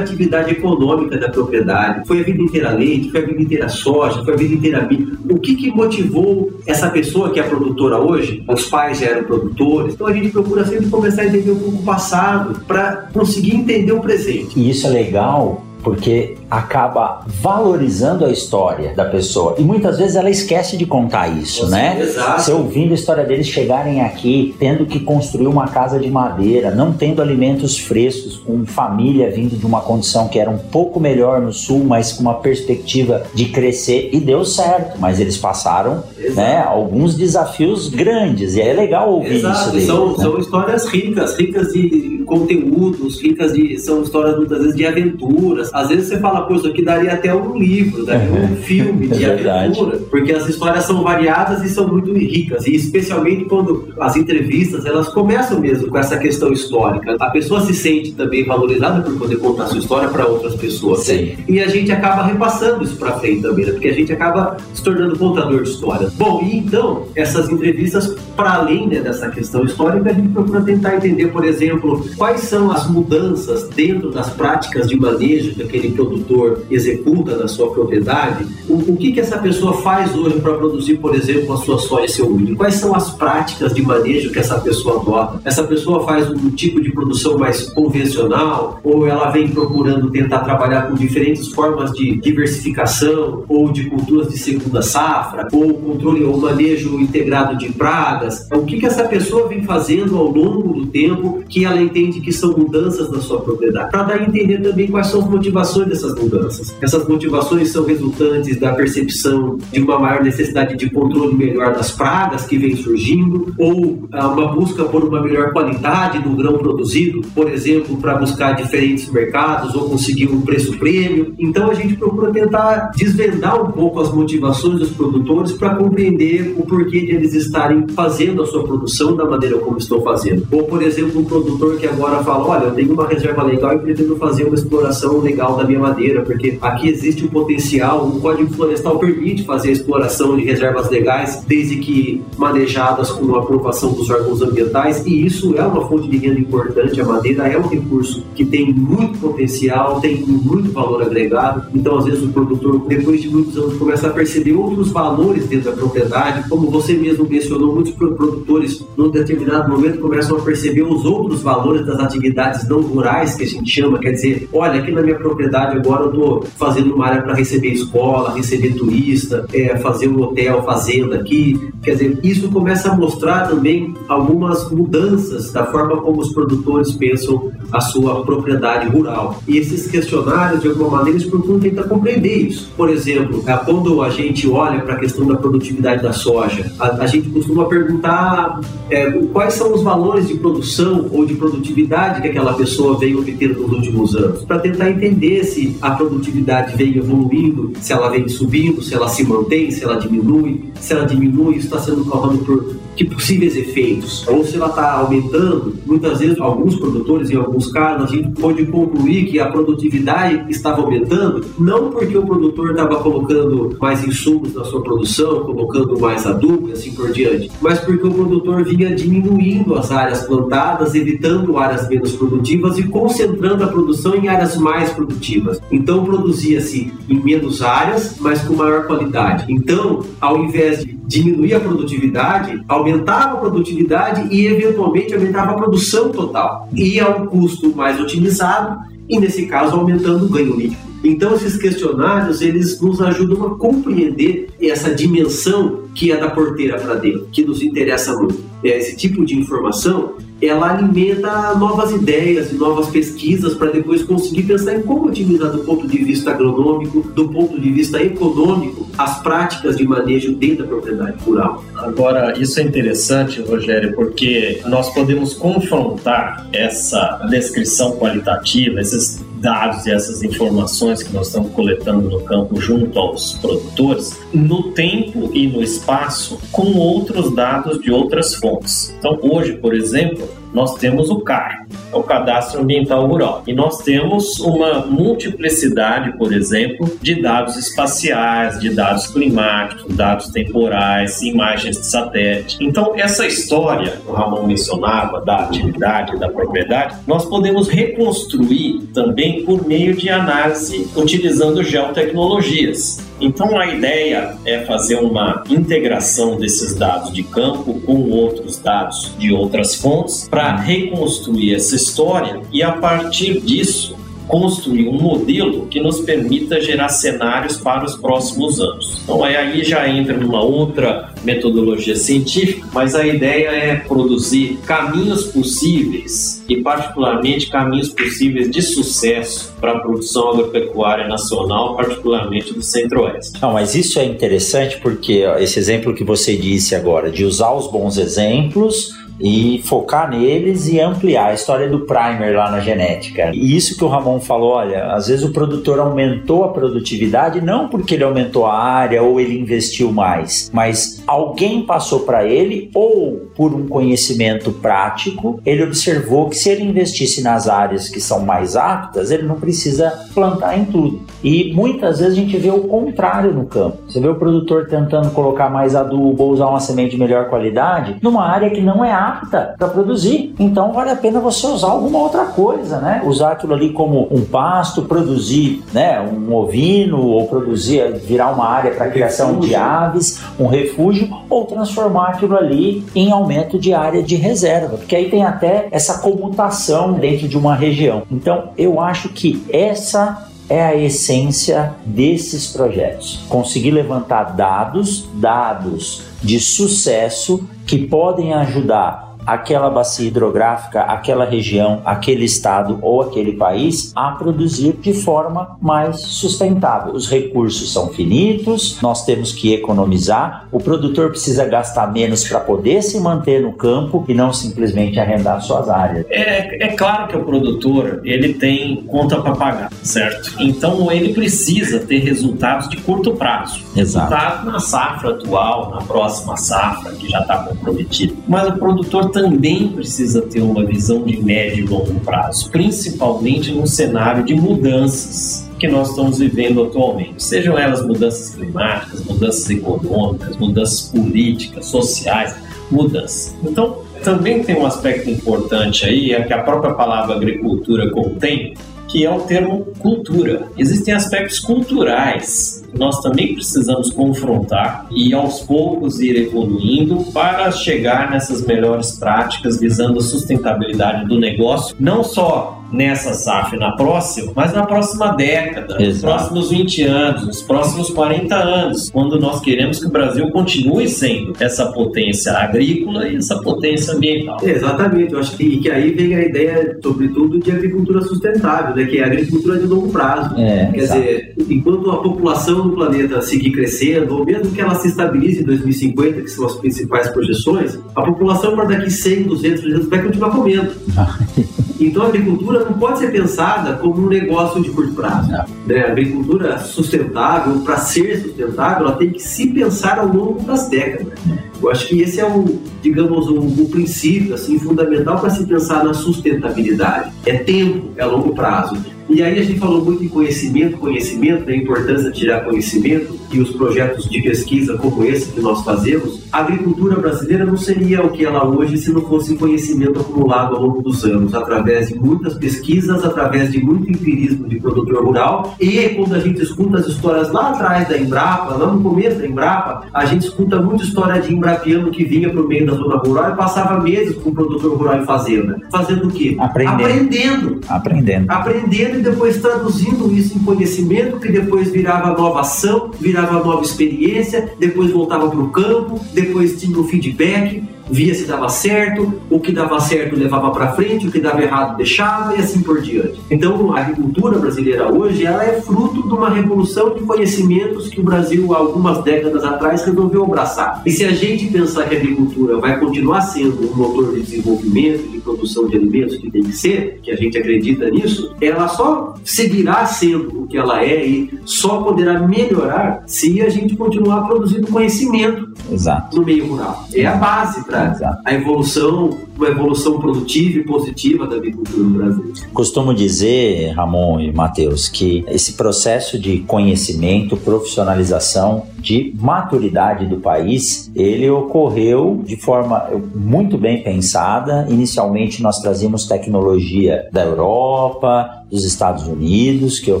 atividade 0.00 0.52
econômica 0.52 1.16
da 1.18 1.28
propriedade, 1.28 2.06
foi 2.06 2.20
a 2.20 2.22
vida 2.22 2.42
inteira 2.42 2.70
leite, 2.72 3.10
foi 3.10 3.22
a 3.22 3.26
vida 3.26 3.42
inteira 3.42 3.68
soja, 3.68 4.24
foi 4.24 4.34
a 4.34 4.36
vida 4.36 4.54
inteira 4.54 4.86
milho. 4.86 5.18
O 5.28 5.38
que, 5.38 5.54
que 5.54 5.70
motivou 5.70 6.50
essa 6.66 6.88
pessoa 6.90 7.30
que 7.30 7.40
é 7.40 7.42
produtora 7.42 7.98
hoje? 7.98 8.44
Os 8.48 8.66
pais 8.66 8.98
já 8.98 9.06
eram 9.06 9.24
produtores. 9.26 9.94
Então 9.94 10.06
a 10.06 10.12
gente 10.12 10.30
procura 10.30 10.64
sempre 10.64 10.86
começar 10.86 11.22
a 11.22 11.26
entender 11.26 11.50
um 11.50 11.58
pouco 11.58 11.78
o 11.78 11.82
passado 11.82 12.60
para 12.66 13.08
conseguir 13.12 13.54
entender 13.54 13.92
o 13.92 14.00
presente. 14.00 14.58
E 14.58 14.70
isso 14.70 14.86
é 14.86 14.90
legal 14.90 15.65
porque 15.86 16.34
acaba 16.50 17.20
valorizando 17.26 18.24
a 18.24 18.28
história 18.28 18.92
da 18.96 19.04
pessoa. 19.04 19.54
E 19.56 19.62
muitas 19.62 19.98
vezes 19.98 20.16
ela 20.16 20.28
esquece 20.28 20.76
de 20.76 20.84
contar 20.84 21.28
isso, 21.28 21.64
Você, 21.66 21.70
né? 21.70 22.00
Exato. 22.00 22.42
Você 22.42 22.52
ouvindo 22.52 22.90
a 22.90 22.94
história 22.96 23.22
deles 23.22 23.46
chegarem 23.46 24.00
aqui, 24.00 24.52
tendo 24.58 24.84
que 24.84 24.98
construir 24.98 25.46
uma 25.46 25.68
casa 25.68 26.00
de 26.00 26.10
madeira, 26.10 26.72
não 26.72 26.92
tendo 26.92 27.22
alimentos 27.22 27.78
frescos, 27.78 28.36
com 28.36 28.66
família 28.66 29.30
vindo 29.30 29.56
de 29.56 29.64
uma 29.64 29.80
condição 29.80 30.26
que 30.26 30.40
era 30.40 30.50
um 30.50 30.58
pouco 30.58 30.98
melhor 30.98 31.40
no 31.40 31.52
sul, 31.52 31.84
mas 31.84 32.12
com 32.12 32.22
uma 32.22 32.34
perspectiva 32.34 33.22
de 33.32 33.44
crescer 33.44 34.10
e 34.12 34.18
deu 34.18 34.44
certo. 34.44 34.98
Mas 34.98 35.20
eles 35.20 35.36
passaram 35.36 36.02
né, 36.34 36.64
alguns 36.66 37.14
desafios 37.14 37.88
grandes 37.88 38.56
e 38.56 38.60
é 38.60 38.72
legal 38.72 39.12
ouvir 39.12 39.36
Exato. 39.36 39.60
isso 39.60 39.70
deles, 39.70 39.86
são, 39.86 40.08
né? 40.08 40.14
são 40.16 40.38
histórias 40.40 40.84
ricas, 40.86 41.36
ricas 41.36 41.72
de 41.72 42.24
conteúdos, 42.26 43.20
ricas 43.22 43.52
de. 43.52 43.78
são 43.78 44.02
histórias 44.02 44.36
muitas 44.36 44.58
vezes 44.58 44.74
de 44.74 44.84
aventuras. 44.84 45.70
Às 45.76 45.90
vezes 45.90 46.08
você 46.08 46.18
fala, 46.18 46.40
pô, 46.46 46.54
isso 46.54 46.68
aqui 46.68 46.82
daria 46.82 47.12
até 47.12 47.34
um 47.34 47.54
livro, 47.54 48.06
daria 48.06 48.32
um 48.32 48.56
filme 48.56 49.08
de 49.12 49.26
É 49.26 49.50
aventura, 49.50 49.98
porque 50.10 50.32
as 50.32 50.48
histórias 50.48 50.84
são 50.84 51.02
variadas 51.02 51.62
e 51.62 51.68
são 51.68 51.86
muito 51.86 52.14
ricas, 52.14 52.66
e 52.66 52.74
especialmente 52.74 53.44
quando 53.44 53.88
as 54.00 54.16
entrevistas 54.16 54.86
elas 54.86 55.08
começam 55.10 55.60
mesmo 55.60 55.88
com 55.88 55.98
essa 55.98 56.16
questão 56.16 56.50
histórica. 56.50 57.16
A 57.20 57.28
pessoa 57.28 57.60
se 57.60 57.74
sente 57.74 58.12
também 58.12 58.42
valorizada 58.46 59.02
por 59.02 59.18
poder 59.18 59.36
contar 59.36 59.66
sua 59.66 59.78
história 59.78 60.08
para 60.08 60.26
outras 60.26 60.54
pessoas. 60.54 61.00
Sim. 61.00 61.36
E 61.46 61.60
a 61.60 61.68
gente 61.68 61.92
acaba 61.92 62.22
repassando 62.22 62.82
isso 62.82 62.96
para 62.96 63.12
frente 63.18 63.42
também, 63.42 63.66
né? 63.66 63.72
porque 63.72 63.88
a 63.88 63.94
gente 63.94 64.10
acaba 64.14 64.56
se 64.72 64.82
tornando 64.82 65.18
contador 65.18 65.62
de 65.62 65.68
histórias. 65.68 66.14
Bom, 66.14 66.40
e 66.42 66.56
então, 66.56 67.04
essas 67.14 67.50
entrevistas, 67.50 68.16
para 68.34 68.54
além 68.54 68.88
né, 68.88 69.00
dessa 69.00 69.28
questão 69.28 69.62
histórica, 69.62 70.08
a 70.08 70.14
gente 70.14 70.28
procura 70.28 70.62
tentar 70.62 70.96
entender, 70.96 71.26
por 71.26 71.44
exemplo, 71.44 72.02
quais 72.16 72.40
são 72.40 72.70
as 72.70 72.88
mudanças 72.88 73.68
dentro 73.68 74.10
das 74.10 74.30
práticas 74.30 74.88
de 74.88 74.96
manejo 74.98 75.54
que 75.56 75.62
aquele 75.62 75.92
produtor 75.92 76.62
executa 76.70 77.36
na 77.36 77.48
sua 77.48 77.70
propriedade, 77.70 78.46
o, 78.68 78.74
o 78.92 78.96
que, 78.96 79.12
que 79.12 79.20
essa 79.20 79.38
pessoa 79.38 79.74
faz 79.80 80.14
hoje 80.14 80.38
para 80.40 80.54
produzir, 80.54 80.98
por 80.98 81.14
exemplo, 81.14 81.54
a 81.54 81.56
sua 81.56 81.78
soja 81.78 82.04
e 82.04 82.08
seu 82.08 82.30
milho, 82.30 82.56
quais 82.56 82.74
são 82.74 82.94
as 82.94 83.10
práticas 83.10 83.74
de 83.74 83.82
manejo 83.82 84.30
que 84.30 84.38
essa 84.38 84.58
pessoa 84.60 85.00
adota. 85.00 85.40
Essa 85.44 85.64
pessoa 85.64 86.04
faz 86.04 86.30
um 86.30 86.50
tipo 86.50 86.80
de 86.80 86.92
produção 86.92 87.38
mais 87.38 87.70
convencional 87.72 88.80
ou 88.84 89.06
ela 89.06 89.30
vem 89.30 89.48
procurando 89.48 90.10
tentar 90.10 90.40
trabalhar 90.40 90.88
com 90.88 90.94
diferentes 90.94 91.48
formas 91.48 91.92
de 91.92 92.16
diversificação 92.16 93.44
ou 93.48 93.72
de 93.72 93.84
culturas 93.84 94.28
de 94.28 94.38
segunda 94.38 94.82
safra 94.82 95.48
ou 95.52 95.74
controle 95.74 96.24
ou 96.24 96.36
manejo 96.36 97.00
integrado 97.00 97.56
de 97.56 97.72
pragas. 97.72 98.46
O 98.52 98.64
que, 98.64 98.78
que 98.78 98.86
essa 98.86 99.04
pessoa 99.04 99.48
vem 99.48 99.64
fazendo 99.64 100.16
ao 100.16 100.30
longo 100.30 100.80
do 100.80 100.86
tempo 100.86 101.42
que 101.48 101.64
ela 101.64 101.80
entende 101.80 102.20
que 102.20 102.32
são 102.32 102.56
mudanças 102.56 103.10
na 103.10 103.20
sua 103.20 103.40
propriedade? 103.40 103.90
Para 103.90 104.02
dar 104.02 104.14
a 104.14 104.22
entender 104.22 104.58
também 104.58 104.88
quais 104.88 105.06
são 105.08 105.20
as 105.20 105.26
motivações 105.46 105.88
dessas 105.88 106.14
mudanças. 106.14 106.74
Essas 106.80 107.06
motivações 107.06 107.70
são 107.70 107.84
resultantes 107.84 108.58
da 108.58 108.72
percepção 108.72 109.58
de 109.72 109.80
uma 109.80 109.98
maior 109.98 110.22
necessidade 110.22 110.76
de 110.76 110.90
controle 110.90 111.34
melhor 111.34 111.72
das 111.72 111.92
pragas 111.92 112.44
que 112.46 112.58
vem 112.58 112.76
surgindo 112.76 113.54
ou 113.58 114.08
ah, 114.12 114.28
uma 114.28 114.48
busca 114.48 114.84
por 114.84 115.04
uma 115.04 115.22
melhor 115.22 115.52
qualidade 115.52 116.18
do 116.20 116.30
grão 116.30 116.58
produzido, 116.58 117.20
por 117.34 117.50
exemplo, 117.50 117.96
para 117.96 118.16
buscar 118.16 118.52
diferentes 118.52 119.08
mercados 119.10 119.74
ou 119.74 119.88
conseguir 119.88 120.28
um 120.28 120.40
preço 120.40 120.76
prêmio. 120.78 121.34
Então 121.38 121.70
a 121.70 121.74
gente 121.74 121.94
procura 121.96 122.32
tentar 122.32 122.90
desvendar 122.96 123.62
um 123.62 123.70
pouco 123.70 124.00
as 124.00 124.12
motivações 124.12 124.78
dos 124.80 124.90
produtores 124.90 125.52
para 125.52 125.74
compreender 125.76 126.54
o 126.58 126.62
porquê 126.62 127.00
de 127.00 127.14
eles 127.14 127.34
estarem 127.34 127.86
fazendo 127.94 128.42
a 128.42 128.46
sua 128.46 128.64
produção 128.64 129.14
da 129.14 129.24
maneira 129.24 129.58
como 129.58 129.78
estão 129.78 130.00
fazendo. 130.02 130.46
Ou, 130.50 130.64
por 130.64 130.82
exemplo, 130.82 131.20
um 131.20 131.24
produtor 131.24 131.76
que 131.76 131.86
agora 131.86 132.22
fala: 132.22 132.46
Olha, 132.46 132.64
eu 132.64 132.74
tenho 132.74 132.92
uma 132.92 133.06
reserva 133.06 133.42
legal 133.42 133.74
e 133.74 133.78
pretendo 133.78 134.16
fazer 134.16 134.44
uma 134.44 134.54
exploração 134.54 135.20
legal 135.20 135.35
da 135.36 135.64
minha 135.64 135.78
madeira, 135.78 136.22
porque 136.22 136.58
aqui 136.60 136.88
existe 136.88 137.24
um 137.24 137.28
potencial, 137.28 138.06
o 138.06 138.20
Código 138.20 138.52
Florestal 138.54 138.98
permite 138.98 139.44
fazer 139.44 139.68
a 139.68 139.72
exploração 139.72 140.36
de 140.36 140.44
reservas 140.44 140.90
legais, 140.90 141.44
desde 141.46 141.76
que 141.76 142.22
manejadas 142.36 143.10
com 143.10 143.34
a 143.34 143.40
aprovação 143.40 143.92
dos 143.92 144.08
órgãos 144.10 144.42
ambientais, 144.42 145.04
e 145.06 145.26
isso 145.26 145.54
é 145.56 145.62
uma 145.62 145.86
fonte 145.88 146.08
de 146.08 146.16
renda 146.16 146.40
importante. 146.40 147.00
A 147.00 147.04
madeira 147.04 147.46
é 147.46 147.58
um 147.58 147.66
recurso 147.66 148.24
que 148.34 148.44
tem 148.44 148.72
muito 148.72 149.18
potencial, 149.18 150.00
tem 150.00 150.16
muito 150.16 150.72
valor 150.72 151.02
agregado. 151.02 151.66
Então, 151.74 151.98
às 151.98 152.04
vezes, 152.04 152.22
o 152.22 152.28
produtor, 152.28 152.86
depois 152.86 153.20
de 153.20 153.28
muitos 153.28 153.56
anos, 153.56 153.76
começa 153.76 154.06
a 154.06 154.10
perceber 154.10 154.52
outros 154.52 154.90
valores 154.90 155.46
dentro 155.46 155.70
da 155.70 155.76
propriedade. 155.76 156.48
Como 156.48 156.70
você 156.70 156.94
mesmo 156.94 157.26
mencionou, 157.28 157.74
muitos 157.74 157.92
pro- 157.92 158.14
produtores, 158.14 158.84
num 158.96 159.10
determinado 159.10 159.70
momento, 159.70 159.98
começam 159.98 160.36
a 160.36 160.40
perceber 160.40 160.82
os 160.82 161.04
outros 161.04 161.42
valores 161.42 161.84
das 161.86 161.98
atividades 162.00 162.68
não 162.68 162.80
rurais, 162.80 163.34
que 163.34 163.44
a 163.44 163.46
gente 163.46 163.70
chama, 163.70 163.98
quer 163.98 164.12
dizer, 164.12 164.48
olha, 164.52 164.80
aqui 164.80 164.92
na 164.92 165.02
minha 165.02 165.16
propriedade 165.26 165.76
agora 165.76 166.04
eu 166.04 166.10
estou 166.10 166.44
fazendo 166.56 166.94
uma 166.94 167.06
área 167.06 167.22
para 167.22 167.34
receber 167.34 167.70
escola, 167.70 168.34
receber 168.34 168.74
turista, 168.74 169.46
é, 169.52 169.76
fazer 169.78 170.08
um 170.08 170.20
hotel, 170.22 170.62
fazenda 170.62 171.16
aqui. 171.16 171.70
Quer 171.82 171.92
dizer, 171.92 172.18
isso 172.22 172.48
começa 172.50 172.90
a 172.90 172.96
mostrar 172.96 173.48
também 173.48 173.94
algumas 174.08 174.70
mudanças 174.70 175.50
da 175.52 175.66
forma 175.66 175.96
como 175.98 176.20
os 176.20 176.32
produtores 176.32 176.92
pensam 176.92 177.50
a 177.72 177.80
sua 177.80 178.24
propriedade 178.24 178.88
rural. 178.88 179.40
E 179.48 179.56
esses 179.58 179.86
questionários, 179.88 180.62
de 180.62 180.68
alguma 180.68 180.90
maneira, 180.90 181.18
eles 181.18 181.28
procuram 181.28 181.58
tentar 181.58 181.84
compreender 181.84 182.48
isso. 182.48 182.70
Por 182.76 182.88
exemplo, 182.88 183.42
é, 183.46 183.56
quando 183.56 184.02
a 184.02 184.10
gente 184.10 184.48
olha 184.48 184.80
para 184.80 184.94
a 184.94 184.98
questão 184.98 185.26
da 185.26 185.36
produtividade 185.36 186.02
da 186.02 186.12
soja, 186.12 186.70
a, 186.78 187.02
a 187.02 187.06
gente 187.06 187.28
costuma 187.30 187.64
perguntar 187.64 188.60
é, 188.90 189.10
quais 189.32 189.54
são 189.54 189.74
os 189.74 189.82
valores 189.82 190.28
de 190.28 190.34
produção 190.34 191.08
ou 191.12 191.26
de 191.26 191.34
produtividade 191.34 192.22
que 192.22 192.28
aquela 192.28 192.54
pessoa 192.54 192.96
veio 192.98 193.20
obtendo 193.20 193.60
nos 193.60 193.72
últimos 193.72 194.14
anos, 194.14 194.44
para 194.44 194.58
tentar 194.58 194.90
entender 194.90 195.15
se 195.44 195.76
a 195.80 195.92
produtividade 195.92 196.76
vem 196.76 196.96
evoluindo, 196.96 197.72
se 197.80 197.92
ela 197.92 198.10
vem 198.10 198.28
subindo, 198.28 198.82
se 198.82 198.94
ela 198.94 199.08
se 199.08 199.24
mantém, 199.24 199.70
se 199.70 199.82
ela 199.82 199.96
diminui, 199.96 200.72
se 200.80 200.92
ela 200.92 201.06
diminui, 201.06 201.56
está 201.56 201.78
sendo 201.78 202.04
causado 202.04 202.38
por 202.38 202.76
que 202.96 203.04
possíveis 203.04 203.56
efeitos. 203.56 204.26
Ou 204.26 204.44
se 204.44 204.56
ela 204.56 204.68
está 204.68 204.92
aumentando, 204.92 205.74
muitas 205.86 206.18
vezes 206.18 206.40
alguns 206.40 206.76
produtores, 206.76 207.30
em 207.30 207.36
alguns 207.36 207.70
casos, 207.70 208.10
a 208.10 208.14
gente 208.14 208.40
pode 208.40 208.64
concluir 208.66 209.26
que 209.26 209.38
a 209.38 209.46
produtividade 209.46 210.44
estava 210.48 210.82
aumentando, 210.82 211.44
não 211.58 211.90
porque 211.90 212.16
o 212.16 212.24
produtor 212.24 212.70
estava 212.70 212.96
colocando 212.96 213.76
mais 213.80 214.04
insumos 214.04 214.54
na 214.54 214.64
sua 214.64 214.82
produção, 214.82 215.44
colocando 215.44 215.98
mais 216.00 216.26
adubo 216.26 216.68
e 216.68 216.72
assim 216.72 216.92
por 216.94 217.12
diante, 217.12 217.50
mas 217.60 217.78
porque 217.80 218.06
o 218.06 218.12
produtor 218.12 218.64
vinha 218.64 218.94
diminuindo 218.94 219.74
as 219.74 219.92
áreas 219.92 220.26
plantadas, 220.26 220.94
evitando 220.94 221.58
áreas 221.58 221.88
menos 221.88 222.12
produtivas 222.12 222.78
e 222.78 222.84
concentrando 222.84 223.64
a 223.64 223.68
produção 223.68 224.14
em 224.14 224.28
áreas 224.28 224.56
mais 224.56 224.90
produtivas. 224.90 225.60
Então 225.70 226.04
produzia-se 226.04 226.92
em 227.08 227.20
menos 227.22 227.62
áreas, 227.62 228.16
mas 228.20 228.42
com 228.42 228.54
maior 228.54 228.86
qualidade. 228.86 229.44
Então, 229.48 230.02
ao 230.20 230.42
invés 230.42 230.84
de 230.84 230.96
diminuir 231.06 231.54
a 231.54 231.60
produtividade, 231.60 232.62
aumentava 232.86 233.34
a 233.34 233.40
produtividade 233.40 234.28
e 234.34 234.46
eventualmente 234.46 235.14
aumentava 235.14 235.52
a 235.52 235.54
produção 235.54 236.10
total. 236.10 236.68
E 236.72 237.00
a 237.00 237.08
um 237.08 237.26
custo 237.26 237.74
mais 237.74 238.00
otimizado 238.00 238.78
e 239.08 239.18
nesse 239.18 239.46
caso 239.46 239.76
aumentando 239.76 240.26
o 240.26 240.28
ganho 240.28 240.56
líquido. 240.56 240.85
Então 241.04 241.34
esses 241.34 241.56
questionários 241.56 242.40
eles 242.40 242.80
nos 242.80 243.00
ajudam 243.00 243.46
a 243.46 243.58
compreender 243.58 244.48
essa 244.60 244.94
dimensão 244.94 245.82
que 245.94 246.12
é 246.12 246.16
da 246.16 246.30
porteira 246.30 246.78
para 246.78 246.94
dentro, 246.94 247.28
que 247.32 247.44
nos 247.44 247.62
interessa 247.62 248.14
muito. 248.14 248.44
É 248.64 248.78
esse 248.78 248.96
tipo 248.96 249.24
de 249.24 249.36
informação 249.36 250.14
ela 250.40 250.74
alimenta 250.74 251.54
novas 251.54 251.92
ideias 251.92 252.52
e 252.52 252.56
novas 252.56 252.88
pesquisas 252.88 253.54
para 253.54 253.70
depois 253.70 254.02
conseguir 254.02 254.42
pensar 254.42 254.76
em 254.76 254.82
como 254.82 255.08
otimizar 255.08 255.50
do 255.50 255.60
ponto 255.60 255.86
de 255.86 255.98
vista 255.98 256.30
agronômico, 256.30 257.00
do 257.14 257.28
ponto 257.28 257.58
de 257.58 257.70
vista 257.70 258.02
econômico, 258.02 258.86
as 258.98 259.22
práticas 259.22 259.78
de 259.78 259.86
manejo 259.86 260.34
dentro 260.34 260.64
da 260.64 260.68
propriedade 260.68 261.16
rural. 261.24 261.64
Agora, 261.74 262.38
isso 262.38 262.60
é 262.60 262.64
interessante, 262.64 263.40
Rogério, 263.40 263.94
porque 263.94 264.60
nós 264.66 264.92
podemos 264.92 265.32
confrontar 265.32 266.46
essa 266.52 267.26
descrição 267.30 267.92
qualitativa, 267.96 268.80
esses 268.80 269.24
dados 269.46 269.86
e 269.86 269.92
essas 269.92 270.24
informações 270.24 271.04
que 271.04 271.14
nós 271.14 271.28
estamos 271.28 271.52
coletando 271.52 272.10
no 272.10 272.20
campo 272.22 272.60
junto 272.60 272.98
aos 272.98 273.34
produtores, 273.34 274.18
no 274.34 274.72
tempo 274.72 275.30
e 275.32 275.46
no 275.46 275.62
espaço, 275.62 276.36
com 276.50 276.76
outros 276.76 277.32
dados 277.32 277.80
de 277.80 277.92
outras 277.92 278.34
fontes. 278.34 278.92
Então, 278.98 279.16
hoje, 279.22 279.52
por 279.52 279.72
exemplo, 279.72 280.28
nós 280.56 280.76
temos 280.76 281.10
o 281.10 281.20
CAR, 281.20 281.66
é 281.92 281.96
o 281.96 282.02
Cadastro 282.02 282.62
Ambiental 282.62 283.06
Rural, 283.06 283.42
e 283.46 283.52
nós 283.52 283.82
temos 283.82 284.40
uma 284.40 284.86
multiplicidade, 284.86 286.16
por 286.16 286.32
exemplo, 286.32 286.90
de 287.02 287.20
dados 287.20 287.58
espaciais, 287.58 288.58
de 288.58 288.70
dados 288.70 289.06
climáticos, 289.08 289.94
dados 289.94 290.28
temporais, 290.28 291.20
imagens 291.20 291.78
de 291.78 291.84
satélite. 291.84 292.56
Então, 292.58 292.94
essa 292.96 293.26
história 293.26 293.98
que 293.98 294.10
o 294.10 294.14
Ramon 294.14 294.46
mencionava 294.46 295.20
da 295.20 295.40
atividade, 295.40 296.18
da 296.18 296.30
propriedade, 296.30 296.96
nós 297.06 297.26
podemos 297.26 297.68
reconstruir 297.68 298.80
também 298.94 299.44
por 299.44 299.68
meio 299.68 299.94
de 299.94 300.08
análise 300.08 300.88
utilizando 300.96 301.62
geotecnologias. 301.62 303.05
Então 303.20 303.58
a 303.58 303.66
ideia 303.66 304.36
é 304.44 304.64
fazer 304.64 304.96
uma 304.96 305.42
integração 305.48 306.36
desses 306.36 306.74
dados 306.74 307.12
de 307.12 307.22
campo 307.22 307.80
com 307.80 308.10
outros 308.10 308.58
dados 308.58 309.14
de 309.18 309.32
outras 309.32 309.74
fontes 309.74 310.28
para 310.28 310.56
reconstruir 310.56 311.54
essa 311.54 311.74
história 311.74 312.40
e 312.52 312.62
a 312.62 312.72
partir 312.72 313.40
disso 313.40 313.96
construir 314.28 314.88
um 314.88 315.00
modelo 315.00 315.66
que 315.66 315.80
nos 315.80 316.00
permita 316.00 316.60
gerar 316.60 316.88
cenários 316.88 317.56
para 317.56 317.84
os 317.84 317.96
próximos 317.96 318.60
anos. 318.60 319.00
Então 319.02 319.22
aí 319.22 319.64
já 319.64 319.88
entra 319.88 320.16
numa 320.16 320.42
outra 320.42 321.10
metodologia 321.24 321.96
científica, 321.96 322.66
mas 322.72 322.94
a 322.94 323.06
ideia 323.06 323.48
é 323.48 323.76
produzir 323.76 324.58
caminhos 324.66 325.24
possíveis 325.24 326.44
e 326.48 326.62
particularmente 326.62 327.48
caminhos 327.48 327.88
possíveis 327.88 328.50
de 328.50 328.62
sucesso 328.62 329.54
para 329.60 329.72
a 329.72 329.80
produção 329.80 330.30
agropecuária 330.30 331.08
nacional, 331.08 331.76
particularmente 331.76 332.52
do 332.52 332.62
Centro-Oeste. 332.62 333.40
Não, 333.40 333.52
mas 333.52 333.74
isso 333.74 333.98
é 333.98 334.04
interessante 334.04 334.78
porque 334.80 335.24
ó, 335.24 335.38
esse 335.38 335.58
exemplo 335.58 335.94
que 335.94 336.04
você 336.04 336.36
disse 336.36 336.74
agora 336.74 337.10
de 337.10 337.24
usar 337.24 337.52
os 337.52 337.70
bons 337.70 337.98
exemplos 337.98 338.94
e 339.20 339.62
focar 339.64 340.10
neles 340.10 340.68
e 340.68 340.80
ampliar 340.80 341.30
a 341.30 341.34
história 341.34 341.68
do 341.68 341.80
primer 341.80 342.36
lá 342.36 342.50
na 342.50 342.60
genética. 342.60 343.30
E 343.34 343.56
isso 343.56 343.76
que 343.76 343.84
o 343.84 343.88
Ramon 343.88 344.20
falou, 344.20 344.52
olha, 344.52 344.92
às 344.92 345.08
vezes 345.08 345.24
o 345.24 345.32
produtor 345.32 345.78
aumentou 345.78 346.44
a 346.44 346.48
produtividade 346.48 347.40
não 347.40 347.68
porque 347.68 347.94
ele 347.94 348.04
aumentou 348.04 348.46
a 348.46 348.58
área 348.58 349.02
ou 349.02 349.20
ele 349.20 349.38
investiu 349.38 349.92
mais, 349.92 350.50
mas 350.52 351.02
alguém 351.06 351.62
passou 351.62 352.00
para 352.00 352.24
ele 352.24 352.70
ou 352.74 353.30
por 353.34 353.54
um 353.54 353.66
conhecimento 353.66 354.52
prático, 354.52 355.40
ele 355.44 355.62
observou 355.62 356.28
que 356.28 356.36
se 356.36 356.48
ele 356.48 356.64
investisse 356.64 357.22
nas 357.22 357.48
áreas 357.48 357.88
que 357.88 358.00
são 358.00 358.20
mais 358.20 358.56
aptas, 358.56 359.10
ele 359.10 359.24
não 359.24 359.36
precisa 359.36 359.90
plantar 360.14 360.58
em 360.58 360.64
tudo. 360.64 361.02
E 361.26 361.52
muitas 361.52 361.98
vezes 361.98 362.16
a 362.16 362.20
gente 362.20 362.36
vê 362.36 362.50
o 362.50 362.60
contrário 362.60 363.34
no 363.34 363.46
campo. 363.46 363.78
Você 363.88 363.98
vê 363.98 364.06
o 364.06 364.14
produtor 364.14 364.68
tentando 364.68 365.10
colocar 365.10 365.50
mais 365.50 365.74
adubo 365.74 366.22
ou 366.22 366.30
usar 366.30 366.46
uma 366.46 366.60
semente 366.60 366.92
de 366.92 366.98
melhor 366.98 367.28
qualidade 367.28 367.96
numa 368.00 368.24
área 368.24 368.48
que 368.48 368.60
não 368.60 368.84
é 368.84 368.92
apta 368.92 369.56
para 369.58 369.66
produzir. 369.66 370.32
Então 370.38 370.72
vale 370.72 370.90
a 370.90 370.94
pena 370.94 371.18
você 371.18 371.48
usar 371.48 371.66
alguma 371.66 371.98
outra 371.98 372.26
coisa, 372.26 372.78
né? 372.78 373.02
Usar 373.04 373.32
aquilo 373.32 373.54
ali 373.54 373.72
como 373.72 374.06
um 374.08 374.24
pasto, 374.24 374.82
produzir, 374.82 375.64
né, 375.72 376.00
um 376.00 376.32
ovino 376.32 377.04
ou 377.04 377.26
produzir, 377.26 377.92
virar 377.96 378.30
uma 378.30 378.46
área 378.46 378.70
para 378.70 378.88
criação 378.88 379.40
de 379.40 379.56
aves, 379.56 380.22
um 380.38 380.46
refúgio 380.46 381.08
ou 381.28 381.44
transformar 381.44 382.10
aquilo 382.10 382.36
ali 382.36 382.84
em 382.94 383.10
aumento 383.10 383.58
de 383.58 383.74
área 383.74 384.00
de 384.00 384.14
reserva, 384.14 384.76
porque 384.76 384.94
aí 384.94 385.10
tem 385.10 385.24
até 385.24 385.66
essa 385.72 385.98
comutação 385.98 386.92
dentro 386.92 387.26
de 387.26 387.36
uma 387.36 387.56
região. 387.56 388.04
Então 388.12 388.50
eu 388.56 388.80
acho 388.80 389.08
que 389.08 389.44
essa 389.52 390.28
é 390.48 390.62
a 390.62 390.76
essência 390.76 391.74
desses 391.84 392.48
projetos. 392.48 393.20
Conseguir 393.28 393.72
levantar 393.72 394.36
dados, 394.36 395.08
dados 395.14 396.02
de 396.22 396.38
sucesso 396.38 397.48
que 397.66 397.86
podem 397.86 398.32
ajudar 398.32 399.05
aquela 399.26 399.68
bacia 399.68 400.06
hidrográfica, 400.06 400.82
aquela 400.82 401.24
região, 401.24 401.82
aquele 401.84 402.24
estado 402.24 402.78
ou 402.80 403.02
aquele 403.02 403.32
país 403.32 403.92
a 403.94 404.12
produzir 404.12 404.74
de 404.80 404.92
forma 404.92 405.56
mais 405.60 406.00
sustentável. 406.00 406.94
Os 406.94 407.10
recursos 407.10 407.72
são 407.72 407.88
finitos, 407.88 408.80
nós 408.80 409.04
temos 409.04 409.32
que 409.32 409.52
economizar, 409.52 410.46
o 410.52 410.60
produtor 410.60 411.10
precisa 411.10 411.44
gastar 411.44 411.92
menos 411.92 412.26
para 412.26 412.40
poder 412.40 412.82
se 412.82 413.00
manter 413.00 413.42
no 413.42 413.52
campo 413.52 414.04
e 414.08 414.14
não 414.14 414.32
simplesmente 414.32 415.00
arrendar 415.00 415.40
suas 415.40 415.68
áreas. 415.68 416.06
É, 416.08 416.66
é 416.66 416.68
claro 416.68 417.08
que 417.08 417.16
o 417.16 417.24
produtor 417.24 418.00
ele 418.04 418.34
tem 418.34 418.76
conta 418.86 419.20
para 419.20 419.34
pagar, 419.34 419.72
certo? 419.82 420.34
Então 420.38 420.90
ele 420.92 421.12
precisa 421.12 421.80
ter 421.80 421.98
resultados 421.98 422.68
de 422.68 422.76
curto 422.78 423.14
prazo. 423.14 423.60
Exato. 423.74 424.14
Resultado 424.14 424.50
na 424.50 424.60
safra 424.60 425.10
atual, 425.10 425.70
na 425.70 425.82
próxima 425.82 426.36
safra 426.36 426.92
que 426.92 427.08
já 427.08 427.20
está 427.20 427.38
comprometida. 427.38 428.14
Mas 428.28 428.48
o 428.48 428.52
produtor 428.52 429.10
também 429.16 429.68
precisa 429.68 430.20
ter 430.20 430.42
uma 430.42 430.62
visão 430.66 431.02
de 431.02 431.16
médio 431.16 431.64
e 431.64 431.66
longo 431.66 431.98
prazo, 432.00 432.50
principalmente 432.50 433.50
num 433.50 433.66
cenário 433.66 434.22
de 434.22 434.34
mudanças 434.34 435.48
que 435.58 435.66
nós 435.66 435.88
estamos 435.88 436.18
vivendo 436.18 436.62
atualmente, 436.62 437.24
sejam 437.24 437.58
elas 437.58 437.80
mudanças 437.80 438.34
climáticas, 438.34 439.02
mudanças 439.06 439.48
econômicas, 439.48 440.36
mudanças 440.36 440.82
políticas, 440.90 441.64
sociais, 441.64 442.36
mudanças. 442.70 443.34
Então, 443.42 443.78
também 444.04 444.42
tem 444.42 444.54
um 444.54 444.66
aspecto 444.66 445.08
importante 445.08 445.86
aí, 445.86 446.12
é 446.12 446.22
que 446.22 446.34
a 446.34 446.42
própria 446.42 446.74
palavra 446.74 447.16
agricultura 447.16 447.90
contém, 447.90 448.52
que 448.88 449.04
é 449.04 449.10
o 449.10 449.20
termo 449.20 449.66
cultura. 449.78 450.48
Existem 450.56 450.94
aspectos 450.94 451.40
culturais 451.40 452.64
que 452.70 452.78
nós 452.78 453.00
também 453.00 453.34
precisamos 453.34 453.90
confrontar 453.90 454.86
e 454.90 455.12
aos 455.14 455.40
poucos 455.40 456.00
ir 456.00 456.16
evoluindo 456.16 457.04
para 457.12 457.50
chegar 457.50 458.10
nessas 458.10 458.44
melhores 458.46 458.98
práticas 458.98 459.58
visando 459.58 459.98
a 459.98 460.02
sustentabilidade 460.02 461.06
do 461.06 461.18
negócio, 461.18 461.76
não 461.78 462.02
só 462.02 462.55
nessa 462.72 463.14
safra 463.14 463.56
e 463.56 463.60
na 463.60 463.72
próxima, 463.72 464.32
mas 464.34 464.52
na 464.52 464.66
próxima 464.66 465.08
década, 465.08 465.78
nos 465.78 466.00
próximos 466.00 466.50
20 466.50 466.82
anos, 466.82 467.26
nos 467.26 467.42
próximos 467.42 467.90
40 467.90 468.34
anos, 468.34 468.90
quando 468.90 469.18
nós 469.18 469.40
queremos 469.40 469.78
que 469.78 469.86
o 469.86 469.90
Brasil 469.90 470.30
continue 470.30 470.88
sendo 470.88 471.32
essa 471.40 471.66
potência 471.66 472.32
agrícola 472.32 473.08
e 473.08 473.16
essa 473.16 473.36
potência 473.40 473.94
ambiental. 473.94 474.38
Exatamente, 474.42 475.12
eu 475.12 475.20
acho 475.20 475.36
que, 475.36 475.58
que 475.58 475.70
aí 475.70 475.90
vem 475.92 476.14
a 476.14 476.22
ideia, 476.22 476.78
sobretudo, 476.82 477.38
de 477.38 477.50
agricultura 477.50 478.02
sustentável, 478.02 478.74
né, 478.74 478.84
que 478.84 478.98
é 478.98 479.04
a 479.04 479.06
agricultura 479.06 479.58
de 479.58 479.66
longo 479.66 479.88
prazo. 479.90 480.34
É, 480.36 480.70
Quer 480.72 480.82
exato. 480.82 481.00
dizer, 481.00 481.34
enquanto 481.48 481.90
a 481.90 482.02
população 482.02 482.68
do 482.68 482.74
planeta 482.74 483.22
seguir 483.22 483.52
crescendo, 483.52 484.16
ou 484.16 484.24
mesmo 484.24 484.50
que 484.52 484.60
ela 484.60 484.74
se 484.74 484.88
estabilize 484.88 485.40
em 485.40 485.44
2050, 485.44 486.22
que 486.22 486.28
são 486.28 486.46
as 486.46 486.56
principais 486.56 487.08
projeções, 487.08 487.78
a 487.94 488.02
população 488.02 488.54
para 488.54 488.66
daqui 488.66 488.90
100, 488.90 489.24
200, 489.24 489.60
300 489.60 489.88
vai 489.88 490.02
continuar 490.02 490.30
comendo. 490.30 490.72
Então 491.78 492.04
a 492.04 492.08
agricultura 492.08 492.64
não 492.64 492.72
pode 492.74 492.98
ser 492.98 493.12
pensada 493.12 493.74
como 493.74 494.06
um 494.06 494.08
negócio 494.08 494.62
de 494.62 494.70
curto 494.70 494.94
prazo. 494.94 495.30
Né? 495.66 495.84
A 495.84 495.92
agricultura 495.92 496.58
sustentável, 496.58 497.60
para 497.60 497.76
ser 497.78 498.22
sustentável, 498.22 498.86
ela 498.86 498.96
tem 498.96 499.10
que 499.10 499.20
se 499.20 499.46
pensar 499.48 499.98
ao 499.98 500.06
longo 500.06 500.42
das 500.42 500.68
décadas. 500.68 501.12
Eu 501.60 501.70
acho 501.70 501.88
que 501.88 502.00
esse 502.00 502.20
é 502.20 502.26
o, 502.26 502.58
digamos, 502.82 503.28
o, 503.28 503.40
o 503.40 503.68
princípio 503.68 504.34
assim 504.34 504.58
fundamental 504.58 505.18
para 505.18 505.30
se 505.30 505.44
pensar 505.46 505.84
na 505.84 505.94
sustentabilidade. 505.94 507.12
É 507.24 507.34
tempo, 507.38 507.90
é 507.96 508.04
longo 508.04 508.34
prazo. 508.34 508.76
E 509.08 509.22
aí 509.22 509.38
a 509.38 509.42
gente 509.42 509.58
falou 509.58 509.84
muito 509.84 510.02
em 510.02 510.08
conhecimento, 510.08 510.78
conhecimento, 510.78 511.46
da 511.46 511.54
importância 511.54 512.10
de 512.10 512.18
tirar 512.18 512.44
conhecimento 512.44 513.14
e 513.32 513.40
os 513.40 513.50
projetos 513.50 514.08
de 514.08 514.20
pesquisa 514.20 514.76
como 514.76 515.04
esse 515.04 515.32
que 515.32 515.40
nós 515.40 515.64
fazemos. 515.64 516.24
A 516.32 516.40
agricultura 516.40 516.96
brasileira 516.96 517.44
não 517.44 517.56
seria 517.56 518.02
o 518.02 518.10
que 518.10 518.24
ela 518.24 518.44
hoje 518.44 518.78
se 518.78 518.92
não 518.92 519.02
fosse 519.02 519.36
conhecimento 519.36 520.00
acumulado 520.00 520.56
ao 520.56 520.62
longo 520.62 520.82
dos 520.82 521.04
anos, 521.04 521.34
através 521.34 521.88
de 521.88 521.98
muitas 521.98 522.34
pesquisas, 522.34 523.04
através 523.04 523.50
de 523.52 523.62
muito 523.62 523.90
empirismo 523.90 524.48
de 524.48 524.58
produtor 524.60 525.04
rural 525.04 525.54
e 525.60 525.88
quando 525.90 526.14
a 526.14 526.20
gente 526.20 526.42
escuta 526.42 526.78
as 526.78 526.86
histórias 526.86 527.30
lá 527.30 527.50
atrás 527.50 527.88
da 527.88 527.96
Embrapa, 527.96 528.54
lá 528.54 528.72
no 528.72 528.82
começo 528.82 529.18
da 529.18 529.26
Embrapa, 529.26 529.86
a 529.92 530.04
gente 530.04 530.22
escuta 530.22 530.60
muita 530.60 530.84
história 530.84 531.20
de 531.20 531.32
embrapiano 531.32 531.90
que 531.90 532.04
vinha 532.04 532.30
para 532.30 532.40
o 532.40 532.48
meio 532.48 532.66
da 532.66 532.74
zona 532.74 532.96
rural 532.96 533.32
e 533.32 533.36
passava 533.36 533.82
meses 533.82 534.16
com 534.16 534.30
o 534.30 534.34
produtor 534.34 534.76
rural 534.76 535.00
em 535.00 535.04
fazenda. 535.04 535.60
Fazendo 535.70 536.08
o 536.08 536.10
quê? 536.10 536.36
Aprendendo. 536.38 536.82
Aprendendo. 536.82 537.60
Aprendendo. 537.68 538.30
Aprendendo 538.30 538.95
e 538.98 539.02
depois 539.02 539.38
traduzindo 539.38 540.12
isso 540.12 540.36
em 540.36 540.40
conhecimento, 540.40 541.18
que 541.18 541.30
depois 541.30 541.70
virava 541.70 542.16
nova 542.16 542.40
ação, 542.40 542.90
virava 542.98 543.44
nova 543.44 543.62
experiência, 543.62 544.52
depois 544.58 544.90
voltava 544.90 545.28
para 545.28 545.40
o 545.40 545.50
campo, 545.50 546.00
depois 546.12 546.60
tinha 546.60 546.78
o 546.78 546.84
feedback, 546.84 547.62
via 547.90 548.14
se 548.14 548.24
dava 548.24 548.48
certo, 548.48 549.20
o 549.30 549.40
que 549.40 549.52
dava 549.52 549.80
certo 549.80 550.16
levava 550.16 550.50
para 550.50 550.72
frente, 550.72 551.06
o 551.06 551.10
que 551.10 551.20
dava 551.20 551.42
errado 551.42 551.76
deixava 551.76 552.36
e 552.36 552.40
assim 552.40 552.62
por 552.62 552.80
diante. 552.80 553.20
Então, 553.30 553.74
a 553.74 553.80
agricultura 553.80 554.38
brasileira 554.38 554.92
hoje 554.92 555.24
ela 555.24 555.44
é 555.44 555.60
fruto 555.60 556.02
de 556.02 556.14
uma 556.14 556.30
revolução 556.30 556.94
de 556.94 557.00
conhecimentos 557.02 557.88
que 557.88 558.00
o 558.00 558.04
Brasil, 558.04 558.54
há 558.54 558.58
algumas 558.58 559.02
décadas 559.02 559.44
atrás, 559.44 559.84
resolveu 559.84 560.24
abraçar. 560.24 560.82
E 560.84 560.90
se 560.90 561.04
a 561.04 561.12
gente 561.12 561.46
pensar 561.46 561.88
que 561.88 561.94
a 561.94 561.98
agricultura 561.98 562.58
vai 562.58 562.78
continuar 562.78 563.22
sendo 563.22 563.70
um 563.70 563.76
motor 563.76 564.14
de 564.14 564.22
desenvolvimento, 564.22 565.10
de 565.10 565.18
produção 565.18 565.66
de 565.68 565.76
alimentos 565.76 566.16
que 566.16 566.30
tem 566.30 566.42
que 566.42 566.52
ser, 566.52 567.00
que 567.02 567.10
a 567.10 567.16
gente 567.16 567.38
acredita 567.38 567.88
nisso, 567.90 568.34
ela 568.40 568.68
só 568.68 569.14
seguirá 569.24 569.84
sendo 569.86 570.42
o 570.42 570.46
que 570.46 570.56
ela 570.56 570.82
é 570.82 571.06
e 571.06 571.38
só 571.44 571.82
poderá 571.82 572.20
melhorar 572.20 573.02
se 573.06 573.40
a 573.42 573.48
gente 573.48 573.76
continuar 573.76 574.26
produzindo 574.26 574.66
conhecimento 574.68 575.48
Exato. 575.70 576.16
no 576.16 576.24
meio 576.24 576.46
rural. 576.46 576.84
É 576.94 577.06
a 577.06 577.16
base 577.16 577.64
para 577.64 577.75
a 578.24 578.34
evolução, 578.34 579.18
uma 579.36 579.48
evolução 579.48 579.98
produtiva 579.98 580.58
e 580.58 580.64
positiva 580.64 581.26
da 581.26 581.36
agricultura 581.36 581.82
no 581.82 581.90
Brasil. 581.90 582.32
Costumo 582.52 582.94
dizer, 582.94 583.72
Ramon 583.72 584.20
e 584.20 584.32
Matheus, 584.32 584.88
que 584.88 585.24
esse 585.28 585.54
processo 585.54 586.18
de 586.18 586.38
conhecimento, 586.40 587.36
profissionalização, 587.36 588.64
de 588.86 589.12
maturidade 589.20 590.06
do 590.06 590.18
país, 590.18 590.90
ele 590.94 591.28
ocorreu 591.28 592.22
de 592.24 592.36
forma 592.36 592.88
muito 593.14 593.58
bem 593.58 593.82
pensada. 593.82 594.64
Inicialmente 594.68 595.42
nós 595.42 595.58
trazíamos 595.60 596.06
tecnologia 596.06 597.08
da 597.12 597.24
Europa, 597.24 598.44
dos 598.50 598.64
Estados 598.64 599.06
Unidos, 599.06 599.78
que 599.78 599.90
eu 599.90 600.00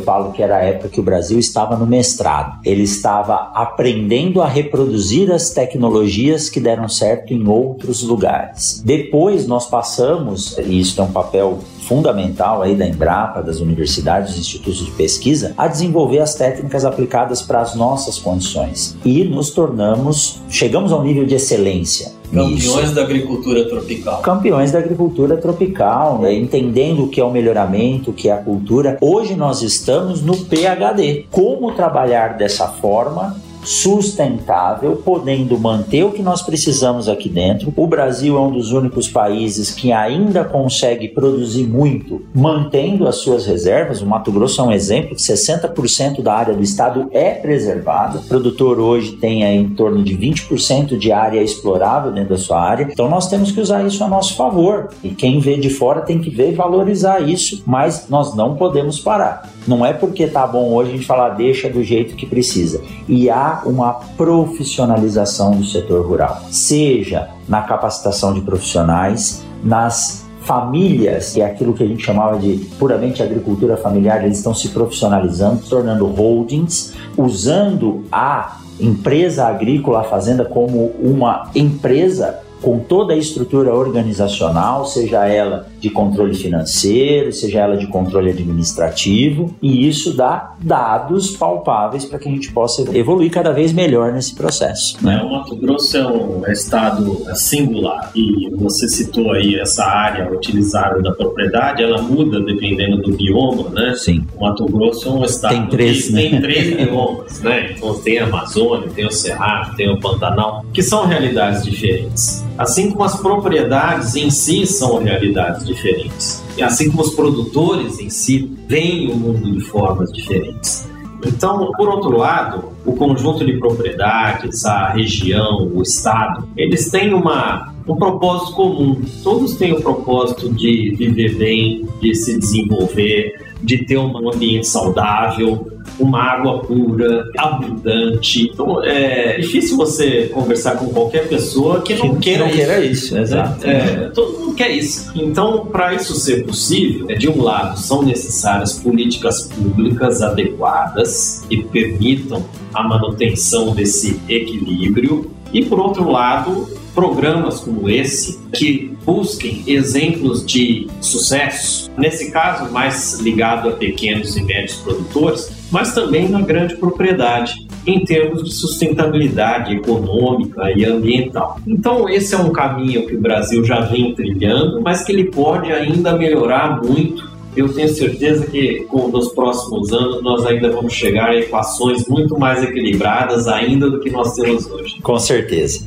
falo 0.00 0.32
que 0.32 0.42
era 0.42 0.56
a 0.56 0.62
época 0.62 0.88
que 0.88 1.00
o 1.00 1.02
Brasil 1.02 1.38
estava 1.38 1.76
no 1.76 1.86
mestrado. 1.86 2.60
Ele 2.64 2.82
estava 2.82 3.50
aprendendo 3.54 4.40
a 4.40 4.46
reproduzir 4.46 5.30
as 5.30 5.50
tecnologias 5.50 6.48
que 6.48 6.60
deram 6.60 6.88
certo 6.88 7.32
em 7.32 7.46
outros 7.46 8.02
lugares. 8.02 8.82
Depois 8.84 9.46
nós 9.46 9.66
passamos, 9.66 10.56
e 10.58 10.80
isso 10.80 11.00
é 11.00 11.04
um 11.04 11.12
papel 11.12 11.58
fundamental 11.86 12.62
aí 12.62 12.74
da 12.74 12.86
Embrapa, 12.86 13.42
das 13.42 13.60
universidades, 13.60 14.30
dos 14.30 14.40
institutos 14.40 14.84
de 14.84 14.90
pesquisa, 14.92 15.54
a 15.56 15.66
desenvolver 15.66 16.18
as 16.18 16.34
técnicas 16.34 16.84
aplicadas 16.84 17.42
para 17.42 17.60
as 17.60 17.74
nossas 17.74 18.18
condições. 18.18 18.96
E 19.04 19.24
nos 19.24 19.50
tornamos, 19.50 20.40
chegamos 20.50 20.92
ao 20.92 21.02
nível 21.02 21.24
de 21.24 21.34
excelência. 21.34 22.14
Campeões 22.32 22.82
nisso. 22.82 22.94
da 22.94 23.02
agricultura 23.02 23.68
tropical. 23.68 24.20
Campeões 24.20 24.72
da 24.72 24.78
agricultura 24.80 25.36
tropical, 25.36 26.18
né? 26.18 26.34
entendendo 26.34 27.04
o 27.04 27.08
que 27.08 27.20
é 27.20 27.24
o 27.24 27.30
melhoramento, 27.30 28.10
o 28.10 28.12
que 28.12 28.28
é 28.28 28.32
a 28.32 28.38
cultura. 28.38 28.98
Hoje 29.00 29.36
nós 29.36 29.62
estamos 29.62 30.22
no 30.22 30.36
PHD. 30.36 31.26
Como 31.30 31.72
trabalhar 31.72 32.36
dessa 32.36 32.66
forma 32.66 33.36
sustentável, 33.66 35.02
podendo 35.04 35.58
manter 35.58 36.04
o 36.04 36.12
que 36.12 36.22
nós 36.22 36.40
precisamos 36.40 37.08
aqui 37.08 37.28
dentro. 37.28 37.72
O 37.76 37.86
Brasil 37.86 38.36
é 38.36 38.40
um 38.40 38.52
dos 38.52 38.70
únicos 38.70 39.08
países 39.08 39.72
que 39.72 39.92
ainda 39.92 40.44
consegue 40.44 41.08
produzir 41.08 41.64
muito, 41.64 42.22
mantendo 42.32 43.08
as 43.08 43.16
suas 43.16 43.44
reservas. 43.44 44.00
O 44.00 44.06
Mato 44.06 44.30
Grosso 44.30 44.60
é 44.60 44.64
um 44.64 44.72
exemplo: 44.72 45.16
60% 45.16 46.22
da 46.22 46.34
área 46.34 46.54
do 46.54 46.62
estado 46.62 47.08
é 47.10 47.32
preservada. 47.32 48.18
O 48.18 48.22
produtor 48.22 48.78
hoje 48.78 49.12
tem 49.12 49.42
em 49.42 49.68
torno 49.70 50.04
de 50.04 50.16
20% 50.16 50.96
de 50.96 51.10
área 51.10 51.42
explorável 51.42 52.12
dentro 52.12 52.30
da 52.30 52.38
sua 52.38 52.60
área. 52.60 52.88
Então 52.90 53.10
nós 53.10 53.28
temos 53.28 53.50
que 53.50 53.60
usar 53.60 53.84
isso 53.84 54.02
a 54.04 54.08
nosso 54.08 54.36
favor. 54.36 54.90
E 55.02 55.10
quem 55.10 55.40
vê 55.40 55.56
de 55.56 55.70
fora 55.70 56.02
tem 56.02 56.20
que 56.20 56.30
ver 56.30 56.52
e 56.52 56.54
valorizar 56.54 57.20
isso, 57.20 57.62
mas 57.66 58.08
nós 58.08 58.34
não 58.34 58.54
podemos 58.54 59.00
parar. 59.00 59.55
Não 59.66 59.84
é 59.84 59.92
porque 59.92 60.26
tá 60.26 60.46
bom 60.46 60.72
hoje 60.72 60.90
a 60.90 60.96
gente 60.96 61.06
falar 61.06 61.30
deixa 61.30 61.68
do 61.68 61.82
jeito 61.82 62.14
que 62.14 62.26
precisa. 62.26 62.80
E 63.08 63.28
há 63.28 63.62
uma 63.64 63.92
profissionalização 64.16 65.52
do 65.52 65.64
setor 65.64 66.06
rural, 66.06 66.42
seja 66.50 67.28
na 67.48 67.62
capacitação 67.62 68.32
de 68.32 68.40
profissionais, 68.40 69.44
nas 69.62 70.26
famílias, 70.42 71.32
que 71.32 71.42
é 71.42 71.44
aquilo 71.44 71.74
que 71.74 71.82
a 71.82 71.86
gente 71.86 72.04
chamava 72.04 72.38
de 72.38 72.58
puramente 72.78 73.20
agricultura 73.20 73.76
familiar, 73.76 74.24
eles 74.24 74.38
estão 74.38 74.54
se 74.54 74.68
profissionalizando, 74.68 75.64
se 75.64 75.68
tornando 75.68 76.06
holdings, 76.06 76.94
usando 77.16 78.04
a 78.12 78.60
empresa 78.78 79.46
agrícola, 79.46 80.00
a 80.00 80.04
fazenda, 80.04 80.44
como 80.44 80.92
uma 81.00 81.50
empresa 81.54 82.40
com 82.62 82.78
toda 82.78 83.12
a 83.12 83.16
estrutura 83.16 83.74
organizacional, 83.74 84.86
seja 84.86 85.26
ela 85.26 85.66
de 85.80 85.90
controle 85.90 86.34
financeiro, 86.34 87.32
seja 87.32 87.60
ela 87.60 87.76
de 87.76 87.86
controle 87.86 88.30
administrativo, 88.30 89.54
e 89.60 89.88
isso 89.88 90.16
dá 90.16 90.54
dados 90.60 91.36
palpáveis 91.36 92.04
para 92.04 92.18
que 92.18 92.28
a 92.28 92.32
gente 92.32 92.52
possa 92.52 92.82
evoluir 92.96 93.30
cada 93.30 93.52
vez 93.52 93.72
melhor 93.72 94.12
nesse 94.12 94.34
processo. 94.34 94.96
Né? 95.04 95.20
O 95.22 95.30
Mato 95.30 95.56
Grosso 95.56 95.96
é 95.96 96.06
um 96.06 96.46
estado 96.46 97.24
singular 97.34 98.10
e 98.14 98.50
você 98.56 98.88
citou 98.88 99.32
aí 99.32 99.56
essa 99.58 99.84
área 99.84 100.30
utilizada 100.32 101.00
da 101.02 101.12
propriedade, 101.12 101.82
ela 101.82 102.00
muda 102.00 102.40
dependendo 102.40 102.98
do 102.98 103.16
bioma, 103.16 103.68
né? 103.70 103.94
Sim. 103.96 104.24
O 104.36 104.42
Mato 104.42 104.64
Grosso 104.66 105.08
é 105.08 105.12
um 105.12 105.24
estado 105.24 105.54
tem 105.54 105.66
três, 105.66 106.06
que 106.06 106.12
né? 106.12 106.20
tem 106.22 106.40
três 106.40 106.76
biomas, 106.76 107.40
né? 107.40 107.72
Então 107.72 107.94
tem 108.00 108.18
a 108.18 108.24
Amazônia, 108.24 108.88
tem 108.94 109.06
o 109.06 109.10
Cerrado, 109.10 109.76
tem 109.76 109.90
o 109.90 109.98
Pantanal, 109.98 110.64
que 110.72 110.82
são 110.82 111.06
realidades 111.06 111.64
diferentes. 111.64 112.44
Assim 112.56 112.90
como 112.90 113.04
as 113.04 113.20
propriedades 113.20 114.16
em 114.16 114.30
si 114.30 114.66
são 114.66 114.98
realidades 114.98 115.65
diferentes. 115.66 116.42
E 116.56 116.62
assim 116.62 116.90
como 116.90 117.02
os 117.02 117.14
produtores 117.14 117.98
em 117.98 118.10
si 118.10 118.50
veem 118.66 119.10
o 119.10 119.16
mundo 119.16 119.52
de 119.52 119.60
formas 119.60 120.12
diferentes. 120.12 120.88
Então, 121.24 121.70
por 121.76 121.88
outro 121.88 122.16
lado, 122.16 122.72
o 122.84 122.92
conjunto 122.92 123.44
de 123.44 123.54
propriedades, 123.58 124.64
a 124.64 124.90
região, 124.90 125.70
o 125.74 125.82
estado, 125.82 126.48
eles 126.56 126.90
têm 126.90 127.12
uma, 127.14 127.74
um 127.86 127.96
propósito 127.96 128.52
comum. 128.52 129.00
Todos 129.22 129.56
têm 129.56 129.72
o 129.72 129.80
propósito 129.80 130.52
de 130.52 130.94
viver 130.96 131.36
bem, 131.36 131.88
de 132.00 132.14
se 132.14 132.38
desenvolver, 132.38 133.46
de 133.62 133.84
ter 133.84 133.98
um 133.98 134.30
ambiente 134.30 134.68
saudável, 134.68 135.66
uma 135.98 136.22
água 136.22 136.60
pura, 136.60 137.30
abundante. 137.36 138.50
Então 138.52 138.84
é 138.84 139.38
difícil 139.38 139.76
você 139.76 140.30
conversar 140.32 140.76
com 140.76 140.88
qualquer 140.88 141.28
pessoa 141.28 141.82
que 141.82 141.94
não, 141.94 142.14
que 142.14 142.20
queira, 142.20 142.40
não 142.40 142.48
isso. 142.48 142.56
queira 142.56 142.84
isso. 142.84 143.18
Exato. 143.18 143.66
É, 143.66 144.10
todo 144.14 144.38
mundo 144.38 144.54
quer 144.54 144.70
isso. 144.70 145.10
Então, 145.14 145.66
para 145.66 145.94
isso 145.94 146.14
ser 146.14 146.44
possível, 146.44 147.06
de 147.06 147.28
um 147.28 147.42
lado, 147.42 147.78
são 147.78 148.02
necessárias 148.02 148.74
políticas 148.74 149.42
públicas 149.42 150.22
adequadas 150.22 151.44
que 151.48 151.62
permitam 151.64 152.44
a 152.74 152.82
manutenção 152.82 153.74
desse 153.74 154.20
equilíbrio. 154.28 155.30
E 155.52 155.64
por 155.64 155.78
outro 155.78 156.10
lado, 156.10 156.68
programas 156.94 157.60
como 157.60 157.88
esse 157.88 158.38
que 158.52 158.96
busquem 159.04 159.62
exemplos 159.66 160.44
de 160.44 160.88
sucesso, 161.00 161.90
nesse 161.96 162.30
caso 162.30 162.72
mais 162.72 163.20
ligado 163.20 163.68
a 163.68 163.72
pequenos 163.72 164.36
e 164.36 164.42
médios 164.42 164.76
produtores, 164.76 165.52
mas 165.70 165.94
também 165.94 166.28
na 166.28 166.40
grande 166.40 166.76
propriedade, 166.76 167.66
em 167.86 168.04
termos 168.04 168.42
de 168.42 168.52
sustentabilidade 168.52 169.76
econômica 169.76 170.70
e 170.74 170.84
ambiental. 170.84 171.58
Então, 171.66 172.08
esse 172.08 172.34
é 172.34 172.38
um 172.38 172.50
caminho 172.50 173.06
que 173.06 173.14
o 173.14 173.20
Brasil 173.20 173.64
já 173.64 173.80
vem 173.80 174.14
trilhando, 174.14 174.80
mas 174.80 175.04
que 175.04 175.12
ele 175.12 175.24
pode 175.24 175.72
ainda 175.72 176.16
melhorar 176.16 176.82
muito. 176.82 177.30
Eu 177.56 177.72
tenho 177.72 177.88
certeza 177.88 178.46
que 178.46 178.86
nos 178.92 179.28
próximos 179.32 179.92
anos 179.92 180.22
nós 180.22 180.44
ainda 180.44 180.70
vamos 180.70 180.92
chegar 180.92 181.30
a 181.30 181.36
equações 181.36 182.06
muito 182.06 182.38
mais 182.38 182.62
equilibradas 182.62 183.48
ainda 183.48 183.88
do 183.88 184.00
que 184.00 184.10
nós 184.10 184.34
temos 184.34 184.66
hoje. 184.66 185.00
Com 185.00 185.18
certeza. 185.18 185.86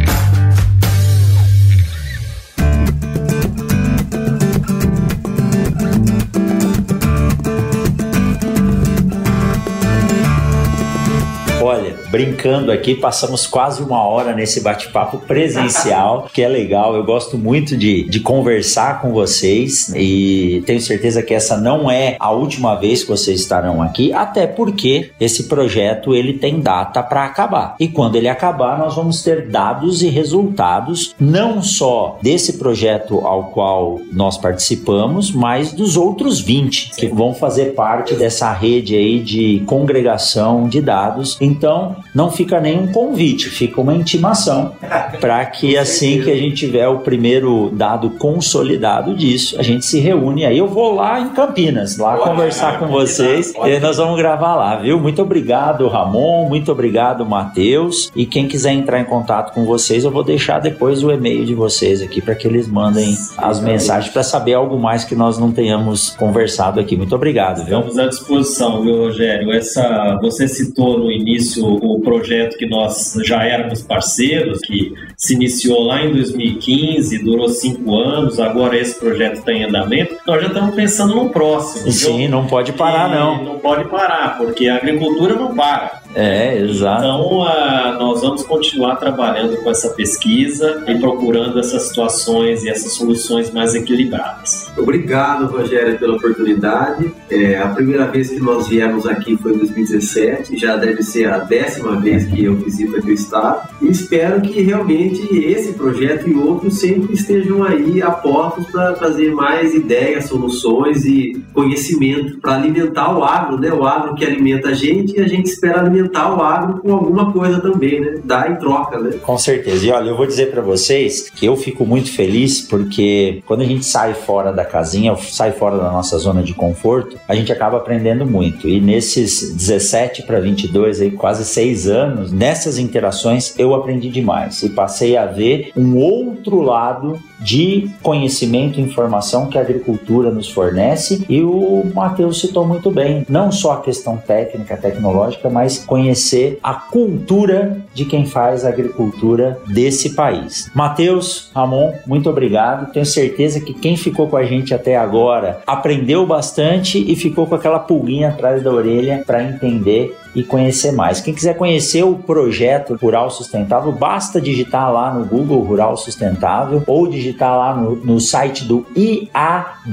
Brincando 12.11 12.71
aqui, 12.71 12.93
passamos 12.93 13.47
quase 13.47 13.81
uma 13.81 14.03
hora 14.03 14.35
nesse 14.35 14.59
bate-papo 14.59 15.19
presencial, 15.19 16.27
que 16.33 16.41
é 16.41 16.47
legal. 16.47 16.95
Eu 16.95 17.03
gosto 17.05 17.37
muito 17.37 17.77
de, 17.77 18.03
de 18.03 18.19
conversar 18.19 19.01
com 19.01 19.11
vocês 19.13 19.91
e 19.95 20.61
tenho 20.65 20.81
certeza 20.81 21.23
que 21.23 21.33
essa 21.33 21.57
não 21.57 21.89
é 21.89 22.17
a 22.19 22.31
última 22.31 22.75
vez 22.75 23.03
que 23.03 23.09
vocês 23.09 23.39
estarão 23.39 23.81
aqui, 23.81 24.11
até 24.11 24.45
porque 24.45 25.11
esse 25.19 25.43
projeto 25.43 26.13
ele 26.13 26.33
tem 26.33 26.59
data 26.59 27.01
para 27.01 27.23
acabar. 27.23 27.75
E 27.79 27.87
quando 27.87 28.17
ele 28.17 28.27
acabar, 28.27 28.77
nós 28.77 28.95
vamos 28.95 29.23
ter 29.23 29.47
dados 29.47 30.03
e 30.03 30.09
resultados 30.09 31.15
não 31.19 31.63
só 31.63 32.19
desse 32.21 32.53
projeto 32.53 33.19
ao 33.25 33.45
qual 33.45 34.01
nós 34.11 34.37
participamos, 34.37 35.31
mas 35.31 35.71
dos 35.71 35.95
outros 35.95 36.41
20 36.41 36.91
que 36.97 37.07
vão 37.07 37.33
fazer 37.33 37.73
parte 37.73 38.15
dessa 38.15 38.51
rede 38.51 38.95
aí 38.95 39.19
de 39.19 39.63
congregação 39.65 40.67
de 40.67 40.81
dados. 40.81 41.37
Então, 41.39 41.95
não 42.13 42.31
fica 42.31 42.59
nem 42.59 42.79
um 42.79 42.87
convite, 42.87 43.49
fica 43.49 43.79
uma 43.79 43.93
intimação 43.93 44.73
para 45.19 45.43
que 45.45 45.77
assim 45.77 46.21
que 46.21 46.31
a 46.31 46.35
gente 46.35 46.55
tiver 46.55 46.87
o 46.87 46.99
primeiro 46.99 47.69
dado 47.73 48.11
consolidado 48.11 49.15
disso, 49.15 49.59
a 49.59 49.63
gente 49.63 49.85
se 49.85 49.99
reúne. 49.99 50.45
Aí 50.45 50.57
eu 50.57 50.67
vou 50.67 50.93
lá 50.95 51.19
em 51.19 51.29
Campinas, 51.29 51.97
lá 51.97 52.17
conversar 52.17 52.79
com 52.79 52.87
vocês 52.87 53.53
e 53.65 53.79
nós 53.79 53.97
vamos 53.97 54.17
gravar 54.17 54.55
lá, 54.55 54.75
viu? 54.77 54.99
Muito 54.99 55.21
obrigado, 55.21 55.87
Ramon, 55.87 56.47
muito 56.47 56.71
obrigado, 56.71 57.25
Matheus. 57.25 58.11
E 58.15 58.25
quem 58.25 58.47
quiser 58.47 58.73
entrar 58.73 58.99
em 58.99 59.05
contato 59.05 59.53
com 59.53 59.65
vocês, 59.65 60.03
eu 60.03 60.11
vou 60.11 60.23
deixar 60.23 60.59
depois 60.59 61.03
o 61.03 61.11
e-mail 61.11 61.45
de 61.45 61.55
vocês 61.55 62.01
aqui 62.01 62.21
para 62.21 62.35
que 62.35 62.47
eles 62.47 62.67
mandem 62.67 63.15
as 63.37 63.59
mensagens 63.59 64.11
para 64.11 64.23
saber 64.23 64.53
algo 64.53 64.77
mais 64.77 65.03
que 65.03 65.15
nós 65.15 65.37
não 65.37 65.51
tenhamos 65.51 66.09
conversado 66.11 66.79
aqui. 66.79 66.95
Muito 66.95 67.15
obrigado, 67.15 67.65
viu? 67.65 67.79
Estamos 67.79 67.97
à 67.97 68.07
disposição, 68.07 68.81
viu, 68.81 68.97
Rogério? 68.97 69.51
Essa, 69.51 70.17
você 70.21 70.47
citou 70.47 70.99
no 70.99 71.11
início 71.11 71.65
o 71.65 71.90
projeto 71.99 72.57
que 72.57 72.65
nós 72.65 73.17
já 73.25 73.43
éramos 73.43 73.81
parceiros, 73.81 74.59
que 74.59 74.93
se 75.17 75.33
iniciou 75.33 75.83
lá 75.83 76.03
em 76.03 76.11
2015, 76.11 77.23
durou 77.23 77.49
cinco 77.49 77.95
anos, 77.97 78.39
agora 78.39 78.77
esse 78.77 78.99
projeto 78.99 79.39
está 79.39 79.51
em 79.51 79.63
andamento. 79.63 80.15
Nós 80.25 80.41
já 80.41 80.47
estamos 80.47 80.75
pensando 80.75 81.15
no 81.15 81.29
próximo. 81.29 81.91
Sim, 81.91 82.27
não 82.27 82.47
pode 82.47 82.73
parar, 82.73 83.09
não. 83.09 83.43
Não 83.43 83.59
pode 83.59 83.85
parar, 83.89 84.37
porque 84.37 84.67
a 84.67 84.77
agricultura 84.77 85.35
não 85.35 85.55
para. 85.55 86.00
É, 86.13 86.57
exato. 86.57 87.03
Então, 87.03 87.39
uh, 87.39 87.99
nós 87.99 88.21
vamos 88.21 88.43
continuar 88.43 88.95
trabalhando 88.97 89.57
com 89.57 89.69
essa 89.69 89.89
pesquisa 89.89 90.83
e 90.87 90.99
procurando 90.99 91.57
essas 91.59 91.83
situações 91.83 92.63
e 92.63 92.69
essas 92.69 92.93
soluções 92.93 93.51
mais 93.51 93.75
equilibradas. 93.75 94.71
Obrigado, 94.77 95.45
Rogério, 95.45 95.97
pela 95.97 96.15
oportunidade. 96.15 97.11
É, 97.29 97.57
a 97.57 97.69
primeira 97.69 98.05
vez 98.07 98.29
que 98.29 98.39
nós 98.39 98.67
viemos 98.67 99.05
aqui 99.05 99.37
foi 99.37 99.53
em 99.53 99.57
2017, 99.57 100.57
já 100.57 100.75
deve 100.75 101.01
ser 101.01 101.31
a 101.31 101.39
décima 101.39 101.99
vez 101.99 102.25
que 102.25 102.43
eu 102.43 102.55
visito 102.55 102.97
aqui 102.97 103.11
o 103.11 103.13
Estado. 103.13 103.69
E 103.81 103.87
espero 103.87 104.41
que 104.41 104.61
realmente 104.61 105.21
esse 105.33 105.73
projeto 105.73 106.29
e 106.29 106.35
outros 106.35 106.79
sempre 106.79 107.13
estejam 107.13 107.63
aí 107.63 108.01
a 108.01 108.11
postos 108.11 108.65
para 108.69 108.93
trazer 108.93 109.33
mais 109.33 109.73
ideias, 109.73 110.25
soluções 110.25 111.05
e 111.05 111.41
conhecimento 111.53 112.37
para 112.39 112.55
alimentar 112.55 113.17
o 113.17 113.23
agro, 113.23 113.57
né? 113.57 113.71
O 113.71 113.85
agro 113.85 114.15
que 114.15 114.25
alimenta 114.25 114.69
a 114.69 114.73
gente 114.73 115.17
e 115.17 115.21
a 115.21 115.27
gente 115.27 115.45
espera 115.45 115.79
alimentar 115.79 116.00
alimentar 116.01 116.35
o 116.35 116.41
agro 116.41 116.81
com 116.81 116.93
alguma 116.93 117.31
coisa 117.31 117.59
também, 117.61 117.99
né? 117.99 118.15
Dá 118.23 118.49
em 118.49 118.55
troca, 118.55 118.99
né? 118.99 119.11
Com 119.21 119.37
certeza. 119.37 119.85
E 119.85 119.91
olha, 119.91 120.09
eu 120.09 120.17
vou 120.17 120.25
dizer 120.25 120.51
para 120.51 120.61
vocês 120.61 121.29
que 121.29 121.45
eu 121.45 121.55
fico 121.55 121.85
muito 121.85 122.11
feliz 122.11 122.61
porque 122.61 123.41
quando 123.45 123.61
a 123.61 123.65
gente 123.65 123.85
sai 123.85 124.13
fora 124.13 124.51
da 124.51 124.65
casinha, 124.65 125.15
sai 125.15 125.51
fora 125.51 125.77
da 125.77 125.91
nossa 125.91 126.17
zona 126.17 126.41
de 126.41 126.53
conforto, 126.53 127.17
a 127.27 127.35
gente 127.35 127.51
acaba 127.51 127.77
aprendendo 127.77 128.25
muito. 128.25 128.67
E 128.67 128.79
nesses 128.79 129.53
17 129.53 130.23
para 130.23 130.39
22, 130.39 131.01
aí, 131.01 131.11
quase 131.11 131.45
seis 131.45 131.87
anos, 131.87 132.31
nessas 132.31 132.77
interações 132.77 133.53
eu 133.57 133.73
aprendi 133.73 134.09
demais 134.09 134.63
e 134.63 134.69
passei 134.69 135.17
a 135.17 135.25
ver 135.25 135.71
um 135.75 135.95
outro 135.97 136.61
lado 136.61 137.19
de 137.41 137.89
conhecimento 138.01 138.79
e 138.79 138.83
informação 138.83 139.47
que 139.47 139.57
a 139.57 139.61
agricultura 139.61 140.31
nos 140.31 140.49
fornece 140.49 141.25
e 141.27 141.41
o 141.41 141.83
Matheus 141.93 142.39
citou 142.39 142.65
muito 142.65 142.91
bem, 142.91 143.25
não 143.27 143.51
só 143.51 143.73
a 143.73 143.81
questão 143.81 144.17
técnica, 144.17 144.77
tecnológica, 144.77 145.49
mas 145.49 145.83
conhecer 145.83 146.59
a 146.61 146.73
cultura 146.73 147.77
de 147.93 148.05
quem 148.05 148.25
faz 148.25 148.63
a 148.63 148.69
agricultura 148.69 149.59
desse 149.67 150.11
país. 150.11 150.69
Matheus, 150.73 151.49
Ramon, 151.53 151.93
muito 152.05 152.29
obrigado. 152.29 152.91
Tenho 152.91 153.05
certeza 153.05 153.59
que 153.59 153.73
quem 153.73 153.97
ficou 153.97 154.27
com 154.27 154.37
a 154.37 154.43
gente 154.43 154.73
até 154.73 154.95
agora 154.97 155.61
aprendeu 155.65 156.25
bastante 156.25 157.03
e 157.11 157.15
ficou 157.15 157.47
com 157.47 157.55
aquela 157.55 157.79
pulguinha 157.79 158.29
atrás 158.29 158.63
da 158.63 158.71
orelha 158.71 159.23
para 159.25 159.43
entender 159.43 160.15
e 160.35 160.43
conhecer 160.43 160.91
mais. 160.91 161.21
Quem 161.21 161.33
quiser 161.33 161.57
conhecer 161.57 162.03
o 162.03 162.15
projeto 162.15 162.97
Rural 163.01 163.29
Sustentável, 163.29 163.91
basta 163.91 164.39
digitar 164.41 164.91
lá 164.91 165.13
no 165.13 165.25
Google 165.25 165.61
Rural 165.61 165.97
Sustentável 165.97 166.83
ou 166.87 167.07
digitar 167.07 167.57
lá 167.57 167.75
no, 167.75 167.95
no 167.95 168.19
site 168.19 168.65
do 168.65 168.85
iabs.org.br, 168.95 169.87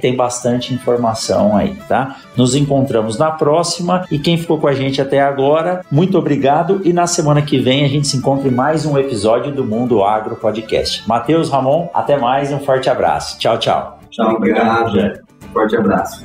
tem 0.00 0.16
bastante 0.16 0.72
informação 0.74 1.56
aí, 1.56 1.74
tá? 1.88 2.16
Nos 2.36 2.54
encontramos 2.54 3.18
na 3.18 3.30
próxima 3.30 4.04
e 4.10 4.18
quem 4.18 4.36
ficou 4.36 4.58
com 4.58 4.66
a 4.66 4.74
gente 4.74 5.00
até 5.00 5.20
agora, 5.20 5.84
muito 5.90 6.18
obrigado 6.18 6.80
e 6.84 6.92
na 6.92 7.06
semana 7.06 7.42
que 7.42 7.58
vem 7.58 7.84
a 7.84 7.88
gente 7.88 8.06
se 8.06 8.16
encontra 8.16 8.48
em 8.48 8.52
mais 8.52 8.84
um 8.84 8.98
episódio 8.98 9.52
do 9.52 9.64
Mundo 9.64 10.02
Agro 10.02 10.36
Podcast. 10.36 11.06
Matheus, 11.08 11.50
Ramon, 11.50 11.88
até 11.94 12.16
mais 12.16 12.52
um 12.52 12.58
forte 12.58 12.90
abraço. 12.90 13.38
Tchau, 13.38 13.58
tchau. 13.58 13.98
Tchau, 14.10 14.34
obrigado. 14.36 15.20
Forte 15.52 15.76
abraço. 15.76 16.24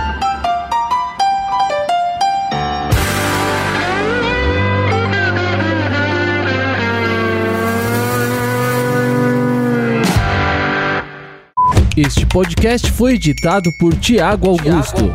Este 12.03 12.25
podcast 12.25 12.91
foi 12.93 13.13
editado 13.13 13.71
por 13.71 13.95
Tiago 13.95 14.49
Augusto. 14.49 15.13